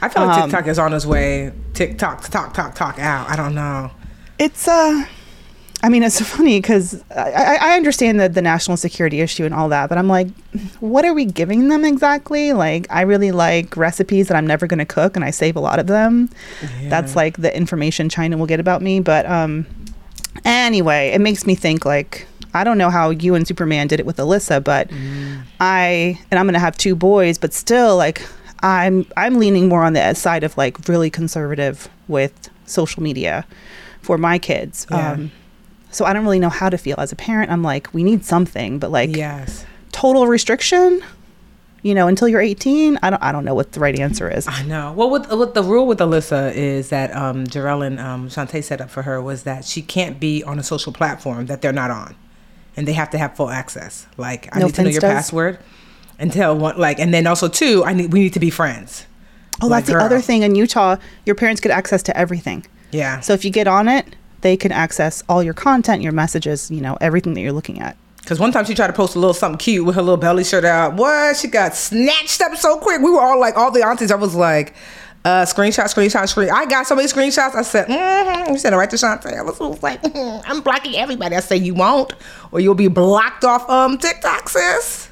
I 0.00 0.08
feel 0.08 0.24
like 0.26 0.38
Um, 0.38 0.50
TikTok 0.50 0.68
is 0.68 0.78
on 0.78 0.92
his 0.92 1.06
way. 1.06 1.52
TikTok, 1.74 2.28
talk, 2.28 2.54
talk, 2.54 2.74
talk 2.74 2.98
out. 2.98 3.28
I 3.28 3.36
don't 3.36 3.54
know. 3.54 3.90
It's 4.38 4.66
uh 4.68 5.04
I 5.80 5.90
mean, 5.90 6.02
it's 6.02 6.20
funny 6.36 6.60
because 6.60 7.04
I, 7.14 7.30
I 7.30 7.58
I 7.60 7.76
understand 7.76 8.18
the, 8.18 8.28
the 8.28 8.42
national 8.42 8.76
security 8.78 9.20
issue 9.20 9.44
and 9.44 9.54
all 9.54 9.68
that, 9.68 9.88
but 9.88 9.96
I'm 9.98 10.08
like, 10.08 10.26
what 10.80 11.04
are 11.04 11.14
we 11.14 11.24
giving 11.24 11.68
them 11.68 11.84
exactly? 11.84 12.52
Like, 12.52 12.86
I 12.90 13.02
really 13.02 13.30
like 13.30 13.76
recipes 13.76 14.26
that 14.26 14.36
I'm 14.36 14.46
never 14.46 14.66
going 14.66 14.80
to 14.80 14.84
cook, 14.86 15.14
and 15.14 15.24
I 15.24 15.30
save 15.30 15.54
a 15.54 15.60
lot 15.60 15.78
of 15.78 15.86
them. 15.86 16.30
That's 16.88 17.14
like 17.14 17.36
the 17.36 17.56
information 17.56 18.08
China 18.08 18.36
will 18.38 18.46
get 18.46 18.58
about 18.58 18.82
me. 18.82 18.98
But 18.98 19.24
um, 19.26 19.66
anyway, 20.44 21.08
it 21.08 21.20
makes 21.20 21.46
me 21.46 21.54
think 21.54 21.84
like, 21.84 22.26
I 22.54 22.64
don't 22.64 22.78
know 22.78 22.90
how 22.90 23.10
you 23.10 23.34
and 23.34 23.46
Superman 23.46 23.86
did 23.88 24.00
it 24.00 24.06
with 24.06 24.16
Alyssa, 24.16 24.62
but 24.62 24.90
I 25.60 26.18
and 26.30 26.38
I'm 26.38 26.46
going 26.46 26.54
to 26.54 26.60
have 26.60 26.76
two 26.76 26.94
boys, 26.96 27.38
but 27.38 27.52
still, 27.52 27.96
like, 27.96 28.22
I'm 28.62 29.06
I'm 29.16 29.38
leaning 29.38 29.68
more 29.68 29.84
on 29.84 29.92
the 29.92 30.14
side 30.14 30.44
of 30.44 30.56
like 30.56 30.88
really 30.88 31.10
conservative 31.10 31.88
with 32.08 32.48
social 32.66 33.02
media 33.02 33.46
for 34.02 34.18
my 34.18 34.38
kids. 34.38 34.86
Yeah. 34.90 35.12
Um, 35.12 35.30
so 35.90 36.04
I 36.04 36.12
don't 36.12 36.24
really 36.24 36.38
know 36.40 36.48
how 36.50 36.68
to 36.68 36.76
feel 36.78 36.96
as 36.98 37.12
a 37.12 37.16
parent. 37.16 37.50
I'm 37.50 37.62
like, 37.62 37.92
we 37.94 38.02
need 38.02 38.24
something, 38.24 38.78
but 38.78 38.90
like 38.90 39.14
Yes. 39.14 39.64
total 39.92 40.26
restriction, 40.26 41.02
you 41.82 41.94
know, 41.94 42.08
until 42.08 42.28
you're 42.28 42.40
18. 42.40 42.98
I 43.02 43.10
don't 43.10 43.22
I 43.22 43.30
don't 43.32 43.44
know 43.44 43.54
what 43.54 43.72
the 43.72 43.80
right 43.80 43.98
answer 43.98 44.28
is. 44.30 44.46
I 44.48 44.62
know. 44.64 44.92
Well, 44.96 45.10
with, 45.10 45.30
with 45.32 45.54
the 45.54 45.62
rule 45.62 45.86
with 45.86 45.98
Alyssa 46.00 46.52
is 46.54 46.88
that 46.90 47.14
um, 47.14 47.44
Jarell 47.46 47.86
and 47.86 47.98
um, 48.00 48.28
Shantae 48.28 48.62
set 48.64 48.80
up 48.80 48.90
for 48.90 49.02
her 49.02 49.20
was 49.22 49.44
that 49.44 49.64
she 49.64 49.82
can't 49.82 50.18
be 50.18 50.42
on 50.42 50.58
a 50.58 50.62
social 50.62 50.92
platform 50.92 51.46
that 51.46 51.62
they're 51.62 51.72
not 51.72 51.90
on, 51.90 52.16
and 52.76 52.86
they 52.88 52.92
have 52.94 53.10
to 53.10 53.18
have 53.18 53.36
full 53.36 53.50
access. 53.50 54.06
Like, 54.16 54.48
I 54.54 54.58
No 54.60 54.66
need 54.66 54.74
to 54.76 54.82
know 54.82 54.88
your 54.90 55.00
Finstas? 55.00 55.12
password 55.14 55.58
until 56.18 56.56
one. 56.58 56.76
Like, 56.78 56.98
and 56.98 57.14
then 57.14 57.26
also 57.26 57.48
two, 57.48 57.84
I 57.84 57.92
need 57.94 58.12
we 58.12 58.20
need 58.20 58.32
to 58.34 58.40
be 58.40 58.50
friends. 58.50 59.06
Oh, 59.60 59.66
Like, 59.66 59.84
that's 59.84 59.88
the 59.88 59.92
girl. 59.94 60.02
other 60.04 60.20
thing 60.20 60.42
in 60.42 60.54
Utah. 60.54 60.96
Your 61.26 61.34
parents 61.34 61.60
get 61.60 61.72
access 61.72 62.02
to 62.04 62.16
everything. 62.16 62.64
Yeah. 62.92 63.20
So 63.20 63.32
if 63.34 63.44
you 63.44 63.50
get 63.50 63.66
on 63.68 63.88
it, 63.88 64.16
they 64.40 64.56
can 64.56 64.70
access 64.72 65.22
all 65.28 65.42
your 65.42 65.54
content, 65.54 66.00
your 66.02 66.12
messages, 66.12 66.70
you 66.70 66.80
know, 66.80 66.96
everything 67.00 67.34
that 67.34 67.40
you're 67.40 67.52
looking 67.52 67.80
at. 67.80 67.96
Because 68.28 68.38
one 68.38 68.52
time 68.52 68.66
she 68.66 68.74
tried 68.74 68.88
to 68.88 68.92
post 68.92 69.16
a 69.16 69.18
little 69.18 69.32
something 69.32 69.56
cute 69.56 69.86
with 69.86 69.94
her 69.94 70.02
little 70.02 70.18
belly 70.18 70.44
shirt 70.44 70.66
out. 70.66 70.92
What? 70.92 71.34
She 71.38 71.48
got 71.48 71.74
snatched 71.74 72.42
up 72.42 72.54
so 72.56 72.76
quick. 72.76 73.00
We 73.00 73.10
were 73.10 73.22
all 73.22 73.40
like, 73.40 73.56
all 73.56 73.70
the 73.70 73.82
aunties. 73.82 74.10
I 74.10 74.16
was 74.16 74.34
like, 74.34 74.74
uh, 75.24 75.46
screenshot, 75.46 75.84
screenshot, 75.84 76.28
screen. 76.28 76.50
I 76.50 76.66
got 76.66 76.86
so 76.86 76.94
many 76.94 77.08
screenshots. 77.08 77.54
I 77.54 77.62
said, 77.62 77.86
mm-hmm. 77.86 78.52
You 78.52 78.58
said 78.58 78.74
it 78.74 78.76
right 78.76 78.90
to 78.90 78.96
Shantae. 78.96 79.34
I 79.34 79.40
was, 79.40 79.82
like, 79.82 80.02
"Mhm, 80.02 80.42
I'm 80.44 80.60
blocking 80.60 80.94
everybody. 80.96 81.36
I 81.36 81.40
say 81.40 81.56
you 81.56 81.72
won't, 81.72 82.12
or 82.52 82.60
you'll 82.60 82.74
be 82.74 82.88
blocked 82.88 83.44
off 83.44 83.66
um 83.70 83.96
TikTok, 83.96 84.50
sis. 84.50 85.07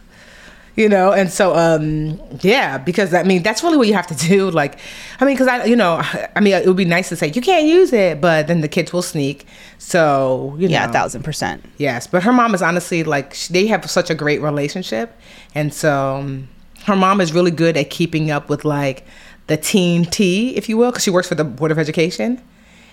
You 0.77 0.91
know, 0.91 1.11
and 1.13 1.31
so 1.31 1.55
um 1.57 2.21
yeah, 2.43 2.77
because 2.77 3.15
I 3.15 3.23
mean 3.23 3.43
that's 3.43 3.63
really 3.63 3.79
what 3.79 3.89
you 3.89 3.95
have 3.95 4.07
to 4.09 4.15
do. 4.29 4.51
Like, 4.51 4.79
I 5.21 5.25
mean, 5.25 5.35
because 5.35 5.49
I 5.49 5.65
you 5.65 5.77
know, 5.77 6.03
I 6.37 6.41
mean 6.41 6.53
it 6.55 6.67
would 6.67 6.77
be 6.77 6.85
nice 6.85 7.09
to 7.09 7.17
say 7.17 7.33
you 7.35 7.41
can't 7.41 7.67
use 7.67 7.93
it, 7.95 8.21
but 8.21 8.47
then 8.47 8.61
the 8.61 8.69
kids 8.69 8.93
will 8.93 9.03
sneak. 9.03 9.47
So 9.79 10.55
you 10.59 10.69
Yeah, 10.69 10.85
know, 10.85 10.85
a 10.85 10.89
thousand 10.89 11.23
percent. 11.23 11.65
Yes, 11.79 12.07
but 12.07 12.23
her 12.23 12.33
mom 12.33 12.55
is 12.55 12.63
honestly 12.63 13.05
like 13.05 13.35
sh- 13.35 13.49
they 13.49 13.67
have 13.69 13.89
such 13.91 14.11
a 14.11 14.15
great 14.15 14.43
relationship, 14.43 15.19
and 15.55 15.73
so 15.73 16.17
um, 16.17 16.49
her 16.85 16.97
mom 16.97 17.21
is 17.21 17.33
really 17.33 17.51
good 17.51 17.77
at 17.77 17.89
keeping 17.91 18.31
up 18.31 18.49
with 18.51 18.65
like 18.65 19.07
the 19.47 19.57
teen 19.57 20.05
T, 20.05 20.57
if 20.57 20.69
you 20.69 20.77
will, 20.77 20.91
because 20.91 21.05
she 21.05 21.11
works 21.11 21.29
for 21.29 21.35
the 21.37 21.45
Board 21.45 21.71
of 21.71 21.79
Education. 21.79 22.43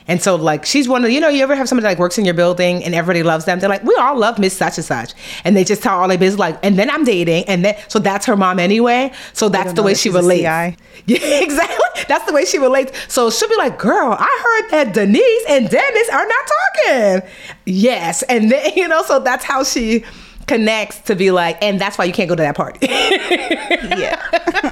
And 0.07 0.21
so, 0.21 0.35
like, 0.35 0.65
she's 0.65 0.87
one 0.87 1.03
of 1.05 1.11
you 1.11 1.19
know, 1.19 1.29
you 1.29 1.43
ever 1.43 1.55
have 1.55 1.67
somebody 1.69 1.87
like 1.87 1.99
works 1.99 2.17
in 2.17 2.25
your 2.25 2.33
building 2.33 2.83
and 2.83 2.93
everybody 2.93 3.23
loves 3.23 3.45
them? 3.45 3.59
They're 3.59 3.69
like, 3.69 3.83
we 3.83 3.95
all 3.95 4.17
love 4.17 4.39
Miss 4.39 4.55
Such 4.55 4.77
and 4.77 4.85
Such, 4.85 5.13
and 5.43 5.55
they 5.55 5.63
just 5.63 5.81
tell 5.81 5.99
all 5.99 6.07
their 6.07 6.17
business. 6.17 6.39
Like, 6.39 6.59
and 6.63 6.77
then 6.77 6.89
I'm 6.89 7.03
dating, 7.03 7.45
and 7.45 7.63
then 7.63 7.75
so 7.87 7.99
that's 7.99 8.25
her 8.25 8.35
mom 8.35 8.59
anyway. 8.59 9.11
So 9.33 9.49
that's 9.49 9.73
the 9.73 9.83
way 9.83 9.93
that 9.93 9.99
she 9.99 10.09
relates. 10.09 10.43
Yeah, 11.05 11.41
exactly. 11.41 12.03
That's 12.07 12.25
the 12.25 12.33
way 12.33 12.45
she 12.45 12.59
relates. 12.59 12.91
So 13.11 13.29
she'll 13.29 13.49
be 13.49 13.57
like, 13.57 13.77
girl, 13.77 14.15
I 14.17 14.61
heard 14.61 14.71
that 14.71 14.93
Denise 14.93 15.45
and 15.49 15.69
Dennis 15.69 16.09
are 16.09 16.25
not 16.25 16.51
talking. 16.85 17.29
Yes. 17.65 18.23
And 18.23 18.49
then, 18.51 18.71
you 18.75 18.87
know, 18.87 19.03
so 19.03 19.19
that's 19.19 19.43
how 19.43 19.63
she 19.63 20.05
connects 20.47 20.99
to 21.01 21.15
be 21.15 21.31
like, 21.31 21.61
and 21.61 21.79
that's 21.79 21.97
why 21.97 22.05
you 22.05 22.13
can't 22.13 22.29
go 22.29 22.35
to 22.35 22.43
that 22.43 22.55
party. 22.55 22.87
Yeah. 23.83 24.19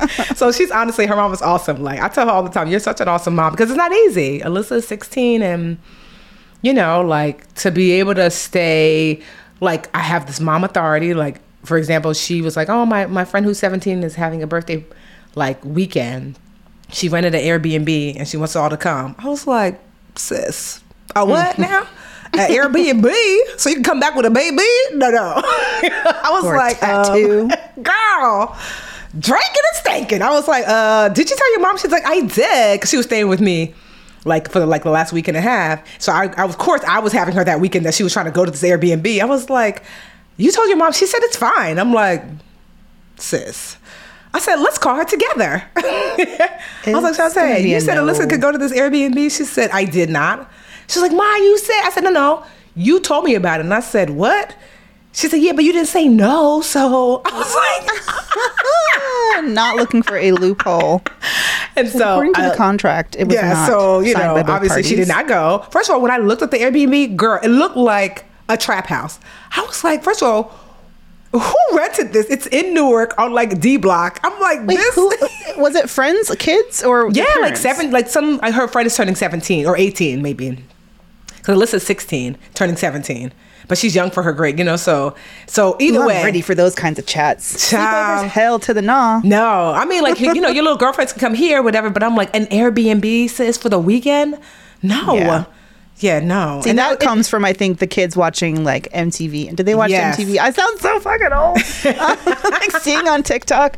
so 0.35 0.51
she's 0.51 0.71
honestly, 0.71 1.05
her 1.05 1.15
mom 1.15 1.31
is 1.33 1.41
awesome. 1.41 1.83
Like, 1.83 1.99
I 1.99 2.07
tell 2.07 2.25
her 2.25 2.31
all 2.31 2.43
the 2.43 2.49
time, 2.49 2.69
you're 2.69 2.79
such 2.79 3.01
an 3.01 3.07
awesome 3.07 3.35
mom 3.35 3.51
because 3.51 3.69
it's 3.69 3.77
not 3.77 3.91
easy. 3.91 4.39
Alyssa 4.39 4.77
is 4.77 4.87
16 4.87 5.41
and, 5.41 5.77
you 6.61 6.73
know, 6.73 7.01
like 7.01 7.53
to 7.55 7.71
be 7.71 7.91
able 7.91 8.15
to 8.15 8.31
stay, 8.31 9.21
like, 9.59 9.95
I 9.95 9.99
have 9.99 10.25
this 10.27 10.39
mom 10.39 10.63
authority. 10.63 11.13
Like, 11.13 11.39
for 11.63 11.77
example, 11.77 12.13
she 12.13 12.41
was 12.41 12.55
like, 12.55 12.69
oh, 12.69 12.85
my, 12.85 13.05
my 13.05 13.25
friend 13.25 13.45
who's 13.45 13.59
17 13.59 14.01
is 14.03 14.15
having 14.15 14.41
a 14.41 14.47
birthday, 14.47 14.83
like, 15.35 15.63
weekend. 15.63 16.39
She 16.91 17.07
rented 17.07 17.35
an 17.35 17.41
Airbnb 17.41 18.17
and 18.17 18.27
she 18.27 18.37
wants 18.37 18.55
all 18.55 18.69
to 18.69 18.77
come. 18.77 19.15
I 19.19 19.27
was 19.27 19.45
like, 19.45 19.79
sis, 20.15 20.81
a 21.15 21.25
what 21.25 21.57
now? 21.59 21.87
An 22.33 22.49
Airbnb? 22.49 23.11
So 23.57 23.69
you 23.69 23.75
can 23.75 23.83
come 23.83 23.99
back 23.99 24.15
with 24.15 24.25
a 24.25 24.29
baby? 24.29 24.63
No, 24.93 25.09
no. 25.09 25.33
I 25.43 26.29
was 26.31 26.45
Or 26.45 26.55
like, 26.55 26.79
tattoo. 26.79 27.49
um, 27.51 27.51
girl, 27.83 28.57
drinking 29.19 29.61
and 29.73 30.07
stanking. 30.07 30.21
I 30.21 30.31
was 30.31 30.47
like, 30.47 30.63
uh, 30.67 31.09
did 31.09 31.29
you 31.29 31.35
tell 31.35 31.51
your 31.51 31.59
mom? 31.61 31.77
She's 31.77 31.91
like, 31.91 32.05
I 32.05 32.21
did, 32.21 32.77
because 32.79 32.89
she 32.89 32.97
was 32.97 33.05
staying 33.05 33.27
with 33.27 33.41
me 33.41 33.73
like 34.23 34.51
for 34.51 34.63
like 34.65 34.83
the 34.83 34.89
last 34.91 35.11
week 35.13 35.27
and 35.27 35.35
a 35.35 35.41
half. 35.41 35.81
So 35.99 36.11
I, 36.11 36.25
I 36.37 36.43
of 36.45 36.57
course 36.59 36.83
I 36.87 36.99
was 36.99 37.11
having 37.11 37.33
her 37.35 37.43
that 37.43 37.59
weekend 37.59 37.85
that 37.87 37.95
she 37.95 38.03
was 38.03 38.13
trying 38.13 38.25
to 38.25 38.31
go 38.31 38.45
to 38.45 38.51
this 38.51 38.61
Airbnb. 38.63 39.19
I 39.19 39.25
was 39.25 39.49
like, 39.49 39.83
you 40.37 40.51
told 40.51 40.67
your 40.69 40.77
mom? 40.77 40.93
She 40.93 41.07
said 41.07 41.19
it's 41.23 41.35
fine. 41.35 41.79
I'm 41.79 41.91
like, 41.91 42.23
sis. 43.17 43.77
I 44.33 44.39
said, 44.39 44.55
let's 44.57 44.77
call 44.77 44.95
her 44.95 45.03
together. 45.03 45.63
I 45.75 46.59
was 46.85 47.03
like, 47.03 47.15
Shantae, 47.17 47.67
you 47.67 47.79
said 47.81 47.97
Alyssa 47.97 48.29
could 48.29 48.39
go 48.41 48.51
to 48.51 48.57
this 48.57 48.71
Airbnb. 48.71 49.15
She 49.35 49.43
said, 49.43 49.71
I 49.71 49.83
did 49.83 50.09
not. 50.09 50.49
She's 50.91 51.01
like, 51.01 51.13
Ma, 51.13 51.35
you 51.35 51.57
said. 51.57 51.81
I 51.83 51.89
said, 51.91 52.03
no, 52.03 52.09
no. 52.09 52.43
You 52.75 52.99
told 52.99 53.23
me 53.23 53.35
about 53.35 53.59
it. 53.59 53.63
And 53.63 53.73
I 53.73 53.79
said, 53.79 54.09
what? 54.09 54.55
She 55.13 55.27
said, 55.27 55.37
yeah, 55.37 55.53
but 55.53 55.63
you 55.63 55.73
didn't 55.73 55.87
say 55.87 56.07
no. 56.07 56.61
So 56.61 57.21
I 57.25 57.37
was 57.37 57.55
like, 57.55 59.43
not 59.53 59.75
looking 59.75 60.03
for 60.03 60.17
a 60.17 60.31
loophole. 60.31 61.01
and 61.75 61.87
so 61.87 62.13
According 62.13 62.33
to 62.33 62.41
uh, 62.41 62.49
the 62.49 62.55
contract, 62.55 63.15
it 63.17 63.27
was 63.27 63.35
yeah, 63.35 63.53
not 63.53 63.67
so 63.67 63.99
you 63.99 64.13
know, 64.13 64.37
obviously 64.47 64.83
she 64.83 64.95
did 64.95 65.07
not 65.07 65.27
go. 65.27 65.65
First 65.71 65.89
of 65.89 65.95
all, 65.95 66.01
when 66.01 66.11
I 66.11 66.17
looked 66.17 66.41
at 66.41 66.51
the 66.51 66.57
Airbnb, 66.57 67.15
girl, 67.15 67.39
it 67.41 67.49
looked 67.49 67.77
like 67.77 68.25
a 68.49 68.57
trap 68.57 68.87
house. 68.87 69.19
I 69.55 69.61
was 69.61 69.83
like, 69.83 70.03
first 70.03 70.21
of 70.21 70.27
all, 70.27 70.59
who 71.33 71.77
rented 71.77 72.11
this? 72.11 72.29
It's 72.29 72.47
in 72.47 72.73
Newark 72.73 73.17
on 73.17 73.31
like 73.31 73.59
D 73.59 73.77
Block. 73.77 74.19
I'm 74.23 74.37
like, 74.41 74.67
Wait, 74.67 74.75
this. 74.75 74.95
who, 74.95 75.11
was 75.57 75.75
it 75.75 75.89
friends, 75.89 76.33
kids, 76.39 76.83
or 76.83 77.09
yeah, 77.11 77.25
like 77.39 77.55
seven, 77.55 77.91
like 77.91 78.07
some. 78.09 78.39
I 78.43 78.51
heard 78.51 78.71
friend 78.71 78.85
is 78.85 78.95
turning 78.95 79.15
seventeen 79.15 79.65
or 79.65 79.77
eighteen, 79.77 80.21
maybe. 80.21 80.57
Because 81.41 81.57
Alyssa's 81.57 81.83
sixteen, 81.85 82.37
turning 82.53 82.75
seventeen, 82.75 83.33
but 83.67 83.77
she's 83.77 83.95
young 83.95 84.11
for 84.11 84.21
her 84.23 84.31
grade, 84.31 84.59
you 84.59 84.63
know. 84.65 84.75
So, 84.75 85.15
so 85.47 85.75
either 85.79 85.99
Ooh, 85.99 86.07
way, 86.07 86.23
ready 86.23 86.41
for 86.41 86.53
those 86.53 86.75
kinds 86.75 86.99
of 86.99 87.05
chats. 87.07 87.69
Child. 87.69 88.27
Hell 88.27 88.59
to 88.59 88.73
the 88.73 88.81
nah. 88.81 89.21
No, 89.23 89.71
I 89.71 89.85
mean 89.85 90.03
like 90.03 90.19
you 90.19 90.39
know 90.39 90.49
your 90.49 90.63
little 90.63 90.77
girlfriends 90.77 91.13
can 91.13 91.19
come 91.19 91.33
here, 91.33 91.61
whatever. 91.63 91.89
But 91.89 92.03
I'm 92.03 92.15
like 92.15 92.35
an 92.35 92.45
Airbnb 92.47 93.29
sis 93.29 93.57
for 93.57 93.69
the 93.69 93.79
weekend. 93.79 94.37
No, 94.83 95.15
Yeah. 95.15 95.45
Yeah, 96.01 96.19
no. 96.19 96.61
See, 96.63 96.69
that 96.71 96.75
now 96.75 96.91
it- 96.93 96.99
comes 96.99 97.29
from 97.29 97.45
I 97.45 97.53
think 97.53 97.79
the 97.79 97.87
kids 97.87 98.15
watching 98.17 98.63
like 98.63 98.91
MTV. 98.91 99.47
And 99.47 99.55
did 99.57 99.65
they 99.65 99.75
watch 99.75 99.89
Yes. 99.91 100.17
MTV? 100.19 100.37
I 100.37 100.51
sound 100.51 100.79
so 100.79 100.99
fucking 100.99 101.31
old. 101.33 101.57
like 102.51 102.71
seeing 102.81 103.07
on 103.07 103.23
TikTok, 103.23 103.77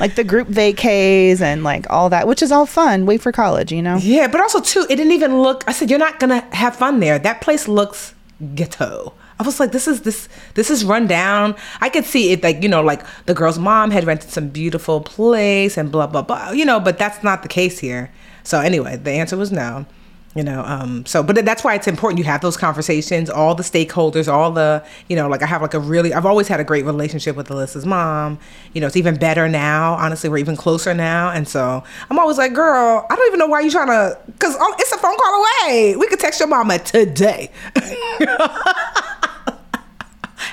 like 0.00 0.14
the 0.14 0.24
group 0.24 0.48
vacays 0.48 1.40
and 1.40 1.62
like 1.64 1.86
all 1.90 2.08
that, 2.10 2.26
which 2.26 2.42
is 2.42 2.50
all 2.52 2.66
fun. 2.66 3.06
Wait 3.06 3.20
for 3.20 3.32
college, 3.32 3.70
you 3.72 3.82
know. 3.82 3.96
Yeah, 3.96 4.26
but 4.28 4.40
also 4.40 4.60
too, 4.60 4.86
it 4.90 4.96
didn't 4.96 5.12
even 5.12 5.40
look. 5.42 5.64
I 5.66 5.72
said 5.72 5.90
you're 5.90 5.98
not 5.98 6.18
gonna 6.20 6.40
have 6.54 6.76
fun 6.76 7.00
there. 7.00 7.18
That 7.18 7.40
place 7.40 7.68
looks 7.68 8.14
ghetto. 8.54 9.12
I 9.38 9.42
was 9.42 9.58
like, 9.58 9.72
this 9.72 9.88
is 9.88 10.02
this 10.02 10.28
this 10.54 10.70
is 10.70 10.84
run 10.84 11.08
down. 11.08 11.56
I 11.80 11.88
could 11.88 12.04
see 12.04 12.30
it 12.30 12.42
like 12.42 12.62
you 12.62 12.68
know 12.68 12.82
like 12.82 13.02
the 13.26 13.34
girl's 13.34 13.58
mom 13.58 13.90
had 13.90 14.04
rented 14.04 14.30
some 14.30 14.48
beautiful 14.48 15.00
place 15.00 15.76
and 15.76 15.90
blah 15.90 16.06
blah 16.06 16.22
blah. 16.22 16.50
You 16.52 16.64
know, 16.64 16.78
but 16.78 16.98
that's 16.98 17.22
not 17.24 17.42
the 17.42 17.48
case 17.48 17.80
here. 17.80 18.12
So 18.44 18.60
anyway, 18.60 18.96
the 18.96 19.10
answer 19.10 19.36
was 19.36 19.50
no. 19.50 19.86
You 20.34 20.42
know, 20.42 20.64
um, 20.64 21.06
so 21.06 21.22
but 21.22 21.44
that's 21.44 21.62
why 21.62 21.74
it's 21.74 21.86
important 21.86 22.18
you 22.18 22.24
have 22.24 22.40
those 22.40 22.56
conversations, 22.56 23.30
all 23.30 23.54
the 23.54 23.62
stakeholders, 23.62 24.26
all 24.26 24.50
the 24.50 24.84
you 25.08 25.14
know, 25.14 25.28
like 25.28 25.42
I 25.42 25.46
have 25.46 25.62
like 25.62 25.74
a 25.74 25.78
really 25.78 26.12
I've 26.12 26.26
always 26.26 26.48
had 26.48 26.58
a 26.58 26.64
great 26.64 26.84
relationship 26.84 27.36
with 27.36 27.48
Alyssa's 27.48 27.86
mom. 27.86 28.40
You 28.72 28.80
know, 28.80 28.88
it's 28.88 28.96
even 28.96 29.14
better 29.14 29.48
now. 29.48 29.94
Honestly, 29.94 30.28
we're 30.28 30.38
even 30.38 30.56
closer 30.56 30.92
now, 30.92 31.30
and 31.30 31.46
so 31.46 31.84
I'm 32.10 32.18
always 32.18 32.36
like, 32.36 32.52
girl, 32.52 33.06
I 33.08 33.14
don't 33.14 33.26
even 33.28 33.38
know 33.38 33.46
why 33.46 33.60
you're 33.60 33.70
trying 33.70 33.86
to, 33.86 34.18
because 34.26 34.56
it's 34.58 34.92
a 34.92 34.98
phone 34.98 35.16
call 35.16 35.44
away. 35.44 35.94
We 35.96 36.08
could 36.08 36.18
text 36.18 36.40
your 36.40 36.48
mama 36.48 36.80
today. 36.80 37.48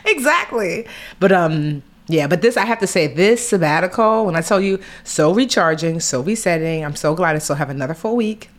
exactly. 0.05 0.85
But 1.19 1.31
um, 1.31 1.81
yeah. 2.07 2.27
But 2.27 2.43
this, 2.43 2.55
I 2.55 2.65
have 2.65 2.79
to 2.79 2.87
say, 2.87 3.07
this 3.07 3.49
sabbatical, 3.49 4.27
when 4.27 4.35
I 4.35 4.41
tell 4.41 4.61
you, 4.61 4.79
so 5.03 5.33
recharging, 5.33 6.01
so 6.01 6.21
resetting. 6.21 6.85
I'm 6.85 6.95
so 6.95 7.15
glad 7.15 7.35
I 7.35 7.39
still 7.39 7.55
have 7.55 7.71
another 7.71 7.95
full 7.95 8.15
week 8.15 8.49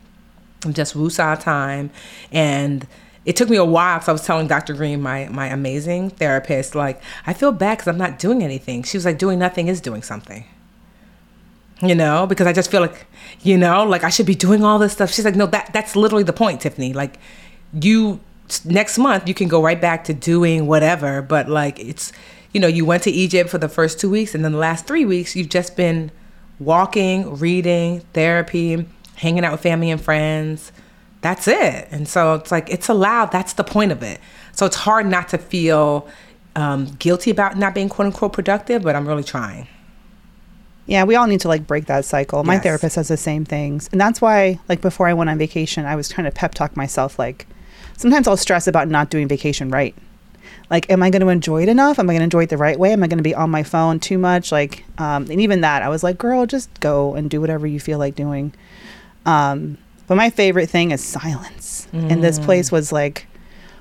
just 0.70 0.94
woosah 0.94 1.40
time, 1.40 1.90
and 2.30 2.86
it 3.24 3.36
took 3.36 3.48
me 3.48 3.56
a 3.56 3.64
while 3.64 3.98
because 3.98 4.08
I 4.08 4.12
was 4.12 4.24
telling 4.24 4.46
Dr. 4.46 4.74
Green, 4.74 5.00
my 5.00 5.28
my 5.28 5.46
amazing 5.46 6.10
therapist, 6.10 6.74
like 6.74 7.00
I 7.26 7.32
feel 7.32 7.52
bad 7.52 7.78
because 7.78 7.88
I'm 7.88 7.98
not 7.98 8.18
doing 8.18 8.42
anything. 8.42 8.82
She 8.82 8.96
was 8.96 9.04
like, 9.04 9.18
doing 9.18 9.38
nothing 9.38 9.68
is 9.68 9.80
doing 9.80 10.02
something. 10.02 10.44
You 11.80 11.96
know, 11.96 12.26
because 12.26 12.46
I 12.46 12.52
just 12.52 12.70
feel 12.70 12.80
like, 12.80 13.06
you 13.40 13.58
know, 13.58 13.82
like 13.84 14.04
I 14.04 14.10
should 14.10 14.26
be 14.26 14.36
doing 14.36 14.62
all 14.62 14.78
this 14.78 14.92
stuff. 14.92 15.12
She's 15.12 15.24
like, 15.24 15.34
no, 15.34 15.46
that 15.46 15.72
that's 15.72 15.96
literally 15.96 16.22
the 16.22 16.32
point, 16.32 16.60
Tiffany. 16.60 16.92
Like, 16.92 17.18
you 17.72 18.20
next 18.64 18.98
month 18.98 19.26
you 19.26 19.34
can 19.34 19.48
go 19.48 19.62
right 19.62 19.80
back 19.80 20.04
to 20.04 20.14
doing 20.14 20.66
whatever, 20.66 21.22
but 21.22 21.48
like 21.48 21.78
it's, 21.80 22.12
you 22.52 22.60
know, 22.60 22.68
you 22.68 22.84
went 22.84 23.02
to 23.04 23.10
Egypt 23.10 23.50
for 23.50 23.58
the 23.58 23.68
first 23.68 23.98
two 23.98 24.10
weeks, 24.10 24.34
and 24.34 24.44
then 24.44 24.52
the 24.52 24.58
last 24.58 24.86
three 24.86 25.04
weeks 25.04 25.34
you've 25.34 25.48
just 25.48 25.76
been 25.76 26.10
walking, 26.58 27.36
reading, 27.36 28.00
therapy, 28.12 28.86
hanging 29.16 29.44
out 29.44 29.52
with 29.52 29.60
family 29.60 29.90
and 29.90 30.00
friends 30.00 30.72
that's 31.22 31.48
it. 31.48 31.88
And 31.90 32.06
so 32.06 32.34
it's 32.34 32.52
like, 32.52 32.68
it's 32.68 32.88
allowed. 32.88 33.32
That's 33.32 33.54
the 33.54 33.64
point 33.64 33.92
of 33.92 34.02
it. 34.02 34.20
So 34.52 34.66
it's 34.66 34.76
hard 34.76 35.06
not 35.06 35.28
to 35.30 35.38
feel 35.38 36.06
um, 36.54 36.86
guilty 36.98 37.30
about 37.30 37.56
not 37.56 37.74
being 37.74 37.88
quote 37.88 38.06
unquote 38.06 38.34
productive, 38.34 38.82
but 38.82 38.94
I'm 38.94 39.08
really 39.08 39.24
trying. 39.24 39.68
Yeah, 40.84 41.04
we 41.04 41.14
all 41.14 41.28
need 41.28 41.40
to 41.40 41.48
like 41.48 41.66
break 41.66 41.86
that 41.86 42.04
cycle. 42.04 42.42
My 42.42 42.58
therapist 42.58 42.96
says 42.96 43.08
the 43.08 43.16
same 43.16 43.44
things. 43.44 43.88
And 43.92 44.00
that's 44.00 44.20
why, 44.20 44.58
like, 44.68 44.80
before 44.80 45.06
I 45.06 45.14
went 45.14 45.30
on 45.30 45.38
vacation, 45.38 45.86
I 45.86 45.94
was 45.94 46.08
trying 46.08 46.24
to 46.24 46.32
pep 46.32 46.54
talk 46.54 46.76
myself. 46.76 47.20
Like, 47.20 47.46
sometimes 47.96 48.26
I'll 48.26 48.36
stress 48.36 48.66
about 48.66 48.88
not 48.88 49.08
doing 49.08 49.28
vacation 49.28 49.70
right. 49.70 49.94
Like, 50.70 50.90
am 50.90 51.02
I 51.02 51.10
going 51.10 51.22
to 51.22 51.28
enjoy 51.28 51.62
it 51.62 51.68
enough? 51.68 52.00
Am 52.00 52.10
I 52.10 52.14
going 52.14 52.20
to 52.20 52.24
enjoy 52.24 52.42
it 52.42 52.48
the 52.50 52.56
right 52.56 52.78
way? 52.78 52.92
Am 52.92 53.02
I 53.04 53.06
going 53.06 53.18
to 53.18 53.22
be 53.22 53.34
on 53.34 53.48
my 53.48 53.62
phone 53.62 54.00
too 54.00 54.18
much? 54.18 54.50
Like, 54.50 54.84
um, 54.98 55.30
and 55.30 55.40
even 55.40 55.60
that, 55.60 55.82
I 55.82 55.88
was 55.88 56.02
like, 56.02 56.18
girl, 56.18 56.46
just 56.46 56.80
go 56.80 57.14
and 57.14 57.30
do 57.30 57.40
whatever 57.40 57.66
you 57.66 57.78
feel 57.78 57.98
like 57.98 58.16
doing. 58.16 58.52
Um, 59.26 59.78
but 60.06 60.16
my 60.16 60.30
favorite 60.30 60.68
thing 60.68 60.90
is 60.90 61.02
silence. 61.02 61.88
Mm. 61.92 62.12
And 62.12 62.24
this 62.24 62.38
place 62.38 62.68
mm. 62.68 62.72
was 62.72 62.92
like, 62.92 63.26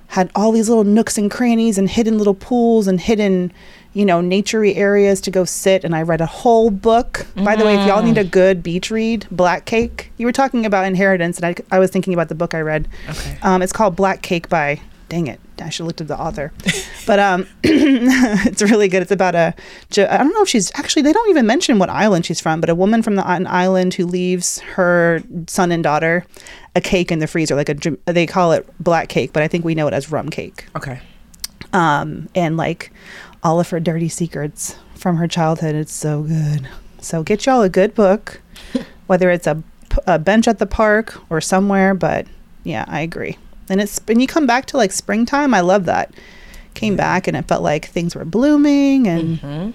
had 0.07 0.29
all 0.35 0.51
these 0.51 0.67
little 0.67 0.83
nooks 0.83 1.17
and 1.17 1.31
crannies 1.31 1.77
and 1.77 1.89
hidden 1.89 2.17
little 2.17 2.33
pools 2.33 2.85
and 2.85 2.99
hidden, 2.99 3.51
you 3.93 4.05
know, 4.05 4.19
naturey 4.21 4.75
areas 4.75 5.21
to 5.21 5.31
go 5.31 5.45
sit. 5.45 5.83
And 5.83 5.95
I 5.95 6.01
read 6.01 6.19
a 6.19 6.25
whole 6.25 6.69
book. 6.69 7.25
Mm. 7.35 7.45
By 7.45 7.55
the 7.55 7.65
way, 7.65 7.79
if 7.79 7.87
y'all 7.87 8.03
need 8.03 8.17
a 8.17 8.25
mm. 8.25 8.31
good 8.31 8.61
beach 8.61 8.91
read, 8.91 9.25
Black 9.31 9.65
Cake. 9.65 10.11
You 10.17 10.25
were 10.25 10.33
talking 10.33 10.65
about 10.65 10.85
inheritance, 10.85 11.39
and 11.39 11.45
I, 11.45 11.75
I 11.75 11.79
was 11.79 11.91
thinking 11.91 12.13
about 12.13 12.27
the 12.27 12.35
book 12.35 12.53
I 12.53 12.61
read. 12.61 12.87
Okay. 13.09 13.37
Um, 13.41 13.61
it's 13.61 13.73
called 13.73 13.95
Black 13.95 14.21
Cake 14.21 14.49
by 14.49 14.81
dang 15.11 15.27
it, 15.27 15.41
I 15.59 15.67
should 15.67 15.83
have 15.83 15.87
looked 15.87 15.99
at 15.99 16.07
the 16.07 16.17
author. 16.17 16.53
but 17.05 17.19
um, 17.19 17.45
it's 17.63 18.61
really 18.61 18.87
good. 18.87 19.01
It's 19.01 19.11
about 19.11 19.35
a, 19.35 19.53
I 19.97 20.17
don't 20.17 20.33
know 20.33 20.41
if 20.41 20.47
she's 20.47 20.71
actually, 20.73 21.01
they 21.01 21.11
don't 21.11 21.29
even 21.29 21.45
mention 21.45 21.79
what 21.79 21.89
island 21.89 22.25
she's 22.25 22.39
from, 22.39 22.61
but 22.61 22.69
a 22.69 22.75
woman 22.75 23.01
from 23.01 23.15
the, 23.17 23.29
an 23.29 23.45
island 23.45 23.93
who 23.95 24.05
leaves 24.05 24.59
her 24.61 25.21
son 25.47 25.73
and 25.73 25.83
daughter 25.83 26.25
a 26.77 26.81
cake 26.81 27.11
in 27.11 27.19
the 27.19 27.27
freezer, 27.27 27.55
like 27.55 27.67
a, 27.67 27.75
they 28.05 28.25
call 28.25 28.53
it 28.53 28.65
black 28.79 29.09
cake, 29.09 29.33
but 29.33 29.43
I 29.43 29.49
think 29.49 29.65
we 29.65 29.75
know 29.75 29.85
it 29.87 29.93
as 29.93 30.09
rum 30.09 30.29
cake. 30.29 30.65
Okay. 30.77 31.01
Um, 31.73 32.29
and 32.33 32.55
like 32.55 32.93
all 33.43 33.59
of 33.59 33.69
her 33.71 33.81
dirty 33.81 34.07
secrets 34.07 34.77
from 34.95 35.17
her 35.17 35.27
childhood. 35.27 35.75
It's 35.75 35.93
so 35.93 36.23
good. 36.23 36.69
So 37.01 37.21
get 37.21 37.45
y'all 37.45 37.63
a 37.63 37.69
good 37.69 37.93
book, 37.93 38.39
whether 39.07 39.29
it's 39.29 39.45
a, 39.45 39.61
a 40.07 40.17
bench 40.17 40.47
at 40.47 40.59
the 40.59 40.65
park 40.65 41.21
or 41.29 41.41
somewhere, 41.41 41.93
but 41.93 42.27
yeah, 42.63 42.85
I 42.87 43.01
agree 43.01 43.37
and 43.69 43.81
it's 43.81 43.99
and 44.07 44.21
you 44.21 44.27
come 44.27 44.45
back 44.45 44.65
to 44.67 44.77
like 44.77 44.91
springtime. 44.91 45.53
I 45.53 45.61
love 45.61 45.85
that. 45.85 46.13
Came 46.73 46.95
back 46.95 47.27
and 47.27 47.35
it 47.35 47.47
felt 47.47 47.63
like 47.63 47.87
things 47.87 48.15
were 48.15 48.25
blooming 48.25 49.07
and 49.07 49.39
mm-hmm. 49.39 49.71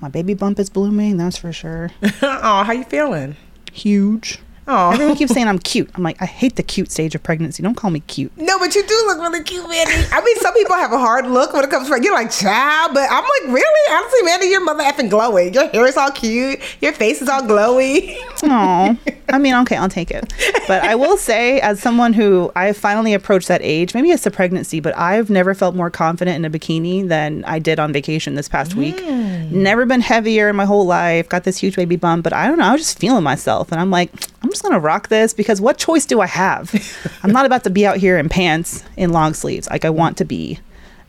my 0.00 0.08
baby 0.08 0.34
bump 0.34 0.58
is 0.58 0.70
blooming. 0.70 1.16
That's 1.18 1.36
for 1.36 1.52
sure. 1.52 1.90
oh, 2.22 2.62
how 2.64 2.72
you 2.72 2.84
feeling? 2.84 3.36
Huge. 3.72 4.38
Oh, 4.70 4.90
everyone 4.90 5.16
keeps 5.16 5.32
saying 5.32 5.48
I'm 5.48 5.58
cute. 5.58 5.90
I'm 5.94 6.02
like, 6.02 6.20
I 6.20 6.26
hate 6.26 6.56
the 6.56 6.62
cute 6.62 6.92
stage 6.92 7.14
of 7.14 7.22
pregnancy. 7.22 7.62
Don't 7.62 7.74
call 7.74 7.90
me 7.90 8.00
cute. 8.00 8.36
No, 8.36 8.58
but 8.58 8.74
you 8.74 8.86
do 8.86 9.02
look 9.06 9.18
really 9.18 9.42
cute, 9.42 9.66
Mandi. 9.66 9.92
I 10.12 10.20
mean, 10.22 10.36
some 10.36 10.52
people 10.52 10.76
have 10.76 10.92
a 10.92 10.98
hard 10.98 11.26
look 11.26 11.54
when 11.54 11.64
it 11.64 11.70
comes 11.70 11.86
to 11.86 11.90
pregnancy, 11.90 12.08
you're 12.08 12.14
like, 12.14 12.30
child, 12.30 12.92
but 12.92 13.10
I'm 13.10 13.22
like, 13.22 13.54
really? 13.54 13.92
Honestly, 13.96 14.22
Mandi, 14.24 14.46
your 14.48 14.60
mother 14.62 14.84
effing 14.84 15.08
glowing. 15.08 15.54
Your 15.54 15.68
hair 15.68 15.86
is 15.86 15.96
all 15.96 16.10
cute. 16.10 16.60
Your 16.82 16.92
face 16.92 17.22
is 17.22 17.30
all 17.30 17.40
glowy. 17.40 18.16
Oh, 18.42 18.96
I 19.30 19.38
mean, 19.38 19.54
okay, 19.54 19.76
I'll 19.76 19.88
take 19.88 20.10
it. 20.10 20.32
But 20.66 20.82
I 20.82 20.94
will 20.94 21.16
say, 21.16 21.60
as 21.60 21.80
someone 21.80 22.12
who 22.12 22.52
I 22.54 22.72
finally 22.72 23.14
approached 23.14 23.48
that 23.48 23.62
age, 23.62 23.94
maybe 23.94 24.10
it's 24.10 24.24
the 24.24 24.30
pregnancy, 24.30 24.80
but 24.80 24.96
I've 24.98 25.30
never 25.30 25.54
felt 25.54 25.74
more 25.76 25.90
confident 25.90 26.36
in 26.36 26.44
a 26.44 26.50
bikini 26.50 27.08
than 27.08 27.42
I 27.44 27.58
did 27.58 27.78
on 27.78 27.92
vacation 27.92 28.34
this 28.34 28.48
past 28.48 28.72
mm. 28.72 28.78
week. 28.78 29.50
Never 29.50 29.86
been 29.86 30.02
heavier 30.02 30.50
in 30.50 30.56
my 30.56 30.66
whole 30.66 30.84
life. 30.84 31.28
Got 31.28 31.44
this 31.44 31.56
huge 31.56 31.76
baby 31.76 31.96
bump, 31.96 32.24
but 32.24 32.32
I 32.32 32.46
don't 32.46 32.58
know. 32.58 32.66
I 32.66 32.72
was 32.72 32.82
just 32.82 32.98
feeling 32.98 33.24
myself, 33.24 33.72
and 33.72 33.80
I'm 33.80 33.90
like, 33.90 34.10
I'm 34.42 34.52
just 34.58 34.68
gonna 34.68 34.80
rock 34.80 35.08
this 35.08 35.32
because 35.32 35.60
what 35.60 35.78
choice 35.78 36.04
do 36.04 36.20
I 36.20 36.26
have? 36.26 36.74
I'm 37.22 37.30
not 37.30 37.46
about 37.46 37.62
to 37.64 37.70
be 37.70 37.86
out 37.86 37.96
here 37.96 38.18
in 38.18 38.28
pants 38.28 38.82
in 38.96 39.12
long 39.12 39.34
sleeves. 39.34 39.68
Like 39.70 39.84
I 39.84 39.90
want 39.90 40.16
to 40.18 40.24
be 40.24 40.58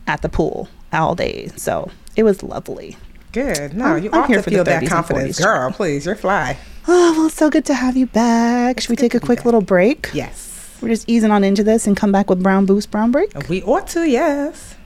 at 0.06 0.22
the 0.22 0.28
pool 0.28 0.68
all 0.92 1.16
day. 1.16 1.48
So 1.56 1.90
it 2.14 2.22
was 2.22 2.44
lovely. 2.44 2.96
Good. 3.32 3.74
No, 3.74 3.96
I'm, 3.96 4.04
you 4.04 4.10
I'm 4.12 4.22
ought 4.22 4.28
to 4.28 4.42
feel 4.42 4.64
that 4.64 4.86
confidence, 4.86 5.40
girl. 5.40 5.72
Please, 5.72 6.06
you're 6.06 6.14
fly. 6.14 6.58
Oh 6.86 7.12
well, 7.16 7.26
it's 7.26 7.34
so 7.36 7.50
good 7.50 7.64
to 7.66 7.74
have 7.74 7.96
you 7.96 8.06
back. 8.06 8.76
It's 8.76 8.86
Should 8.86 8.90
we 8.90 8.96
take 8.96 9.14
a 9.14 9.20
quick 9.20 9.44
little 9.44 9.60
break? 9.60 10.10
Yes. 10.12 10.78
We're 10.80 10.88
just 10.88 11.08
easing 11.08 11.30
on 11.30 11.42
into 11.44 11.64
this 11.64 11.86
and 11.86 11.96
come 11.96 12.12
back 12.12 12.30
with 12.30 12.42
Brown 12.42 12.66
Boost 12.66 12.90
Brown 12.90 13.10
Break. 13.10 13.32
We 13.48 13.62
ought 13.62 13.86
to, 13.88 14.08
yes. 14.08 14.76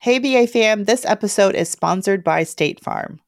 Hey 0.00 0.18
BA 0.20 0.46
fam, 0.46 0.84
this 0.84 1.04
episode 1.04 1.56
is 1.56 1.68
sponsored 1.68 2.22
by 2.22 2.44
State 2.44 2.80
Farm. 2.80 3.20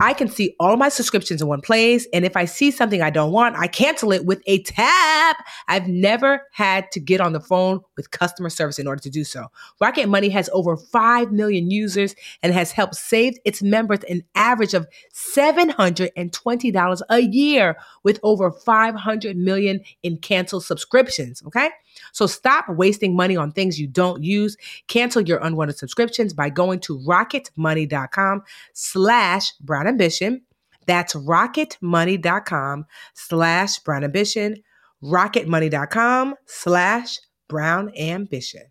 I 0.00 0.14
can 0.14 0.28
see 0.28 0.54
all 0.60 0.76
my 0.76 0.90
subscriptions 0.90 1.42
in 1.42 1.48
one 1.48 1.60
place. 1.60 2.06
And 2.12 2.24
if 2.24 2.36
I 2.36 2.44
see 2.44 2.70
something 2.70 3.02
I 3.02 3.10
don't 3.10 3.32
want, 3.32 3.56
I 3.56 3.66
cancel 3.66 4.12
it 4.12 4.24
with 4.24 4.40
a 4.46 4.62
tap. 4.62 5.44
I've 5.66 5.88
never 5.88 6.42
had 6.52 6.92
to 6.92 7.00
get 7.00 7.20
on 7.20 7.32
the 7.32 7.40
phone 7.40 7.80
with 7.96 8.12
customer 8.12 8.48
service 8.48 8.78
in 8.78 8.86
order 8.86 9.02
to 9.02 9.10
do 9.10 9.24
so. 9.24 9.46
Rocket 9.80 10.08
Money 10.08 10.28
has 10.28 10.48
over 10.52 10.76
5 10.76 11.32
million 11.32 11.68
users 11.72 12.14
and 12.44 12.52
has 12.52 12.70
helped 12.70 12.94
save 12.94 13.38
its 13.44 13.60
members 13.60 13.98
an 14.08 14.22
average 14.36 14.72
of 14.72 14.86
$720 15.12 17.00
a 17.10 17.18
year 17.20 17.76
with 18.04 18.20
over 18.22 18.52
500 18.52 19.36
million 19.36 19.80
in 20.04 20.18
canceled 20.18 20.64
subscriptions. 20.64 21.42
Okay. 21.44 21.70
So 22.12 22.26
stop 22.26 22.68
wasting 22.68 23.16
money 23.16 23.36
on 23.36 23.52
things 23.52 23.78
you 23.80 23.86
don't 23.86 24.22
use. 24.22 24.56
Cancel 24.86 25.22
your 25.22 25.38
unwanted 25.38 25.78
subscriptions 25.78 26.32
by 26.32 26.50
going 26.50 26.80
to 26.80 26.98
rocketmoney.com 27.00 28.42
slash 28.72 29.52
brown 29.60 29.86
ambition. 29.86 30.42
That's 30.86 31.14
rocketmoney.com 31.14 32.86
slash 33.14 33.78
brown 33.80 34.04
ambition. 34.04 34.56
Rocketmoney.com 35.02 36.34
slash 36.46 37.18
brown 37.48 37.92
ambition. 37.96 38.62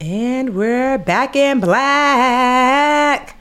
And 0.00 0.54
we're 0.54 0.98
back 0.98 1.34
in 1.34 1.60
black. 1.60 3.38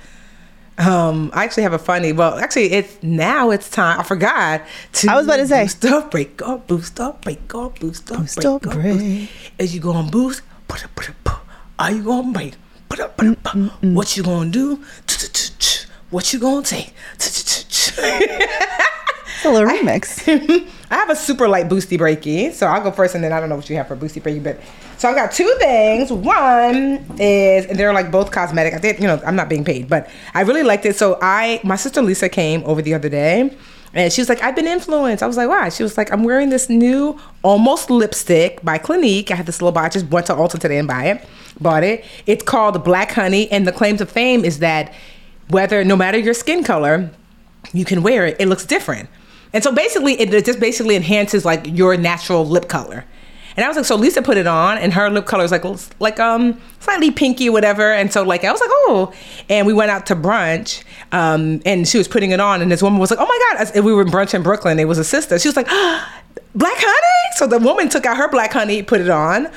Um, 0.77 1.29
I 1.33 1.43
actually 1.43 1.63
have 1.63 1.73
a 1.73 1.79
funny. 1.79 2.13
Well, 2.13 2.35
actually, 2.37 2.71
it's 2.71 3.01
now. 3.03 3.51
It's 3.51 3.69
time. 3.69 3.99
I 3.99 4.03
forgot. 4.03 4.61
To 4.93 5.11
I 5.11 5.15
was 5.15 5.25
about 5.25 5.37
to 5.37 5.47
say 5.47 5.63
boost 5.63 5.85
up, 5.85 6.11
break 6.11 6.41
up, 6.41 6.67
boost 6.67 6.99
up, 6.99 7.23
break 7.23 7.53
up, 7.53 7.79
boost 7.79 8.11
up, 8.11 8.19
boost 8.19 8.35
break 8.37 8.45
up, 8.47 8.61
break. 8.63 8.97
Boost. 8.97 9.31
As 9.59 9.75
you 9.75 9.81
go 9.81 9.91
on 9.91 10.09
boost, 10.09 10.41
put 10.67 10.83
up, 10.83 10.95
put 10.95 11.09
up, 11.09 11.45
are 11.77 11.91
you 11.91 12.03
gonna 12.03 12.31
break? 12.31 12.55
Put 12.89 12.99
up, 12.99 13.17
put 13.17 13.37
up. 13.45 13.55
What 13.83 14.17
you 14.17 14.23
gonna 14.23 14.49
do? 14.49 14.79
What 16.09 16.33
you 16.33 16.39
gonna 16.39 16.65
take? 16.65 16.93
It's 17.15 17.97
a 19.45 19.51
little 19.51 19.67
remix. 19.67 20.27
I 20.91 20.95
have 20.95 21.09
a 21.09 21.15
super 21.15 21.47
light 21.47 21.67
boosty 21.67 21.97
breaky, 21.97 22.51
so 22.53 22.67
I'll 22.67 22.81
go 22.81 22.91
first, 22.91 23.15
and 23.15 23.23
then 23.23 23.33
I 23.33 23.39
don't 23.39 23.49
know 23.49 23.55
what 23.55 23.69
you 23.69 23.75
have 23.75 23.87
for 23.87 23.95
boosty 23.95 24.21
breaky, 24.21 24.43
but 24.43 24.59
so 25.03 25.09
I've 25.09 25.17
got 25.17 25.33
two 25.33 25.53
things. 25.59 26.13
One 26.13 27.05
is, 27.19 27.65
and 27.65 27.77
they're 27.77 27.91
like 27.91 28.09
both 28.09 28.31
cosmetic. 28.31 28.73
I 28.73 28.77
did, 28.77 28.99
you 29.01 29.07
know, 29.07 29.21
I'm 29.25 29.35
not 29.35 29.49
being 29.49 29.65
paid, 29.65 29.89
but 29.89 30.09
I 30.33 30.43
really 30.43 30.63
liked 30.63 30.85
it. 30.85 30.95
So 30.95 31.19
I, 31.21 31.59
my 31.61 31.75
sister 31.75 32.01
Lisa 32.01 32.29
came 32.29 32.63
over 32.63 32.81
the 32.81 32.93
other 32.93 33.09
day. 33.09 33.53
And 33.93 34.13
she 34.13 34.21
was 34.21 34.29
like, 34.29 34.41
I've 34.41 34.55
been 34.55 34.65
influenced. 34.65 35.21
I 35.21 35.27
was 35.27 35.35
like, 35.35 35.49
why? 35.49 35.67
She 35.67 35.83
was 35.83 35.97
like, 35.97 36.09
I'm 36.13 36.23
wearing 36.23 36.51
this 36.51 36.69
new 36.69 37.19
almost 37.41 37.89
lipstick 37.89 38.63
by 38.63 38.77
Clinique. 38.77 39.29
I 39.29 39.35
had 39.35 39.45
this 39.45 39.61
little 39.61 39.73
box. 39.73 39.97
I 39.97 39.99
just 39.99 40.09
went 40.09 40.27
to 40.27 40.35
Ulta 40.35 40.57
today 40.57 40.77
and 40.77 40.87
buy 40.87 41.07
it. 41.07 41.27
Bought 41.59 41.83
it. 41.83 42.05
It's 42.25 42.41
called 42.41 42.81
Black 42.85 43.11
Honey. 43.11 43.51
And 43.51 43.67
the 43.67 43.73
claim 43.73 43.97
to 43.97 44.05
fame 44.05 44.45
is 44.45 44.59
that 44.59 44.93
whether, 45.49 45.83
no 45.83 45.97
matter 45.97 46.17
your 46.17 46.33
skin 46.33 46.63
color, 46.63 47.11
you 47.73 47.83
can 47.83 48.03
wear 48.03 48.25
it. 48.25 48.37
It 48.39 48.47
looks 48.47 48.65
different. 48.65 49.09
And 49.51 49.61
so 49.65 49.73
basically, 49.73 50.13
it 50.13 50.45
just 50.45 50.61
basically 50.61 50.95
enhances 50.95 51.43
like 51.43 51.67
your 51.67 51.97
natural 51.97 52.47
lip 52.47 52.69
color. 52.69 53.03
And 53.55 53.63
I 53.63 53.67
was 53.67 53.77
like, 53.77 53.85
so 53.85 53.95
Lisa 53.95 54.21
put 54.21 54.37
it 54.37 54.47
on, 54.47 54.77
and 54.77 54.93
her 54.93 55.09
lip 55.09 55.25
color 55.25 55.43
is 55.43 55.51
like 55.51 55.63
like 55.99 56.19
um 56.19 56.59
slightly 56.79 57.11
pinky, 57.11 57.49
whatever. 57.49 57.91
And 57.91 58.11
so 58.11 58.23
like 58.23 58.43
I 58.43 58.51
was 58.51 58.61
like, 58.61 58.69
oh. 58.71 59.13
And 59.49 59.67
we 59.67 59.73
went 59.73 59.91
out 59.91 60.05
to 60.07 60.15
brunch, 60.15 60.83
um, 61.11 61.61
and 61.65 61.87
she 61.87 61.97
was 61.97 62.07
putting 62.07 62.31
it 62.31 62.39
on, 62.39 62.61
and 62.61 62.71
this 62.71 62.81
woman 62.81 62.99
was 62.99 63.11
like, 63.11 63.19
oh 63.19 63.25
my 63.25 63.55
god. 63.57 63.83
we 63.83 63.93
were 63.93 64.01
in 64.01 64.09
brunch 64.09 64.33
in 64.33 64.43
Brooklyn. 64.43 64.79
It 64.79 64.87
was 64.87 64.97
a 64.97 65.03
sister. 65.03 65.37
She 65.39 65.47
was 65.47 65.55
like, 65.55 65.67
black 66.55 66.77
honey. 66.77 67.35
So 67.35 67.47
the 67.47 67.59
woman 67.59 67.89
took 67.89 68.05
out 68.05 68.17
her 68.17 68.29
black 68.29 68.53
honey, 68.53 68.83
put 68.83 69.01
it 69.01 69.09
on 69.09 69.51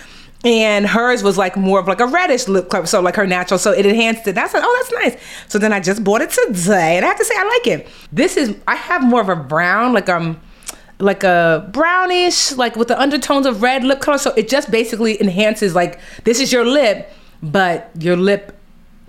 and 0.46 0.86
hers 0.86 1.24
was 1.24 1.36
like 1.36 1.56
more 1.56 1.80
of 1.80 1.88
like 1.88 1.98
a 1.98 2.06
reddish 2.06 2.46
lip 2.46 2.70
color, 2.70 2.86
so 2.86 3.00
like 3.00 3.16
her 3.16 3.26
natural, 3.26 3.58
so 3.58 3.72
it 3.72 3.84
enhanced 3.84 4.28
it. 4.28 4.34
That's 4.34 4.54
like, 4.54 4.62
oh, 4.64 4.76
that's 4.78 5.04
nice. 5.04 5.22
So 5.48 5.58
then 5.58 5.72
I 5.72 5.80
just 5.80 6.04
bought 6.04 6.20
it 6.20 6.30
today, 6.30 6.96
and 6.96 7.04
I 7.04 7.08
have 7.08 7.18
to 7.18 7.24
say 7.24 7.34
I 7.36 7.44
like 7.44 7.66
it. 7.66 7.88
This 8.12 8.36
is 8.36 8.56
I 8.68 8.76
have 8.76 9.02
more 9.02 9.20
of 9.20 9.28
a 9.28 9.34
brown, 9.34 9.92
like 9.92 10.08
um, 10.08 10.40
like 10.98 11.24
a 11.24 11.68
brownish, 11.72 12.52
like 12.52 12.76
with 12.76 12.88
the 12.88 13.00
undertones 13.00 13.46
of 13.46 13.62
red 13.62 13.84
lip 13.84 14.00
color. 14.00 14.18
So 14.18 14.32
it 14.32 14.48
just 14.48 14.70
basically 14.70 15.20
enhances 15.20 15.74
like 15.74 16.00
this 16.24 16.40
is 16.40 16.52
your 16.52 16.64
lip, 16.64 17.10
but 17.42 17.90
your 17.98 18.16
lip 18.16 18.56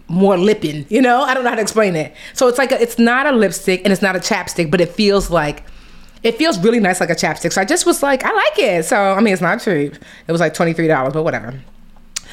more 0.07 0.37
lipping. 0.37 0.85
You 0.89 1.01
know, 1.01 1.21
I 1.21 1.33
don't 1.33 1.43
know 1.43 1.49
how 1.49 1.55
to 1.55 1.61
explain 1.61 1.95
it. 1.95 2.13
So 2.33 2.47
it's 2.47 2.57
like 2.57 2.71
a, 2.71 2.81
it's 2.81 2.97
not 2.97 3.25
a 3.25 3.31
lipstick 3.31 3.81
and 3.83 3.91
it's 3.91 4.01
not 4.01 4.15
a 4.15 4.19
chapstick, 4.19 4.71
but 4.71 4.81
it 4.81 4.89
feels 4.89 5.29
like 5.29 5.63
it 6.23 6.35
feels 6.37 6.59
really 6.59 6.79
nice 6.79 6.99
like 6.99 7.09
a 7.09 7.15
chapstick. 7.15 7.53
So 7.53 7.61
I 7.61 7.65
just 7.65 7.85
was 7.85 8.01
like, 8.01 8.23
I 8.23 8.33
like 8.33 8.59
it. 8.59 8.85
So 8.85 8.97
I 8.97 9.19
mean, 9.21 9.33
it's 9.33 9.41
not 9.41 9.61
cheap. 9.61 9.95
It 10.27 10.31
was 10.31 10.41
like 10.41 10.53
twenty 10.53 10.73
three 10.73 10.87
dollars, 10.87 11.13
but 11.13 11.23
whatever. 11.23 11.53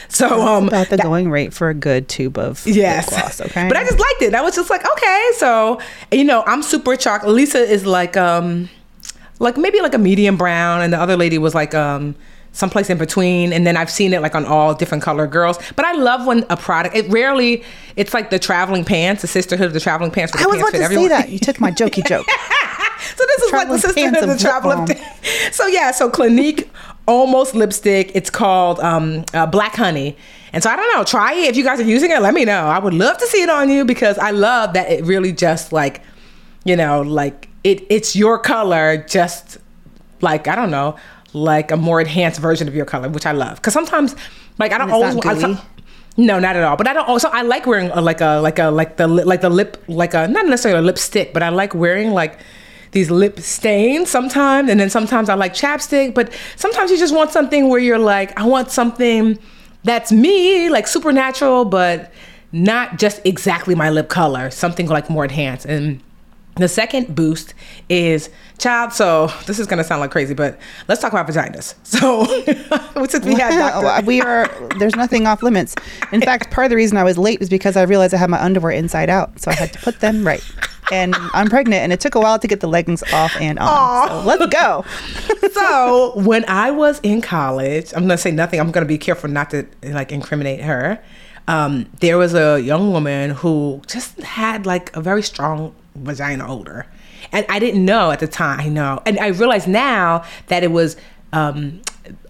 So 0.09 0.29
That's 0.29 0.41
um, 0.41 0.69
about 0.69 0.89
the 0.89 0.97
that, 0.97 1.03
going 1.03 1.31
rate 1.31 1.55
for 1.55 1.71
a 1.71 1.75
good 1.75 2.09
tube 2.09 2.37
of 2.39 2.67
yes, 2.67 3.09
gloss, 3.09 3.41
okay. 3.41 3.69
But 3.69 3.77
I 3.77 3.85
just 3.85 3.99
liked 3.99 4.23
it. 4.23 4.35
I 4.35 4.43
was 4.43 4.55
just 4.55 4.69
like, 4.69 4.85
okay. 4.85 5.31
So 5.37 5.81
you 6.13 6.25
know, 6.25 6.43
I'm 6.47 6.63
super 6.63 6.97
chocolate. 6.97 7.35
Lisa 7.35 7.59
is 7.59 7.87
like 7.87 8.17
um, 8.17 8.69
like 9.39 9.57
maybe 9.57 9.81
like 9.81 9.95
a 9.95 9.99
medium 9.99 10.37
brown, 10.37 10.83
and 10.83 10.93
the 10.93 11.01
other 11.01 11.17
lady 11.17 11.39
was 11.39 11.55
like 11.55 11.75
um 11.75 12.15
someplace 12.55 12.89
in 12.89 12.97
between 12.97 13.53
and 13.53 13.67
then 13.67 13.77
i've 13.77 13.91
seen 13.91 14.15
it 14.15 14.23
like 14.23 14.35
on 14.37 14.45
all 14.47 14.75
different 14.75 15.03
color 15.03 15.27
girls. 15.27 15.59
But 15.75 15.85
i 15.85 15.93
love 15.93 16.25
when 16.27 16.47
a 16.51 16.57
product 16.57 16.95
it 16.95 17.09
rarely 17.09 17.65
it's 17.97 18.15
like 18.15 18.31
the 18.31 18.39
traveling 18.39 18.85
pants 18.85 19.23
the 19.23 19.29
sisterhood 19.29 19.67
of 19.67 19.73
the 19.73 19.81
traveling 19.81 20.13
pants 20.13 20.33
i 20.37 20.47
was 20.47 20.59
about 20.59 20.73
to 20.73 20.79
everyone. 20.79 21.05
say 21.05 21.09
that. 21.09 21.29
You 21.31 21.41
took 21.41 21.61
my 21.61 21.71
jokey 21.73 22.07
joke. 22.09 22.27
So 23.17 23.25
this 23.27 23.43
is 23.43 23.53
like 23.53 23.69
the 23.69 23.79
sisterhood 23.79 24.23
of 24.23 24.29
the 24.29 24.39
traveling 24.39 24.87
so 25.53 25.67
yeah 25.67 25.91
so 25.91 26.09
clinique 26.09 26.71
almost 27.07 27.55
lipstick 27.57 28.13
it's 28.15 28.31
called 28.31 28.79
um, 28.81 29.25
uh, 29.35 29.47
black 29.47 29.75
honey. 29.75 30.17
And 30.53 30.63
so 30.63 30.71
i 30.71 30.77
don't 30.77 30.97
know 30.97 31.03
try 31.03 31.35
it. 31.35 31.49
If 31.49 31.57
you 31.57 31.65
guys 31.65 31.81
are 31.81 31.85
using 31.85 32.13
it 32.13 32.23
let 32.23 32.35
me 32.35 32.45
know. 32.45 32.67
I 32.67 32.79
would 32.79 32.95
love 32.95 33.19
to 33.19 33.27
see 33.27 33.43
it 33.43 33.51
on 33.51 33.69
you 33.69 33.85
because 33.85 34.17
i 34.19 34.31
love 34.31 34.75
that 34.75 34.89
it 34.93 35.05
really 35.05 35.33
just 35.33 35.73
like 35.73 36.03
you 36.65 36.77
know 36.77 37.03
like 37.03 37.49
it 37.65 37.85
it's 37.91 38.15
your 38.15 38.39
color 38.39 38.99
just 39.09 39.59
like 40.21 40.47
i 40.47 40.55
don't 40.55 40.71
know 40.71 40.97
like 41.35 41.73
a 41.73 41.77
more 41.77 42.01
enhanced 42.01 42.41
version 42.41 42.69
of 42.69 42.75
your 42.75 42.87
color, 42.87 43.09
which 43.09 43.27
I 43.27 43.33
love. 43.33 43.57
Because 43.57 43.75
sometimes, 43.75 44.15
like 44.59 44.73
I 44.73 44.79
don't 44.79 44.91
always. 44.91 45.17
I, 45.27 45.61
no, 46.17 46.39
not 46.39 46.57
at 46.57 46.63
all. 46.63 46.77
But 46.77 46.87
I 46.87 46.93
don't. 46.93 47.09
Also, 47.09 47.29
I 47.29 47.43
like 47.43 47.67
wearing 47.67 47.91
a, 47.91 48.01
like 48.01 48.21
a 48.21 48.39
like 48.41 48.59
a 48.59 48.71
like 48.71 48.97
the 48.97 49.09
like 49.09 49.41
the 49.41 49.51
lip 49.51 49.83
like 49.89 50.15
a 50.15 50.29
not 50.29 50.47
necessarily 50.47 50.79
a 50.79 50.83
lipstick, 50.83 51.35
but 51.35 51.43
I 51.43 51.51
like 51.51 51.75
wearing 51.75 52.13
like 52.13 52.39
these 52.93 53.11
lip 53.11 53.41
stains 53.41 54.09
sometimes, 54.09 54.71
and 54.71 54.79
then 54.79 54.89
sometimes 54.89 55.29
I 55.29 55.35
like 55.35 55.53
chapstick. 55.53 56.15
But 56.15 56.33
sometimes 56.57 56.91
you 56.93 56.97
just 56.97 57.15
want 57.15 57.33
something 57.33 57.69
where 57.69 57.81
you're 57.81 57.99
like, 57.99 58.39
I 58.39 58.47
want 58.47 58.71
something 58.71 59.39
that's 59.83 60.13
me, 60.13 60.71
like 60.71 60.87
supernatural, 60.87 61.65
but 61.65 62.13
not 62.53 62.99
just 62.99 63.21
exactly 63.27 63.75
my 63.75 63.91
lip 63.91 64.09
color. 64.09 64.51
Something 64.51 64.87
like 64.87 65.11
more 65.11 65.25
enhanced 65.25 65.67
and 65.67 66.01
The 66.57 66.69
second 66.69 67.15
boost 67.15 67.53
is 67.89 68.31
child. 68.59 68.93
So 68.93 69.29
this 69.47 69.59
is 69.59 69.67
gonna 69.67 69.83
sound 69.83 70.01
like 70.01 70.11
crazy, 70.11 70.35
but 70.35 70.59
let's 70.87 71.01
talk 71.01 71.13
about 71.13 71.27
vaginas. 71.27 71.75
So 71.85 72.25
since 73.07 73.25
we 73.25 73.35
had 73.35 73.59
Dr. 73.59 74.07
we 74.07 74.21
are 74.21 74.49
there's 74.79 74.95
nothing 74.95 75.27
off 75.27 75.43
limits. 75.43 75.75
In 76.13 76.21
fact, 76.29 76.51
part 76.51 76.67
of 76.67 76.71
the 76.71 76.77
reason 76.77 76.97
I 76.97 77.05
was 77.05 77.19
late 77.19 77.41
is 77.41 77.49
because 77.49 77.77
I 77.77 77.83
realized 77.83 78.15
I 78.15 78.19
had 78.19 78.31
my 78.31 78.41
underwear 78.41 78.73
inside 78.73 79.11
out, 79.11 79.41
so 79.41 79.51
I 79.51 79.55
had 79.55 79.73
to 79.73 79.79
put 79.81 80.01
them 80.01 80.27
right. 80.27 80.45
And 80.93 81.17
I'm 81.33 81.49
pregnant, 81.49 81.83
and 81.83 81.93
it 81.93 82.01
took 82.01 82.15
a 82.15 82.21
while 82.21 82.39
to 82.39 82.47
get 82.47 82.61
the 82.61 82.69
leggings 82.69 83.03
off 83.13 83.35
and 83.41 83.59
on. 83.59 84.09
So 84.09 84.21
let's 84.23 84.47
go. 84.47 84.85
so 85.53 86.13
when 86.17 86.45
I 86.47 86.71
was 86.71 87.01
in 87.01 87.21
college, 87.23 87.93
I'm 87.95 88.03
gonna 88.03 88.19
say 88.19 88.31
nothing. 88.31 88.61
I'm 88.61 88.71
gonna 88.71 88.87
be 88.87 88.99
careful 88.99 89.31
not 89.31 89.51
to 89.51 89.67
like 89.83 90.13
incriminate 90.13 90.61
her. 90.61 91.03
Um, 91.49 91.87
there 92.01 92.17
was 92.19 92.35
a 92.35 92.61
young 92.61 92.93
woman 92.93 93.31
who 93.31 93.83
just 93.87 94.21
had 94.21 94.67
like 94.67 94.95
a 94.97 95.01
very 95.01 95.23
strong 95.23 95.75
vagina 95.95 96.47
odor, 96.51 96.87
and 97.33 97.47
I 97.49 97.59
didn't 97.59 97.85
know 97.85 98.11
at 98.11 98.21
the 98.21 98.27
time. 98.27 98.61
I 98.61 98.69
know, 98.69 99.03
and 99.07 99.19
I 99.19 99.29
realize 99.29 99.67
now 99.67 100.25
that 100.49 100.63
it 100.63 100.71
was 100.71 100.97
um, 101.33 101.83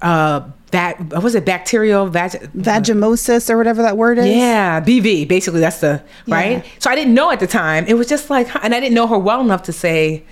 uh, 0.03 0.49
that 0.71 1.01
what 1.01 1.23
was 1.23 1.35
it 1.35 1.45
bacterial 1.45 2.07
vag- 2.09 2.53
vaginosis 2.55 3.49
or 3.49 3.57
whatever 3.57 3.83
that 3.83 3.97
word 3.97 4.19
is. 4.19 4.27
yeah, 4.27 4.81
BV. 4.81 5.29
Basically, 5.29 5.61
that's 5.61 5.81
the 5.81 6.03
right. 6.27 6.65
So 6.79 6.91
I 6.91 6.95
didn't 6.95 7.15
know 7.15 7.31
at 7.31 7.41
the 7.41 7.47
time. 7.47 7.87
It 7.87 7.95
was 7.95 8.09
just 8.09 8.31
like, 8.31 8.49
and 8.65 8.75
I 8.75 8.81
didn't 8.81 8.95
know 8.95 9.07
her 9.07 9.19
well 9.19 9.41
enough 9.41 9.63
to 9.65 9.73
say, 9.73 10.25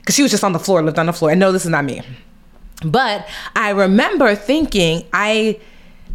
because 0.00 0.14
she 0.14 0.22
was 0.22 0.30
just 0.30 0.44
on 0.44 0.52
the 0.52 0.58
floor, 0.58 0.82
lived 0.82 0.98
on 0.98 1.06
the 1.06 1.12
floor. 1.12 1.30
And 1.30 1.40
no, 1.40 1.52
this 1.52 1.64
is 1.64 1.70
not 1.70 1.84
me. 1.84 2.02
But 2.84 3.28
I 3.54 3.70
remember 3.70 4.34
thinking, 4.34 5.06
I, 5.12 5.60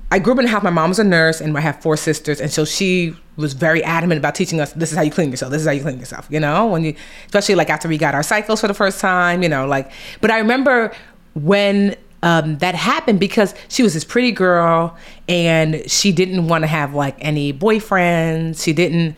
I 0.10 0.18
grew 0.20 0.34
up 0.34 0.40
in 0.40 0.46
a 0.46 0.50
house. 0.50 0.64
My 0.64 0.72
mom 0.72 0.90
was 0.90 1.00
a 1.00 1.04
nurse, 1.04 1.40
and 1.40 1.56
I 1.56 1.62
have 1.62 1.82
four 1.82 1.96
sisters, 1.96 2.42
and 2.42 2.52
so 2.52 2.66
she 2.66 3.16
was 3.38 3.54
very 3.54 3.84
adamant 3.84 4.18
about 4.18 4.36
teaching 4.36 4.60
us 4.60 4.74
this 4.74 4.92
is 4.92 4.98
how 4.98 5.04
you 5.04 5.12
clean 5.12 5.30
yourself. 5.30 5.52
This 5.52 5.62
is 5.62 5.68
how 5.68 5.74
you 5.74 5.82
clean 5.82 6.00
yourself. 6.00 6.28
You 6.30 6.40
know, 6.40 6.68
when 6.68 6.84
you, 6.84 6.96
especially 7.26 7.56
like 7.56 7.70
after 7.70 7.88
we 7.88 7.98
got 7.98 8.16
our 8.16 8.24
cycles 8.24 8.62
for 8.62 8.68
the 8.68 8.74
first 8.74 9.00
time. 9.00 9.44
You 9.44 9.50
know, 9.50 9.66
like. 9.66 9.92
But 10.22 10.32
I 10.32 10.40
remember 10.40 10.94
when 11.34 11.96
um, 12.24 12.58
that 12.58 12.76
happened 12.76 13.20
because 13.20 13.54
she 13.68 13.84
was 13.84 13.94
this 13.94 14.04
pretty 14.04 14.32
girl 14.32 14.98
and 15.30 15.90
she 15.90 16.12
didn't 16.12 16.48
want 16.48 16.64
to 16.64 16.68
have 16.68 16.96
like 16.96 17.16
any 17.20 17.54
boyfriends. 17.54 18.64
She 18.64 18.74
didn't. 18.74 19.16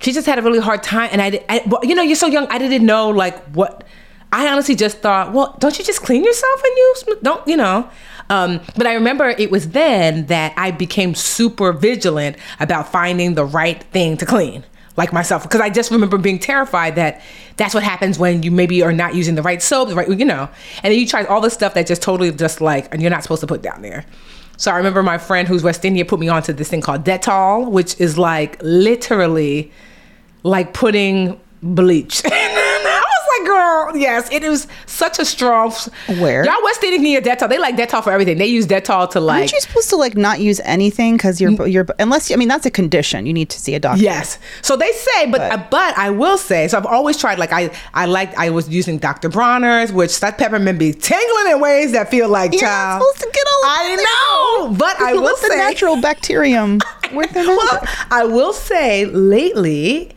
She 0.00 0.12
just 0.12 0.26
had 0.26 0.38
a 0.38 0.42
really 0.42 0.60
hard 0.60 0.84
time, 0.84 1.08
and 1.10 1.20
I, 1.20 1.44
I 1.48 1.80
you 1.82 1.96
know, 1.96 2.02
you're 2.02 2.14
so 2.14 2.28
young. 2.28 2.46
I 2.48 2.58
didn't 2.58 2.86
know 2.86 3.10
like 3.10 3.44
what. 3.48 3.84
I 4.30 4.46
honestly 4.48 4.74
just 4.74 4.98
thought, 4.98 5.32
well, 5.32 5.56
don't 5.58 5.78
you 5.78 5.84
just 5.84 6.02
clean 6.02 6.22
yourself 6.22 6.62
and 6.62 6.76
you 6.76 6.94
don't, 7.22 7.48
you 7.48 7.56
know? 7.56 7.88
Um, 8.30 8.60
but 8.76 8.86
I 8.86 8.94
remember 8.94 9.28
it 9.28 9.50
was 9.50 9.70
then 9.70 10.26
that 10.26 10.52
I 10.56 10.70
became 10.70 11.14
super 11.14 11.72
vigilant 11.72 12.36
about 12.60 12.90
finding 12.92 13.34
the 13.34 13.44
right 13.44 13.82
thing 13.84 14.16
to 14.18 14.26
clean, 14.26 14.64
like 14.96 15.12
myself, 15.12 15.42
because 15.42 15.60
I 15.60 15.70
just 15.70 15.90
remember 15.90 16.18
being 16.18 16.38
terrified 16.38 16.96
that 16.96 17.22
that's 17.56 17.74
what 17.74 17.82
happens 17.82 18.18
when 18.18 18.42
you 18.42 18.50
maybe 18.50 18.82
are 18.82 18.92
not 18.92 19.14
using 19.14 19.34
the 19.34 19.42
right 19.42 19.62
soap, 19.62 19.88
the 19.88 19.94
right, 19.94 20.08
you 20.08 20.24
know, 20.24 20.48
and 20.82 20.92
then 20.92 20.98
you 20.98 21.06
try 21.06 21.24
all 21.24 21.40
this 21.40 21.54
stuff 21.54 21.74
that 21.74 21.86
just 21.86 22.02
totally 22.02 22.30
just 22.30 22.60
like, 22.60 22.92
and 22.92 23.02
you're 23.02 23.10
not 23.10 23.22
supposed 23.22 23.40
to 23.40 23.46
put 23.46 23.62
down 23.62 23.82
there. 23.82 24.04
So 24.58 24.72
I 24.72 24.76
remember 24.76 25.02
my 25.04 25.18
friend 25.18 25.46
who's 25.46 25.62
West 25.62 25.84
Indian 25.84 26.06
put 26.06 26.18
me 26.18 26.28
onto 26.28 26.52
this 26.52 26.68
thing 26.68 26.80
called 26.80 27.04
Dettol, 27.04 27.70
which 27.70 27.98
is 28.00 28.18
like 28.18 28.60
literally 28.60 29.72
like 30.42 30.74
putting 30.74 31.40
bleach. 31.62 32.22
I 33.88 33.92
was 33.92 34.00
like, 34.00 34.02
girl, 34.02 34.02
yes, 34.02 34.28
it 34.32 34.48
was 34.48 34.66
such 34.86 35.18
a 35.18 35.24
strong. 35.24 35.72
Where? 36.20 36.44
Y'all 36.44 36.62
West 36.62 36.82
Indian 36.82 37.02
need 37.02 37.16
a 37.16 37.22
Dettol. 37.22 37.48
They 37.48 37.58
like 37.58 37.76
Dettol 37.76 38.02
for 38.04 38.12
everything. 38.12 38.38
They 38.38 38.46
use 38.46 38.66
Dettol 38.66 39.10
to 39.10 39.20
like. 39.20 39.40
Aren't 39.40 39.52
you 39.52 39.60
supposed 39.60 39.90
to 39.90 39.96
like 39.96 40.16
not 40.16 40.40
use 40.40 40.60
anything 40.64 41.16
because 41.16 41.40
you're 41.40 41.66
you're 41.66 41.86
unless 41.98 42.30
I 42.30 42.36
mean 42.36 42.48
that's 42.48 42.66
a 42.66 42.70
condition 42.70 43.26
you 43.26 43.32
need 43.32 43.50
to 43.50 43.58
see 43.58 43.74
a 43.74 43.80
doctor. 43.80 44.02
Yes. 44.02 44.38
So 44.62 44.76
they 44.76 44.92
say, 44.92 45.30
but 45.30 45.38
but, 45.38 45.52
uh, 45.52 45.64
but 45.70 45.96
I 45.98 46.10
will 46.10 46.36
say, 46.38 46.68
so 46.68 46.78
I've 46.78 46.86
always 46.86 47.16
tried. 47.16 47.38
Like 47.38 47.52
I 47.52 47.70
I 47.94 48.06
liked 48.06 48.34
I 48.36 48.50
was 48.50 48.68
using 48.68 48.98
Dr. 48.98 49.28
Bronner's, 49.28 49.92
which 49.92 50.18
that 50.20 50.38
peppermint 50.38 50.78
be 50.78 50.92
tingling 50.92 51.52
in 51.52 51.60
ways 51.60 51.92
that 51.92 52.10
feel 52.10 52.28
like 52.28 52.52
You're 52.52 52.62
child. 52.62 53.00
not 53.00 53.16
supposed 53.16 53.20
to 53.20 53.30
get 53.32 53.46
all. 53.46 53.60
I 53.64 53.96
know, 54.68 54.74
but 54.76 55.00
I 55.00 55.12
will 55.14 55.22
Let 55.22 55.40
the 55.40 55.48
say 55.48 55.56
natural 55.56 56.00
bacterium. 56.00 56.80
Well. 57.10 57.80
I 58.10 58.24
will 58.24 58.52
say 58.52 59.06
lately, 59.06 60.10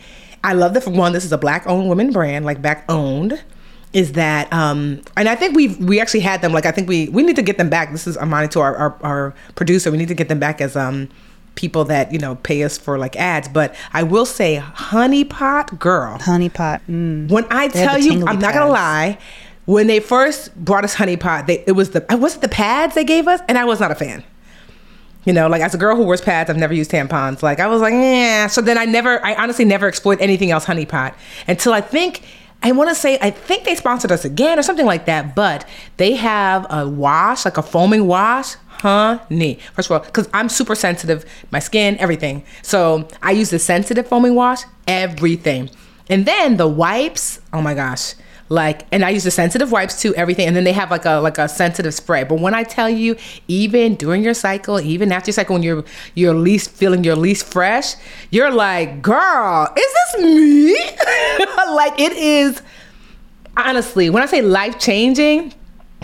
I 0.43 0.51
love 0.53 0.73
the 0.73 0.89
one. 0.89 1.13
This 1.13 1.23
is 1.23 1.31
a 1.31 1.37
black 1.37 1.65
owned 1.65 1.87
women 1.87 2.11
brand, 2.11 2.43
like 2.43 2.61
black 2.61 2.83
owned. 2.89 3.41
Is 3.93 4.13
that 4.13 4.51
um 4.53 5.01
and 5.17 5.27
I 5.27 5.35
think 5.35 5.55
we've 5.55 5.77
we 5.77 5.99
actually 5.99 6.21
had 6.21 6.41
them 6.41 6.53
like 6.53 6.65
I 6.65 6.71
think 6.71 6.87
we 6.87 7.09
we 7.09 7.23
need 7.23 7.35
to 7.35 7.41
get 7.41 7.57
them 7.57 7.69
back. 7.69 7.91
This 7.91 8.07
is 8.07 8.17
Imani 8.17 8.47
to 8.49 8.61
our, 8.61 8.75
our 8.75 8.97
our 9.01 9.35
producer. 9.55 9.91
We 9.91 9.97
need 9.97 10.07
to 10.07 10.13
get 10.13 10.29
them 10.29 10.39
back 10.39 10.61
as 10.61 10.75
um 10.75 11.09
people 11.55 11.83
that 11.85 12.11
you 12.11 12.19
know 12.19 12.35
pay 12.35 12.63
us 12.63 12.77
for 12.77 12.97
like 12.97 13.15
ads. 13.15 13.47
But 13.47 13.75
I 13.93 14.03
will 14.03 14.25
say, 14.25 14.55
Honey 14.55 15.23
Pot 15.23 15.77
Girl. 15.79 16.17
Honey 16.19 16.49
pot. 16.49 16.81
Mm. 16.89 17.29
When 17.29 17.45
I 17.49 17.67
They 17.67 17.83
tell 17.83 17.97
you, 17.97 18.25
I'm 18.25 18.39
not 18.39 18.53
gonna 18.53 18.71
lie. 18.71 19.17
When 19.65 19.87
they 19.87 19.99
first 19.99 20.55
brought 20.55 20.83
us 20.83 20.95
Honey 20.95 21.17
Pot, 21.17 21.47
they, 21.47 21.63
it 21.67 21.73
was 21.73 21.91
the 21.91 22.03
was 22.11 22.35
it 22.35 22.41
the 22.41 22.49
pads 22.49 22.95
they 22.95 23.03
gave 23.03 23.27
us, 23.27 23.41
and 23.47 23.57
I 23.57 23.65
was 23.65 23.79
not 23.79 23.91
a 23.91 23.95
fan. 23.95 24.23
You 25.23 25.33
know, 25.33 25.47
like 25.47 25.61
as 25.61 25.75
a 25.75 25.77
girl 25.77 25.95
who 25.95 26.03
wears 26.03 26.19
pads, 26.19 26.49
I've 26.49 26.57
never 26.57 26.73
used 26.73 26.89
tampons. 26.89 27.43
Like 27.43 27.59
I 27.59 27.67
was 27.67 27.79
like, 27.79 27.93
yeah. 27.93 28.47
So 28.47 28.59
then 28.61 28.77
I 28.77 28.85
never, 28.85 29.23
I 29.23 29.35
honestly 29.35 29.65
never 29.65 29.87
explored 29.87 30.19
anything 30.19 30.49
else 30.49 30.65
Honey 30.65 30.85
Pot 30.85 31.15
until 31.47 31.73
I 31.73 31.81
think. 31.81 32.23
I 32.63 32.71
want 32.71 32.89
to 32.89 32.95
say 32.95 33.17
I 33.21 33.31
think 33.31 33.63
they 33.63 33.75
sponsored 33.75 34.11
us 34.11 34.23
again 34.23 34.59
or 34.59 34.63
something 34.63 34.85
like 34.85 35.05
that, 35.05 35.35
but 35.35 35.67
they 35.97 36.13
have 36.15 36.67
a 36.69 36.87
wash, 36.87 37.45
like 37.45 37.57
a 37.57 37.63
foaming 37.63 38.07
wash. 38.07 38.55
Honey, 38.81 39.59
first 39.73 39.89
of 39.89 39.93
all, 39.93 39.99
because 39.99 40.27
I'm 40.33 40.49
super 40.49 40.73
sensitive, 40.73 41.23
my 41.51 41.59
skin, 41.59 41.97
everything. 41.99 42.43
So 42.63 43.07
I 43.21 43.31
use 43.31 43.51
the 43.51 43.59
sensitive 43.59 44.07
foaming 44.07 44.33
wash, 44.33 44.61
everything. 44.87 45.69
And 46.09 46.25
then 46.25 46.57
the 46.57 46.67
wipes, 46.67 47.39
oh 47.53 47.61
my 47.61 47.73
gosh. 47.73 48.15
Like, 48.51 48.85
and 48.91 49.05
I 49.05 49.11
use 49.11 49.23
the 49.23 49.31
sensitive 49.31 49.71
wipes 49.71 50.01
too, 50.01 50.13
everything. 50.15 50.45
And 50.45 50.53
then 50.53 50.65
they 50.65 50.73
have 50.73 50.91
like 50.91 51.05
a 51.05 51.21
like 51.21 51.37
a 51.37 51.47
sensitive 51.47 51.93
spray. 51.93 52.25
But 52.25 52.41
when 52.41 52.53
I 52.53 52.63
tell 52.63 52.89
you, 52.89 53.15
even 53.47 53.95
during 53.95 54.23
your 54.23 54.33
cycle, 54.33 54.77
even 54.81 55.13
after 55.13 55.29
your 55.29 55.33
cycle, 55.33 55.53
when 55.53 55.63
you're 55.63 55.85
you're 56.15 56.33
least 56.33 56.69
feeling 56.71 57.05
your 57.05 57.15
least 57.15 57.45
fresh, 57.45 57.95
you're 58.29 58.51
like, 58.51 59.01
girl, 59.01 59.73
is 59.77 59.93
this 59.93 60.21
me? 60.21 60.73
like 61.75 61.97
it 61.97 62.11
is 62.11 62.61
honestly, 63.55 64.09
when 64.09 64.21
I 64.21 64.25
say 64.25 64.41
life 64.41 64.77
changing, 64.77 65.53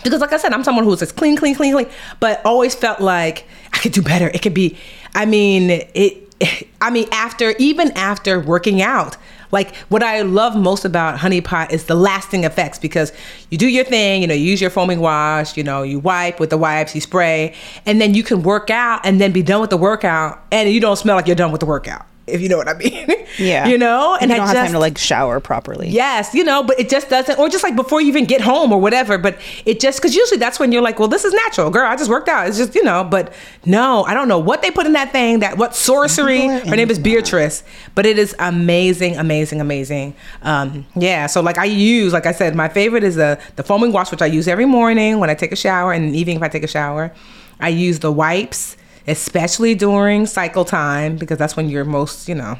because 0.01 0.21
like 0.21 0.31
I 0.31 0.37
said, 0.37 0.53
I'm 0.53 0.63
someone 0.63 0.85
who's 0.85 0.99
just 0.99 1.17
clean, 1.17 1.35
clean, 1.35 1.53
clean, 1.53 1.73
clean, 1.73 1.89
but 2.21 2.41
always 2.45 2.75
felt 2.75 3.01
like 3.01 3.45
I 3.73 3.79
could 3.79 3.91
do 3.91 4.01
better. 4.01 4.29
It 4.29 4.41
could 4.41 4.53
be, 4.53 4.77
I 5.15 5.25
mean, 5.25 5.69
it, 5.69 6.33
I 6.81 6.91
mean, 6.91 7.09
after, 7.11 7.55
even 7.59 7.91
after 7.91 8.39
working 8.39 8.81
out, 8.81 9.17
like 9.51 9.75
what 9.89 10.03
I 10.03 10.21
love 10.21 10.55
most 10.55 10.85
about 10.85 11.19
Honey 11.19 11.41
Pot 11.41 11.71
is 11.71 11.85
the 11.85 11.95
lasting 11.95 12.43
effects 12.43 12.79
because 12.79 13.11
you 13.49 13.57
do 13.57 13.67
your 13.67 13.83
thing, 13.83 14.21
you 14.21 14.27
know, 14.27 14.33
you 14.33 14.45
use 14.45 14.61
your 14.61 14.69
foaming 14.69 14.99
wash, 14.99 15.57
you 15.57 15.63
know, 15.63 15.83
you 15.83 15.99
wipe 15.99 16.39
with 16.39 16.49
the 16.49 16.57
wipes, 16.57 16.95
you 16.95 17.01
spray, 17.01 17.53
and 17.85 18.01
then 18.01 18.13
you 18.13 18.23
can 18.23 18.43
work 18.43 18.69
out 18.69 19.01
and 19.05 19.19
then 19.21 19.31
be 19.31 19.43
done 19.43 19.61
with 19.61 19.69
the 19.69 19.77
workout 19.77 20.43
and 20.51 20.69
you 20.69 20.79
don't 20.79 20.97
smell 20.97 21.15
like 21.15 21.27
you're 21.27 21.35
done 21.35 21.51
with 21.51 21.59
the 21.59 21.65
workout, 21.65 22.05
if 22.27 22.41
you 22.41 22.49
know 22.49 22.57
what 22.57 22.67
I 22.69 22.73
mean. 22.75 23.07
Yeah. 23.37 23.67
You 23.67 23.77
know, 23.77 24.17
And 24.19 24.31
you 24.31 24.35
I 24.35 24.37
don't 24.39 24.47
have 24.47 24.55
time 24.55 24.71
to 24.71 24.79
like 24.79 24.97
shower 24.97 25.39
properly. 25.39 25.89
Yes, 25.89 26.33
you 26.33 26.43
know, 26.43 26.63
but 26.63 26.79
it 26.79 26.89
just 26.89 27.07
doesn't, 27.09 27.37
or 27.37 27.49
just 27.49 27.63
like 27.63 27.75
before 27.75 28.01
you 28.01 28.07
even 28.07 28.25
get 28.25 28.41
home 28.41 28.71
or 28.71 28.81
whatever. 28.81 29.19
But 29.19 29.37
it 29.63 29.79
just, 29.79 29.99
because 29.99 30.15
usually 30.15 30.39
that's 30.39 30.59
when 30.59 30.71
you're 30.71 30.81
like, 30.81 30.97
well, 30.97 31.07
this 31.07 31.23
is 31.23 31.33
natural, 31.33 31.69
girl. 31.69 31.85
I 31.85 31.95
just 31.97 32.09
worked 32.09 32.29
out. 32.29 32.47
It's 32.47 32.57
just, 32.57 32.73
you 32.73 32.83
know, 32.83 33.03
but 33.03 33.31
no, 33.65 34.03
I 34.05 34.15
don't 34.15 34.27
know 34.27 34.39
what 34.39 34.63
they 34.63 34.71
put 34.71 34.87
in 34.87 34.93
that 34.93 35.11
thing, 35.11 35.39
that 35.39 35.57
what 35.57 35.75
sorcery. 35.75 36.47
Her 36.47 36.75
name 36.75 36.89
is. 36.89 36.97
Beatrice, 36.97 37.63
but 37.93 38.05
it 38.07 38.17
is 38.17 38.35
amazing, 38.39 39.17
amazing, 39.17 39.61
amazing. 39.61 40.15
Um, 40.41 40.85
yeah, 40.95 41.27
so 41.27 41.41
like 41.41 41.59
I 41.59 41.65
use, 41.65 42.11
like 42.11 42.25
I 42.25 42.31
said, 42.31 42.55
my 42.55 42.69
favorite 42.69 43.03
is 43.03 43.15
the, 43.15 43.39
the 43.55 43.63
foaming 43.63 43.91
wash, 43.91 44.09
which 44.09 44.21
I 44.23 44.25
use 44.25 44.47
every 44.47 44.65
morning 44.65 45.19
when 45.19 45.29
I 45.29 45.35
take 45.35 45.51
a 45.51 45.55
shower 45.55 45.93
and 45.93 46.15
evening 46.15 46.37
if 46.37 46.41
I 46.43 46.47
take 46.47 46.63
a 46.63 46.67
shower. 46.67 47.13
I 47.59 47.69
use 47.69 47.99
the 47.99 48.11
wipes, 48.11 48.77
especially 49.07 49.75
during 49.75 50.25
cycle 50.25 50.65
time, 50.65 51.17
because 51.17 51.37
that's 51.37 51.55
when 51.55 51.69
you're 51.69 51.85
most, 51.85 52.27
you 52.27 52.35
know, 52.35 52.57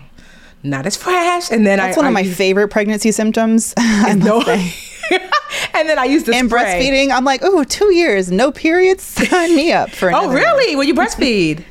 not 0.64 0.86
as 0.86 0.96
fresh. 0.98 1.52
And 1.52 1.66
then 1.66 1.80
I 1.80 1.88
That's 1.88 1.98
I, 1.98 2.02
one 2.02 2.08
of 2.08 2.14
my 2.14 2.24
favorite 2.24 2.70
pregnancy 2.70 3.12
symptoms. 3.12 3.74
I 3.78 4.14
no. 4.16 4.42
and 5.74 5.88
then 5.90 6.00
I 6.00 6.06
used 6.06 6.26
the 6.26 6.36
And 6.36 6.50
spray. 6.50 6.64
breastfeeding, 6.64 7.12
I'm 7.12 7.26
like, 7.26 7.42
oh, 7.44 7.64
two 7.64 7.94
years, 7.94 8.32
no 8.32 8.52
periods. 8.52 9.04
Sign 9.30 9.56
me 9.56 9.72
up 9.72 9.92
for. 9.92 10.12
Oh, 10.12 10.28
one. 10.28 10.36
really? 10.36 10.76
When 10.76 10.88
you 10.88 10.94
breastfeed? 10.94 11.64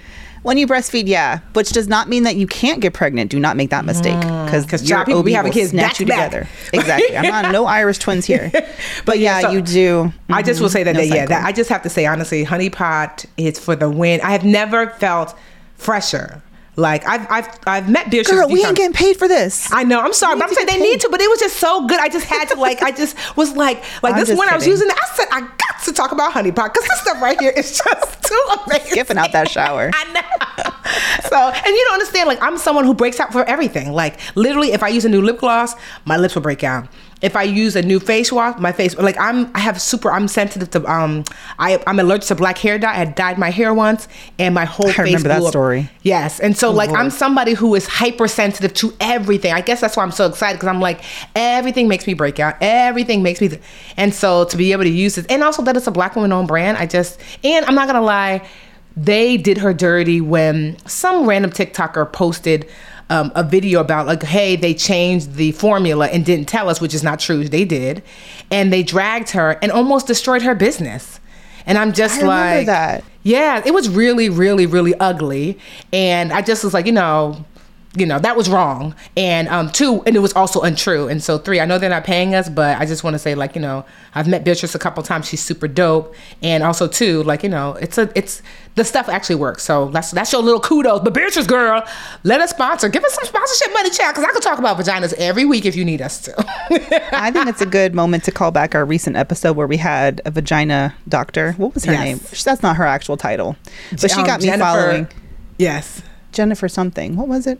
When 0.46 0.58
you 0.58 0.68
breastfeed, 0.68 1.08
yeah, 1.08 1.40
which 1.54 1.70
does 1.70 1.88
not 1.88 2.08
mean 2.08 2.22
that 2.22 2.36
you 2.36 2.46
can't 2.46 2.78
get 2.80 2.94
pregnant. 2.94 3.32
Do 3.32 3.40
not 3.40 3.56
make 3.56 3.70
that 3.70 3.84
mistake 3.84 4.20
because 4.20 4.64
'Cause 4.64 4.80
child 4.88 5.06
people 5.06 5.24
be 5.24 5.32
having 5.32 5.50
kids 5.50 5.70
snatch 5.70 5.96
to 5.96 6.04
you 6.04 6.06
back. 6.08 6.30
together. 6.30 6.48
Exactly. 6.72 7.16
I'm 7.16 7.26
not 7.26 7.50
no 7.50 7.66
Irish 7.80 7.98
twins 7.98 8.26
here, 8.26 8.48
but, 8.52 8.68
But 9.04 9.18
yeah, 9.18 9.40
so- 9.40 9.50
you 9.50 9.60
do. 9.60 10.12
I 10.30 10.42
just 10.42 10.60
will 10.60 10.68
mm-hmm. 10.68 10.72
say 10.72 10.82
that, 10.84 10.92
No 10.92 11.00
that, 11.00 11.08
yeah, 11.08 11.26
that. 11.26 11.44
I 11.44 11.50
just 11.50 11.68
have 11.68 11.82
to 11.82 11.88
say 11.88 12.06
honestly, 12.06 12.44
Honey 12.44 12.70
Pot 12.70 13.24
is 13.36 13.58
for 13.58 13.74
the 13.74 13.90
win. 13.90 14.20
I 14.20 14.30
have 14.30 14.44
never 14.44 14.90
felt 14.90 15.36
fresher. 15.74 16.40
Like 16.76 17.06
I've 17.08 17.26
I've 17.30 17.58
I've 17.66 17.88
met 17.88 18.10
Beatrice. 18.10 18.36
Girl, 18.36 18.48
we 18.48 18.62
ain't 18.62 18.76
getting 18.76 18.92
paid 18.92 19.16
for 19.16 19.26
this. 19.26 19.72
I 19.72 19.82
know. 19.82 19.98
I'm 19.98 20.12
sorry, 20.12 20.38
but 20.38 20.46
I'm 20.46 20.54
saying 20.54 20.66
they 20.66 20.74
get 20.74 20.82
need 20.82 21.00
to. 21.00 21.08
But 21.10 21.22
it 21.22 21.30
was 21.30 21.40
just 21.40 21.56
so 21.56 21.86
good. 21.86 21.98
I 21.98 22.10
just 22.10 22.26
had 22.26 22.48
to 22.50 22.56
like. 22.56 22.82
I 22.82 22.90
just 22.90 23.16
was 23.36 23.56
like 23.56 23.82
like 24.02 24.14
I'm 24.14 24.20
this 24.20 24.36
one 24.36 24.48
I 24.48 24.54
was 24.54 24.66
using. 24.66 24.88
I 24.90 25.14
said 25.14 25.26
I 25.32 25.40
got 25.40 25.82
to 25.84 25.92
talk 25.92 26.12
about 26.12 26.32
honey 26.32 26.52
pot 26.52 26.74
because 26.74 26.86
this 26.86 27.00
stuff 27.00 27.22
right 27.22 27.40
here 27.40 27.50
is 27.56 27.78
just 27.78 28.22
too 28.28 28.46
amazing. 28.66 28.90
Skipping 28.90 29.16
out 29.16 29.32
that 29.32 29.50
shower. 29.50 29.90
I 29.94 30.12
know. 30.12 31.28
So 31.30 31.36
and 31.36 31.66
you 31.66 31.84
don't 31.84 31.94
understand. 31.94 32.28
Like 32.28 32.42
I'm 32.42 32.58
someone 32.58 32.84
who 32.84 32.92
breaks 32.92 33.20
out 33.20 33.32
for 33.32 33.42
everything. 33.44 33.92
Like 33.92 34.18
literally, 34.36 34.72
if 34.72 34.82
I 34.82 34.88
use 34.88 35.06
a 35.06 35.08
new 35.08 35.22
lip 35.22 35.38
gloss, 35.38 35.74
my 36.04 36.18
lips 36.18 36.34
will 36.34 36.42
break 36.42 36.62
out. 36.62 36.88
If 37.22 37.34
I 37.34 37.44
use 37.44 37.76
a 37.76 37.82
new 37.82 37.98
face 37.98 38.30
wash, 38.30 38.58
my 38.58 38.72
face 38.72 38.96
like 38.96 39.16
I'm 39.18 39.50
I 39.54 39.60
have 39.60 39.80
super 39.80 40.12
I'm 40.12 40.28
sensitive 40.28 40.70
to 40.72 40.90
um 40.90 41.24
I 41.58 41.82
I'm 41.86 41.98
allergic 41.98 42.28
to 42.28 42.34
black 42.34 42.58
hair 42.58 42.78
dye. 42.78 42.90
I 42.90 42.94
had 42.94 43.14
dyed 43.14 43.38
my 43.38 43.50
hair 43.50 43.72
once 43.72 44.06
and 44.38 44.54
my 44.54 44.66
whole 44.66 44.88
I 44.88 44.92
face 44.92 44.98
remember 44.98 45.28
that 45.28 45.42
up. 45.42 45.48
story. 45.48 45.88
Yes, 46.02 46.40
and 46.40 46.56
so 46.56 46.70
like 46.70 46.90
I'm 46.90 47.10
somebody 47.10 47.54
who 47.54 47.74
is 47.74 47.86
hypersensitive 47.86 48.74
to 48.74 48.94
everything. 49.00 49.52
I 49.52 49.62
guess 49.62 49.80
that's 49.80 49.96
why 49.96 50.02
I'm 50.02 50.10
so 50.10 50.26
excited 50.26 50.56
because 50.58 50.68
I'm 50.68 50.80
like 50.80 51.02
everything 51.34 51.88
makes 51.88 52.06
me 52.06 52.12
break 52.14 52.38
out. 52.38 52.56
Everything 52.60 53.22
makes 53.22 53.40
me, 53.40 53.58
and 53.96 54.12
so 54.12 54.44
to 54.44 54.56
be 54.56 54.72
able 54.72 54.84
to 54.84 54.90
use 54.90 55.14
this, 55.14 55.24
and 55.26 55.42
also 55.42 55.62
that 55.62 55.76
it's 55.76 55.86
a 55.86 55.90
black 55.92 56.16
woman 56.16 56.32
owned 56.32 56.48
brand. 56.48 56.76
I 56.76 56.86
just 56.86 57.18
and 57.42 57.64
I'm 57.64 57.74
not 57.74 57.86
gonna 57.86 58.02
lie, 58.02 58.46
they 58.96 59.36
did 59.38 59.58
her 59.58 59.72
dirty 59.72 60.20
when 60.20 60.76
some 60.86 61.26
random 61.26 61.50
TikToker 61.50 62.12
posted. 62.12 62.68
Um, 63.08 63.30
a 63.36 63.44
video 63.44 63.80
about 63.80 64.06
like, 64.06 64.24
hey, 64.24 64.56
they 64.56 64.74
changed 64.74 65.34
the 65.34 65.52
formula 65.52 66.08
and 66.08 66.24
didn't 66.24 66.48
tell 66.48 66.68
us, 66.68 66.80
which 66.80 66.92
is 66.92 67.04
not 67.04 67.20
true. 67.20 67.48
They 67.48 67.64
did, 67.64 68.02
and 68.50 68.72
they 68.72 68.82
dragged 68.82 69.30
her 69.30 69.58
and 69.62 69.70
almost 69.70 70.08
destroyed 70.08 70.42
her 70.42 70.56
business. 70.56 71.20
And 71.66 71.78
I'm 71.78 71.92
just 71.92 72.20
I 72.22 72.26
like, 72.26 72.66
that. 72.66 73.04
yeah, 73.22 73.62
it 73.64 73.72
was 73.72 73.88
really, 73.88 74.28
really, 74.28 74.66
really 74.66 74.94
ugly. 74.96 75.56
And 75.92 76.32
I 76.32 76.42
just 76.42 76.64
was 76.64 76.74
like, 76.74 76.86
you 76.86 76.92
know, 76.92 77.44
you 77.96 78.06
know, 78.06 78.18
that 78.18 78.36
was 78.36 78.48
wrong. 78.48 78.94
And 79.16 79.48
um 79.48 79.70
two, 79.70 80.02
and 80.06 80.14
it 80.16 80.20
was 80.20 80.32
also 80.34 80.60
untrue. 80.62 81.08
And 81.08 81.22
so 81.22 81.38
three, 81.38 81.60
I 81.60 81.64
know 81.64 81.78
they're 81.78 81.90
not 81.90 82.04
paying 82.04 82.34
us, 82.34 82.48
but 82.48 82.78
I 82.78 82.86
just 82.86 83.04
want 83.04 83.14
to 83.14 83.18
say, 83.18 83.34
like, 83.34 83.54
you 83.54 83.60
know, 83.60 83.84
I've 84.14 84.26
met 84.28 84.44
Beatrice 84.44 84.74
a 84.74 84.78
couple 84.78 85.02
times. 85.02 85.26
She's 85.28 85.42
super 85.42 85.68
dope. 85.68 86.14
And 86.42 86.62
also 86.62 86.86
two, 86.88 87.22
like, 87.24 87.42
you 87.42 87.48
know, 87.48 87.74
it's 87.80 87.98
a 87.98 88.10
it's 88.14 88.42
the 88.74 88.84
stuff 88.84 89.08
actually 89.08 89.36
works. 89.36 89.62
So 89.64 89.88
that's 89.88 90.10
that's 90.10 90.32
your 90.32 90.42
little 90.42 90.60
kudos. 90.60 91.00
But 91.02 91.14
Beatrice 91.14 91.46
girl, 91.46 91.82
let 92.24 92.40
us 92.40 92.50
sponsor. 92.50 92.88
Give 92.88 93.02
us 93.04 93.14
some 93.14 93.24
sponsorship 93.24 93.72
money, 93.72 93.90
chat, 93.90 94.14
because 94.14 94.28
I 94.28 94.32
could 94.32 94.42
talk 94.42 94.58
about 94.58 94.76
vaginas 94.78 95.14
every 95.14 95.44
week 95.46 95.64
if 95.64 95.74
you 95.76 95.84
need 95.84 96.02
us 96.02 96.20
to. 96.22 96.34
I 97.18 97.30
think 97.30 97.48
it's 97.48 97.62
a 97.62 97.66
good 97.66 97.94
moment 97.94 98.24
to 98.24 98.30
call 98.32 98.50
back 98.50 98.74
our 98.74 98.84
recent 98.84 99.16
episode 99.16 99.56
where 99.56 99.66
we 99.66 99.78
had 99.78 100.20
a 100.26 100.30
vagina 100.30 100.94
doctor. 101.08 101.52
What 101.52 101.74
was 101.74 101.84
her 101.86 101.92
Yes. 101.92 102.04
name? 102.04 102.18
That's 102.44 102.62
not 102.62 102.76
her 102.76 102.84
actual 102.84 103.16
title, 103.16 103.56
but 104.00 104.10
she 104.10 104.20
Um, 104.20 104.26
got 104.26 104.40
me 104.40 104.46
Jennifer- 104.46 104.64
following 104.64 105.08
yes. 105.58 106.02
Jennifer 106.32 106.68
something. 106.68 107.16
What 107.16 107.28
was 107.28 107.46
it? 107.46 107.58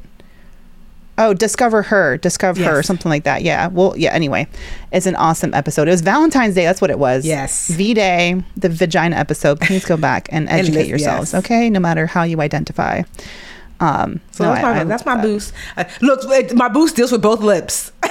Oh, 1.19 1.33
discover 1.33 1.83
her, 1.83 2.19
discover 2.19 2.62
her, 2.64 2.77
Yes. 2.77 2.87
something 2.87 3.09
like 3.09 3.25
that. 3.25 3.43
Yeah. 3.43 3.69
Well, 3.69 3.95
yeah. 3.97 4.12
Anyway, 4.12 4.47
it's 4.93 5.07
an 5.07 5.17
awesome 5.17 5.55
episode. 5.55 5.89
It 5.89 5.93
was 5.93 6.03
Valentine's 6.03 6.55
Day. 6.55 6.64
That's 6.64 6.81
what 6.81 6.91
it 6.91 6.99
was. 6.99 7.25
Yes. 7.25 7.69
V 7.69 7.95
Day, 7.95 8.43
the 8.57 8.69
vagina 8.69 9.17
episode. 9.17 9.59
Please 9.61 9.85
go 9.87 9.97
back 9.97 10.29
and 10.31 10.49
And 10.51 10.61
educate 10.61 10.83
li- 10.85 10.89
yourselves. 10.91 11.33
yes. 11.33 11.45
Okay, 11.45 11.71
no 11.71 11.81
matter 11.81 12.07
how 12.07 12.23
you 12.25 12.41
identify. 12.43 13.03
Um, 13.81 14.21
So 14.31 14.45
no, 14.45 14.51
that's, 14.53 14.64
I- 14.64 14.73
my, 14.75 14.81
I 14.81 14.85
that's 14.85 15.07
my 15.07 15.14
that. 15.17 15.23
boost. 15.23 15.53
Uh, 15.77 15.85
look, 16.03 16.21
wait, 16.29 16.55
my 16.55 16.69
boost 16.69 16.97
deals 16.97 17.12
with 17.12 17.23
both 17.23 17.41
lips. 17.41 17.93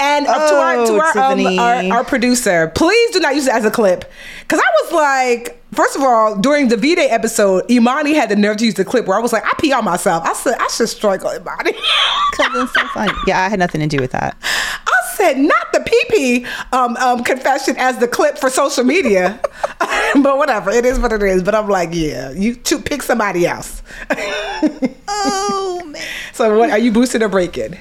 and 0.00 0.26
uh, 0.26 0.48
to 0.50 0.54
our 0.56 0.74
to 0.86 0.92
Oh, 0.92 1.00
our, 1.00 1.32
um, 1.32 1.58
our 1.58 1.98
our 1.98 2.04
producer, 2.04 2.68
please 2.74 3.10
do 3.12 3.20
not 3.20 3.34
use 3.34 3.46
it 3.46 3.54
as 3.54 3.64
a 3.64 3.70
clip, 3.70 4.04
because 4.40 4.60
I 4.60 4.70
was 4.84 4.92
like, 4.92 5.57
first 5.72 5.96
of 5.96 6.02
all, 6.02 6.36
during 6.36 6.68
the 6.68 6.76
V 6.76 6.94
Day 6.94 7.08
episode, 7.08 7.70
Imani 7.70 8.14
had 8.14 8.28
the 8.28 8.36
nerve 8.36 8.58
to 8.58 8.64
use 8.64 8.74
the 8.74 8.84
clip 8.84 9.06
where 9.06 9.18
I 9.18 9.20
was 9.20 9.32
like, 9.32 9.44
I 9.44 9.52
pee 9.60 9.72
on 9.72 9.84
myself. 9.84 10.24
I 10.24 10.32
said 10.34 10.56
I 10.58 10.68
should 10.68 11.04
on 11.04 11.36
Imani. 11.36 11.72
it's 11.74 12.74
so 12.74 12.86
funny. 12.88 13.12
Yeah, 13.26 13.40
I 13.40 13.48
had 13.48 13.58
nothing 13.58 13.80
to 13.80 13.86
do 13.86 13.98
with 13.98 14.12
that. 14.12 14.36
I 14.42 15.14
said 15.14 15.38
not 15.38 15.72
the 15.72 15.80
pee 15.80 16.04
pee 16.10 16.46
um, 16.72 16.96
um, 16.96 17.24
confession 17.24 17.76
as 17.78 17.98
the 17.98 18.08
clip 18.08 18.38
for 18.38 18.50
social 18.50 18.84
media, 18.84 19.40
but 20.22 20.38
whatever, 20.38 20.70
it 20.70 20.84
is 20.84 20.98
what 20.98 21.12
it 21.12 21.22
is. 21.22 21.42
But 21.42 21.54
I'm 21.54 21.68
like, 21.68 21.90
yeah, 21.92 22.30
you 22.30 22.54
to 22.54 22.78
pick 22.78 23.02
somebody 23.02 23.46
else. 23.46 23.82
Oh 25.10 25.82
man. 25.86 26.02
So 26.34 26.58
what 26.58 26.70
are 26.70 26.78
you 26.78 26.92
boosting 26.92 27.22
or 27.22 27.28
breaking? 27.28 27.76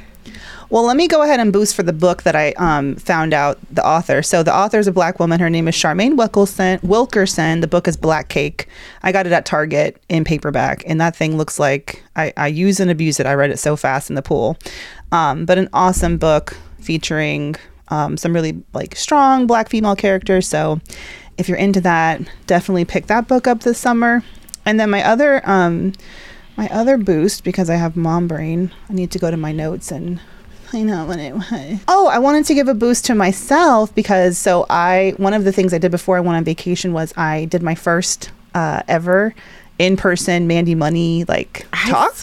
Well, 0.69 0.83
let 0.83 0.97
me 0.97 1.07
go 1.07 1.21
ahead 1.21 1.39
and 1.39 1.53
boost 1.53 1.75
for 1.75 1.83
the 1.83 1.93
book 1.93 2.23
that 2.23 2.35
I 2.35 2.51
um, 2.57 2.97
found 2.97 3.33
out 3.33 3.57
the 3.71 3.85
author. 3.85 4.21
So 4.21 4.43
the 4.43 4.53
author 4.53 4.79
is 4.79 4.87
a 4.87 4.91
black 4.91 5.17
woman. 5.17 5.39
Her 5.39 5.49
name 5.49 5.69
is 5.69 5.75
Charmaine 5.75 6.17
Wilkerson. 6.17 6.79
Wilkerson. 6.83 7.61
The 7.61 7.67
book 7.67 7.87
is 7.87 7.95
Black 7.95 8.27
Cake. 8.27 8.67
I 9.01 9.13
got 9.13 9.25
it 9.25 9.31
at 9.31 9.45
Target 9.45 10.01
in 10.09 10.25
paperback, 10.25 10.83
and 10.85 10.99
that 10.99 11.15
thing 11.15 11.37
looks 11.37 11.57
like 11.57 12.03
I, 12.17 12.33
I 12.35 12.47
use 12.47 12.81
and 12.81 12.91
abuse 12.91 13.17
it. 13.21 13.25
I 13.25 13.33
read 13.33 13.49
it 13.49 13.59
so 13.59 13.77
fast 13.77 14.09
in 14.09 14.15
the 14.15 14.21
pool. 14.21 14.57
Um, 15.13 15.45
but 15.45 15.57
an 15.57 15.69
awesome 15.71 16.17
book 16.17 16.57
featuring 16.81 17.55
um, 17.87 18.17
some 18.17 18.33
really 18.33 18.61
like 18.73 18.95
strong 18.97 19.47
black 19.47 19.69
female 19.69 19.95
characters. 19.95 20.47
So 20.49 20.81
if 21.37 21.47
you're 21.47 21.57
into 21.57 21.79
that, 21.81 22.21
definitely 22.45 22.83
pick 22.83 23.07
that 23.07 23.29
book 23.29 23.47
up 23.47 23.61
this 23.61 23.77
summer. 23.77 24.21
And 24.65 24.77
then 24.77 24.89
my 24.89 25.01
other 25.01 25.41
um, 25.49 25.93
my 26.57 26.67
other 26.69 26.97
boost 26.97 27.45
because 27.45 27.69
I 27.69 27.75
have 27.75 27.95
mom 27.95 28.27
brain. 28.27 28.71
I 28.89 28.93
need 28.93 29.11
to 29.11 29.19
go 29.19 29.31
to 29.31 29.37
my 29.37 29.53
notes 29.53 29.91
and 29.91 30.19
find 30.67 30.89
out 30.89 31.07
what 31.07 31.19
it 31.19 31.33
was. 31.33 31.79
Oh, 31.87 32.07
I 32.07 32.19
wanted 32.19 32.45
to 32.45 32.53
give 32.53 32.67
a 32.67 32.73
boost 32.73 33.05
to 33.05 33.15
myself 33.15 33.93
because 33.95 34.37
so 34.37 34.65
I 34.69 35.13
one 35.17 35.33
of 35.33 35.43
the 35.43 35.51
things 35.51 35.73
I 35.73 35.77
did 35.77 35.91
before 35.91 36.17
I 36.17 36.19
went 36.19 36.37
on 36.37 36.43
vacation 36.43 36.93
was 36.93 37.13
I 37.17 37.45
did 37.45 37.63
my 37.63 37.75
first 37.75 38.31
uh, 38.53 38.83
ever 38.87 39.33
in 39.79 39.95
person 39.97 40.47
Mandi 40.47 40.75
Money 40.75 41.23
like 41.25 41.67
talk 41.71 42.13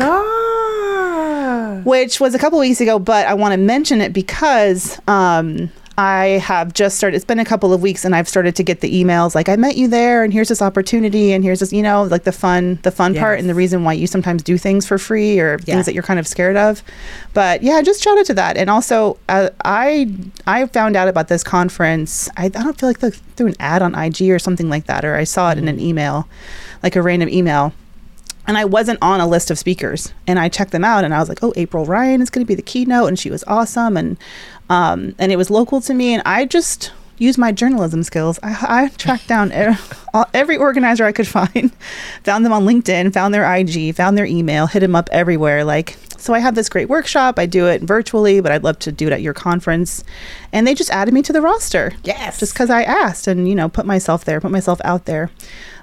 which 1.85 2.19
was 2.21 2.35
a 2.35 2.39
couple 2.39 2.59
weeks 2.59 2.81
ago, 2.81 2.99
but 2.99 3.27
I 3.27 3.35
want 3.35 3.53
to 3.53 3.59
mention 3.59 4.01
it 4.01 4.13
because 4.13 4.99
um, 5.07 5.71
I 5.97 6.41
have 6.43 6.75
just 6.75 6.97
started. 6.97 7.15
It's 7.17 7.25
been 7.25 7.39
a 7.39 7.45
couple 7.45 7.73
of 7.73 7.81
weeks, 7.81 8.05
and 8.05 8.17
I've 8.17 8.29
started 8.29 8.57
to 8.57 8.65
get 8.65 8.81
the 8.81 8.93
emails 9.05 9.35
like, 9.37 9.49
"I 9.49 9.55
met 9.55 9.77
you 9.77 9.87
there, 9.87 10.25
and 10.25 10.33
here's 10.33 10.49
this 10.49 10.61
opportunity, 10.61 11.33
and 11.33 11.45
here's 11.45 11.61
this," 11.61 11.73
you 11.73 11.83
know, 11.83 12.03
like 12.03 12.25
the 12.25 12.33
fun, 12.33 12.81
the 12.83 12.91
fun 12.91 13.15
part, 13.15 13.39
and 13.39 13.49
the 13.49 13.55
reason 13.55 13.85
why 13.85 13.93
you 13.93 14.09
sometimes 14.09 14.43
do 14.43 14.59
things 14.59 14.87
for 14.87 14.99
free 14.99 15.39
or 15.39 15.59
Yeah. 15.65 15.75
things 15.75 15.87
that 15.87 15.95
you're 15.95 16.03
kind 16.03 16.19
of 16.19 16.27
scared 16.27 16.57
of. 16.57 16.83
But 17.33 17.63
yeah, 17.63 17.81
just 17.83 18.03
shout 18.03 18.19
out 18.19 18.27
to 18.27 18.35
that, 18.35 18.57
and 18.57 18.69
also 18.69 19.19
uh, 19.29 19.51
I 19.65 20.09
I 20.49 20.67
found 20.67 20.97
out 20.97 21.07
about 21.07 21.29
this 21.29 21.45
conference. 21.45 22.29
I, 22.37 22.47
I 22.47 22.49
don't 22.49 22.79
feel 22.79 22.89
like 22.89 22.99
the, 22.99 23.13
through 23.13 23.49
an 23.49 23.57
ad 23.61 23.81
on 23.81 23.95
IG 23.95 24.31
or 24.31 24.41
something 24.41 24.69
like 24.69 24.87
that, 24.87 25.05
or 25.05 25.15
I 25.15 25.23
saw 25.25 25.53
it 25.53 25.59
in 25.59 25.69
an 25.69 25.79
email, 25.79 26.27
like 26.83 26.97
a 26.97 27.03
random 27.03 27.29
email 27.29 27.73
and 28.47 28.59
I 28.59 28.67
wasn't 28.67 28.99
on 29.01 29.21
a 29.21 29.27
list 29.27 29.51
of 29.51 29.59
speakers. 29.59 30.13
And 30.27 30.39
I 30.39 30.51
checked 30.51 30.73
them 30.73 30.85
out, 30.85 31.03
and 31.03 31.15
I 31.15 31.19
was 31.19 31.31
like, 31.31 31.43
"Oh, 31.43 31.55
April 31.57 31.87
Ryan 31.87 32.21
is 32.21 32.29
going 32.29 32.45
to 32.45 32.47
be 32.47 32.55
the 32.55 32.61
keynote," 32.61 33.09
and 33.09 33.19
she 33.19 33.31
was 33.31 33.43
awesome, 33.47 33.97
and 33.97 34.19
um, 34.71 35.15
and 35.19 35.31
it 35.33 35.37
was 35.37 35.51
local 35.51 35.81
to 35.83 35.95
me, 35.95 36.15
and 36.15 36.23
I 36.27 36.45
just 36.47 36.93
used 37.19 37.39
my 37.39 37.53
journalism 37.53 38.03
skills. 38.03 38.39
I, 38.43 38.57
I 38.85 38.89
tracked 38.97 39.29
down 39.29 39.53
e- 39.53 39.77
all- 40.15 40.29
every 40.35 40.57
organizer 40.57 41.05
I 41.05 41.13
could 41.13 41.29
find, 41.29 41.73
found 42.25 42.45
them 42.45 42.53
on 42.53 42.65
LinkedIn, 42.65 43.13
found 43.13 43.33
their 43.35 43.53
IG, 43.55 43.95
found 43.95 44.19
their 44.19 44.25
email, 44.27 44.67
hit 44.67 44.81
them 44.81 44.97
up 44.97 45.09
everywhere, 45.13 45.65
like. 45.65 45.97
So 46.17 46.33
I 46.33 46.39
have 46.39 46.55
this 46.55 46.71
great 46.71 46.89
workshop. 46.89 47.39
I 47.39 47.45
do 47.45 47.67
it 47.67 47.83
virtually, 47.83 48.41
but 48.41 48.51
I'd 48.51 48.65
love 48.65 48.79
to 48.79 48.93
do 48.93 49.07
it 49.09 49.13
at 49.13 49.21
your 49.21 49.35
conference. 49.35 50.03
And 50.55 50.67
they 50.67 50.73
just 50.73 50.89
added 50.91 51.13
me 51.13 51.21
to 51.21 51.35
the 51.35 51.43
roster. 51.43 51.93
Yes. 52.03 52.41
Just 52.41 52.55
because 52.55 52.71
I 52.71 52.83
asked 52.83 53.27
and, 53.27 53.47
you 53.47 53.55
know, 53.55 53.69
put 53.69 53.85
myself 53.85 54.25
there, 54.25 54.41
put 54.41 54.51
myself 54.51 54.81
out 54.85 55.05
there. 55.05 55.31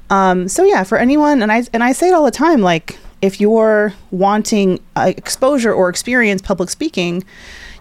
Um, 0.10 0.48
so 0.48 0.64
yeah, 0.64 0.84
for 0.84 0.98
anyone, 0.98 1.44
and 1.44 1.52
I 1.52 1.64
and 1.74 1.84
I 1.84 1.92
say 1.92 2.10
it 2.10 2.14
all 2.16 2.26
the 2.26 2.32
time, 2.32 2.62
like 2.62 2.98
if 3.22 3.40
you're 3.40 3.94
wanting 4.12 4.80
uh, 4.96 5.14
exposure 5.16 5.74
or 5.74 5.90
experience 5.90 6.42
public 6.42 6.70
speaking, 6.70 7.24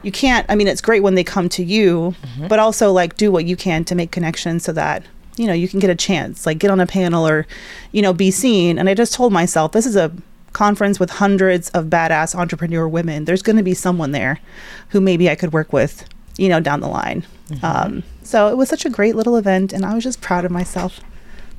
you 0.02 0.12
can't. 0.12 0.46
I 0.48 0.54
mean, 0.54 0.66
it's 0.68 0.80
great 0.80 1.02
when 1.02 1.14
they 1.14 1.24
come 1.24 1.48
to 1.50 1.64
you, 1.64 2.14
but 2.48 2.58
also 2.58 2.92
like 2.92 3.16
do 3.16 3.30
what 3.30 3.44
you 3.44 3.56
can 3.56 3.84
to 3.86 3.94
make 3.94 4.10
connections 4.10 4.64
so 4.64 4.72
that 4.72 5.02
you 5.36 5.46
know 5.46 5.52
you 5.52 5.68
can 5.68 5.78
get 5.78 5.90
a 5.90 5.94
chance, 5.94 6.46
like 6.46 6.58
get 6.58 6.70
on 6.70 6.80
a 6.80 6.86
panel 6.86 7.26
or 7.26 7.46
you 7.92 8.02
know 8.02 8.12
be 8.12 8.30
seen. 8.30 8.78
And 8.78 8.88
I 8.88 8.94
just 8.94 9.12
told 9.14 9.32
myself 9.32 9.72
this 9.72 9.86
is 9.86 9.96
a 9.96 10.10
conference 10.52 10.98
with 10.98 11.10
hundreds 11.10 11.68
of 11.70 11.86
badass 11.86 12.34
entrepreneur 12.34 12.88
women. 12.88 13.24
There's 13.24 13.42
going 13.42 13.56
to 13.56 13.62
be 13.62 13.74
someone 13.74 14.10
there 14.12 14.40
who 14.88 15.00
maybe 15.00 15.30
I 15.30 15.36
could 15.36 15.52
work 15.52 15.72
with, 15.72 16.04
you 16.38 16.48
know, 16.48 16.58
down 16.60 16.80
the 16.80 16.88
line. 16.88 17.24
Um, 17.62 18.02
so 18.22 18.48
it 18.48 18.56
was 18.56 18.68
such 18.68 18.84
a 18.84 18.90
great 18.90 19.14
little 19.16 19.36
event, 19.36 19.72
and 19.72 19.84
I 19.84 19.94
was 19.94 20.04
just 20.04 20.20
proud 20.20 20.44
of 20.44 20.50
myself. 20.50 21.00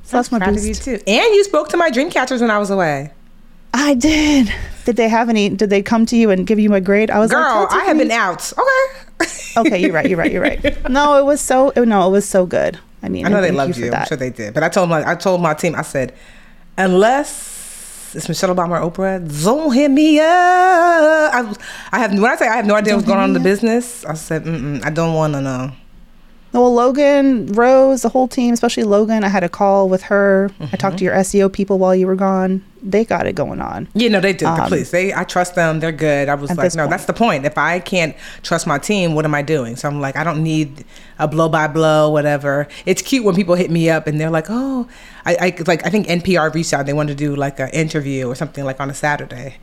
So 0.04 0.16
that's 0.16 0.32
my 0.32 0.38
Proud 0.38 0.54
boost. 0.54 0.64
of 0.64 0.68
you 0.68 0.98
too. 0.98 1.04
And 1.06 1.34
you 1.34 1.44
spoke 1.44 1.68
to 1.70 1.76
my 1.76 1.90
dream 1.90 2.10
catchers 2.10 2.40
when 2.40 2.50
I 2.50 2.58
was 2.58 2.70
away. 2.70 3.12
I 3.74 3.94
did. 3.94 4.52
Did 4.84 4.96
they 4.96 5.08
have 5.08 5.28
any? 5.28 5.48
Did 5.48 5.70
they 5.70 5.82
come 5.82 6.06
to 6.06 6.16
you 6.16 6.30
and 6.30 6.46
give 6.46 6.58
you 6.58 6.74
a 6.74 6.80
grade? 6.80 7.10
I 7.10 7.18
was 7.18 7.30
Girl, 7.30 7.40
like, 7.40 7.68
"Tell 7.68 7.78
I 7.78 7.84
have 7.84 7.96
Tiffany." 7.96 8.04
been 8.04 8.10
out. 8.12 8.52
Okay. 8.52 9.60
okay, 9.60 9.78
you're 9.78 9.92
right. 9.92 10.08
You're 10.08 10.18
right. 10.18 10.32
You're 10.32 10.42
right. 10.42 10.88
No, 10.90 11.16
it 11.18 11.24
was 11.24 11.40
so. 11.40 11.72
Oh, 11.76 11.84
no, 11.84 12.06
it 12.08 12.10
was 12.10 12.28
so 12.28 12.44
good. 12.46 12.78
I 13.02 13.08
mean, 13.08 13.24
I 13.26 13.28
know 13.28 13.40
they 13.40 13.50
loved 13.50 13.74
for 13.74 13.80
you. 13.80 13.92
I'm 13.92 14.06
sure 14.06 14.16
they 14.16 14.30
did. 14.30 14.54
But 14.54 14.62
I 14.62 14.68
told 14.68 14.88
my 14.88 15.08
I 15.08 15.14
told 15.14 15.40
my 15.40 15.54
team. 15.54 15.74
I 15.74 15.82
said, 15.82 16.12
unless 16.76 18.12
it's 18.14 18.28
Michelle 18.28 18.54
Obama 18.54 18.80
or 18.82 18.90
Oprah, 18.90 19.44
don't 19.44 19.72
hit 19.72 19.90
me 19.90 20.18
up. 20.20 20.26
I, 20.26 21.54
I 21.92 21.98
have 21.98 22.12
when 22.12 22.24
I 22.30 22.36
say 22.36 22.48
I 22.48 22.56
have 22.56 22.66
no 22.66 22.74
idea 22.74 22.94
what's 22.94 23.06
going 23.06 23.18
on 23.20 23.30
in 23.30 23.34
the 23.34 23.40
business. 23.40 24.04
I 24.04 24.14
said, 24.14 24.44
Mm-mm, 24.44 24.84
I 24.84 24.90
don't 24.90 25.14
want 25.14 25.32
to 25.34 25.40
know. 25.40 25.72
Well, 26.52 26.72
Logan, 26.74 27.46
Rose, 27.52 28.02
the 28.02 28.10
whole 28.10 28.28
team, 28.28 28.52
especially 28.52 28.84
Logan, 28.84 29.24
I 29.24 29.28
had 29.28 29.42
a 29.42 29.48
call 29.48 29.88
with 29.88 30.02
her. 30.04 30.50
I 30.60 30.64
Mm-hmm. 30.64 30.76
talked 30.76 30.98
to 30.98 31.04
your 31.04 31.14
SEO 31.14 31.50
people 31.52 31.78
while 31.78 31.94
you 31.94 32.06
were 32.06 32.14
gone. 32.14 32.62
They 32.82 33.04
got 33.04 33.26
it 33.26 33.34
going 33.34 33.60
on. 33.60 33.88
You 33.94 34.10
know, 34.10 34.20
they 34.20 34.32
did. 34.32 34.44
Um, 34.44 34.66
please, 34.68 34.90
they. 34.90 35.14
I 35.14 35.24
trust 35.24 35.54
them. 35.54 35.80
They're 35.80 35.92
good. 35.92 36.28
I 36.28 36.34
was 36.34 36.50
like, 36.56 36.74
no, 36.74 36.82
point. 36.82 36.90
that's 36.90 37.04
the 37.04 37.12
point. 37.12 37.46
If 37.46 37.56
I 37.56 37.78
can't 37.78 38.14
trust 38.42 38.66
my 38.66 38.78
team, 38.78 39.14
what 39.14 39.24
am 39.24 39.34
I 39.34 39.42
doing? 39.42 39.76
So 39.76 39.88
I'm 39.88 40.00
like, 40.00 40.16
I 40.16 40.24
don't 40.24 40.42
need 40.42 40.84
a 41.18 41.28
blow 41.28 41.48
by 41.48 41.68
blow, 41.68 42.10
whatever. 42.10 42.66
It's 42.84 43.00
cute 43.00 43.24
when 43.24 43.34
people 43.36 43.54
hit 43.54 43.70
me 43.70 43.88
up 43.88 44.06
and 44.08 44.20
they're 44.20 44.30
like, 44.30 44.46
oh, 44.48 44.88
I, 45.24 45.36
I 45.40 45.62
like. 45.66 45.86
I 45.86 45.90
think 45.90 46.08
NPR 46.08 46.52
reached 46.52 46.72
out. 46.74 46.84
They 46.86 46.92
wanted 46.92 47.16
to 47.16 47.24
do 47.24 47.36
like 47.36 47.60
an 47.60 47.70
interview 47.70 48.26
or 48.28 48.34
something 48.34 48.64
like 48.64 48.80
on 48.80 48.90
a 48.90 48.94
Saturday. 48.94 49.56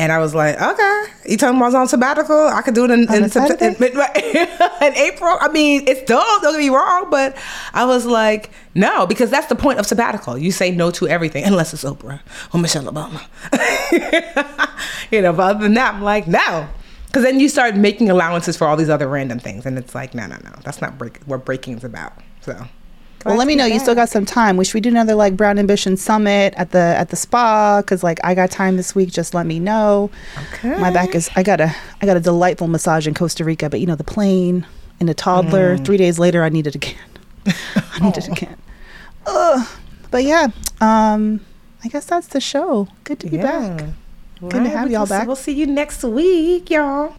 And 0.00 0.10
I 0.10 0.18
was 0.18 0.34
like, 0.34 0.58
okay, 0.58 1.04
you 1.26 1.36
telling 1.36 1.58
me 1.58 1.62
I 1.62 1.66
was 1.66 1.74
on 1.74 1.86
sabbatical? 1.86 2.48
I 2.48 2.62
could 2.62 2.74
do 2.74 2.86
it 2.86 2.90
in, 2.90 3.00
in, 3.00 3.24
Sept- 3.24 3.60
in, 3.60 3.74
in 4.86 4.94
April. 4.96 5.36
I 5.38 5.48
mean, 5.52 5.86
it's 5.86 6.00
dope, 6.08 6.24
don't 6.40 6.54
get 6.54 6.58
me 6.58 6.70
wrong, 6.70 7.10
but 7.10 7.36
I 7.74 7.84
was 7.84 8.06
like, 8.06 8.50
no, 8.74 9.06
because 9.06 9.28
that's 9.28 9.48
the 9.48 9.56
point 9.56 9.78
of 9.78 9.84
sabbatical. 9.84 10.38
You 10.38 10.52
say 10.52 10.70
no 10.70 10.90
to 10.92 11.06
everything, 11.06 11.44
unless 11.44 11.74
it's 11.74 11.84
Oprah 11.84 12.20
or 12.54 12.60
Michelle 12.60 12.84
Obama. 12.84 13.20
you 15.10 15.20
know, 15.20 15.34
but 15.34 15.42
other 15.56 15.64
than 15.64 15.74
that, 15.74 15.96
I'm 15.96 16.02
like, 16.02 16.26
no. 16.26 16.66
Because 17.08 17.22
then 17.22 17.38
you 17.38 17.50
start 17.50 17.76
making 17.76 18.08
allowances 18.08 18.56
for 18.56 18.66
all 18.66 18.78
these 18.78 18.88
other 18.88 19.06
random 19.06 19.38
things. 19.38 19.66
And 19.66 19.76
it's 19.76 19.94
like, 19.94 20.14
no, 20.14 20.26
no, 20.26 20.38
no. 20.42 20.52
That's 20.64 20.80
not 20.80 20.96
break- 20.96 21.22
what 21.24 21.44
breaking 21.44 21.76
is 21.76 21.84
about. 21.84 22.14
So. 22.40 22.56
Well, 23.24 23.36
let 23.36 23.46
me 23.46 23.54
know. 23.54 23.66
You 23.66 23.78
still 23.78 23.94
got 23.94 24.08
some 24.08 24.24
time. 24.24 24.56
We 24.56 24.64
should 24.64 24.74
we 24.74 24.80
do 24.80 24.88
another 24.88 25.14
like 25.14 25.36
Brown 25.36 25.58
Ambition 25.58 25.96
Summit 25.96 26.54
at 26.56 26.70
the 26.70 26.78
at 26.78 27.10
the 27.10 27.16
spa? 27.16 27.82
Cause 27.86 28.02
like 28.02 28.18
I 28.24 28.34
got 28.34 28.50
time 28.50 28.76
this 28.76 28.94
week. 28.94 29.10
Just 29.10 29.34
let 29.34 29.46
me 29.46 29.58
know. 29.58 30.10
Okay. 30.54 30.78
My 30.80 30.90
back 30.90 31.14
is. 31.14 31.28
I 31.36 31.42
got 31.42 31.60
a 31.60 31.74
I 32.00 32.06
got 32.06 32.16
a 32.16 32.20
delightful 32.20 32.66
massage 32.66 33.06
in 33.06 33.14
Costa 33.14 33.44
Rica, 33.44 33.68
but 33.68 33.80
you 33.80 33.86
know 33.86 33.96
the 33.96 34.04
plane 34.04 34.66
and 35.00 35.10
a 35.10 35.14
toddler. 35.14 35.76
Mm. 35.76 35.84
Three 35.84 35.96
days 35.96 36.18
later, 36.18 36.42
I 36.42 36.48
need 36.48 36.66
it 36.66 36.74
again. 36.74 36.96
I 37.46 37.98
need 38.00 38.16
it 38.16 38.28
again. 38.32 38.56
Ugh. 39.26 39.68
But 40.10 40.24
yeah, 40.24 40.48
um, 40.80 41.40
I 41.84 41.88
guess 41.88 42.06
that's 42.06 42.28
the 42.28 42.40
show. 42.40 42.88
Good 43.04 43.20
to 43.20 43.28
be 43.28 43.36
back. 43.36 43.84
Good 44.40 44.64
to 44.64 44.70
have 44.70 44.90
y'all 44.90 45.06
back. 45.06 45.26
We'll 45.26 45.36
see 45.36 45.52
you 45.52 45.66
next 45.66 46.02
week, 46.02 46.70
y'all. 46.70 47.14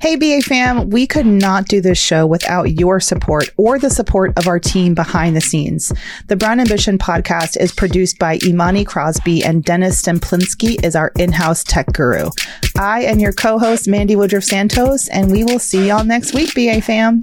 Hey, 0.00 0.16
BA 0.16 0.42
fam, 0.42 0.90
we 0.90 1.06
could 1.06 1.26
not 1.26 1.66
do 1.66 1.80
this 1.80 1.98
show 1.98 2.26
without 2.26 2.78
your 2.78 3.00
support 3.00 3.48
or 3.56 3.78
the 3.78 3.88
support 3.88 4.36
of 4.36 4.46
our 4.46 4.58
team 4.58 4.94
behind 4.94 5.34
the 5.34 5.40
scenes. 5.40 5.92
The 6.26 6.36
Brown 6.36 6.60
Ambition 6.60 6.98
podcast 6.98 7.56
is 7.58 7.72
produced 7.72 8.18
by 8.18 8.38
Imani 8.44 8.84
Crosby 8.84 9.42
and 9.42 9.64
Dennis 9.64 10.02
Stemplinsky 10.02 10.84
is 10.84 10.94
our 10.94 11.10
in-house 11.18 11.64
tech 11.64 11.92
guru. 11.94 12.30
I 12.78 13.04
am 13.04 13.18
your 13.18 13.32
co-host, 13.32 13.88
Mandi 13.88 14.14
Woodruff 14.14 14.44
Sastry, 14.44 15.08
and 15.10 15.30
we 15.30 15.44
will 15.44 15.58
see 15.58 15.88
y'all 15.88 16.04
next 16.04 16.34
week, 16.34 16.54
BA 16.54 16.82
fam. 16.82 17.22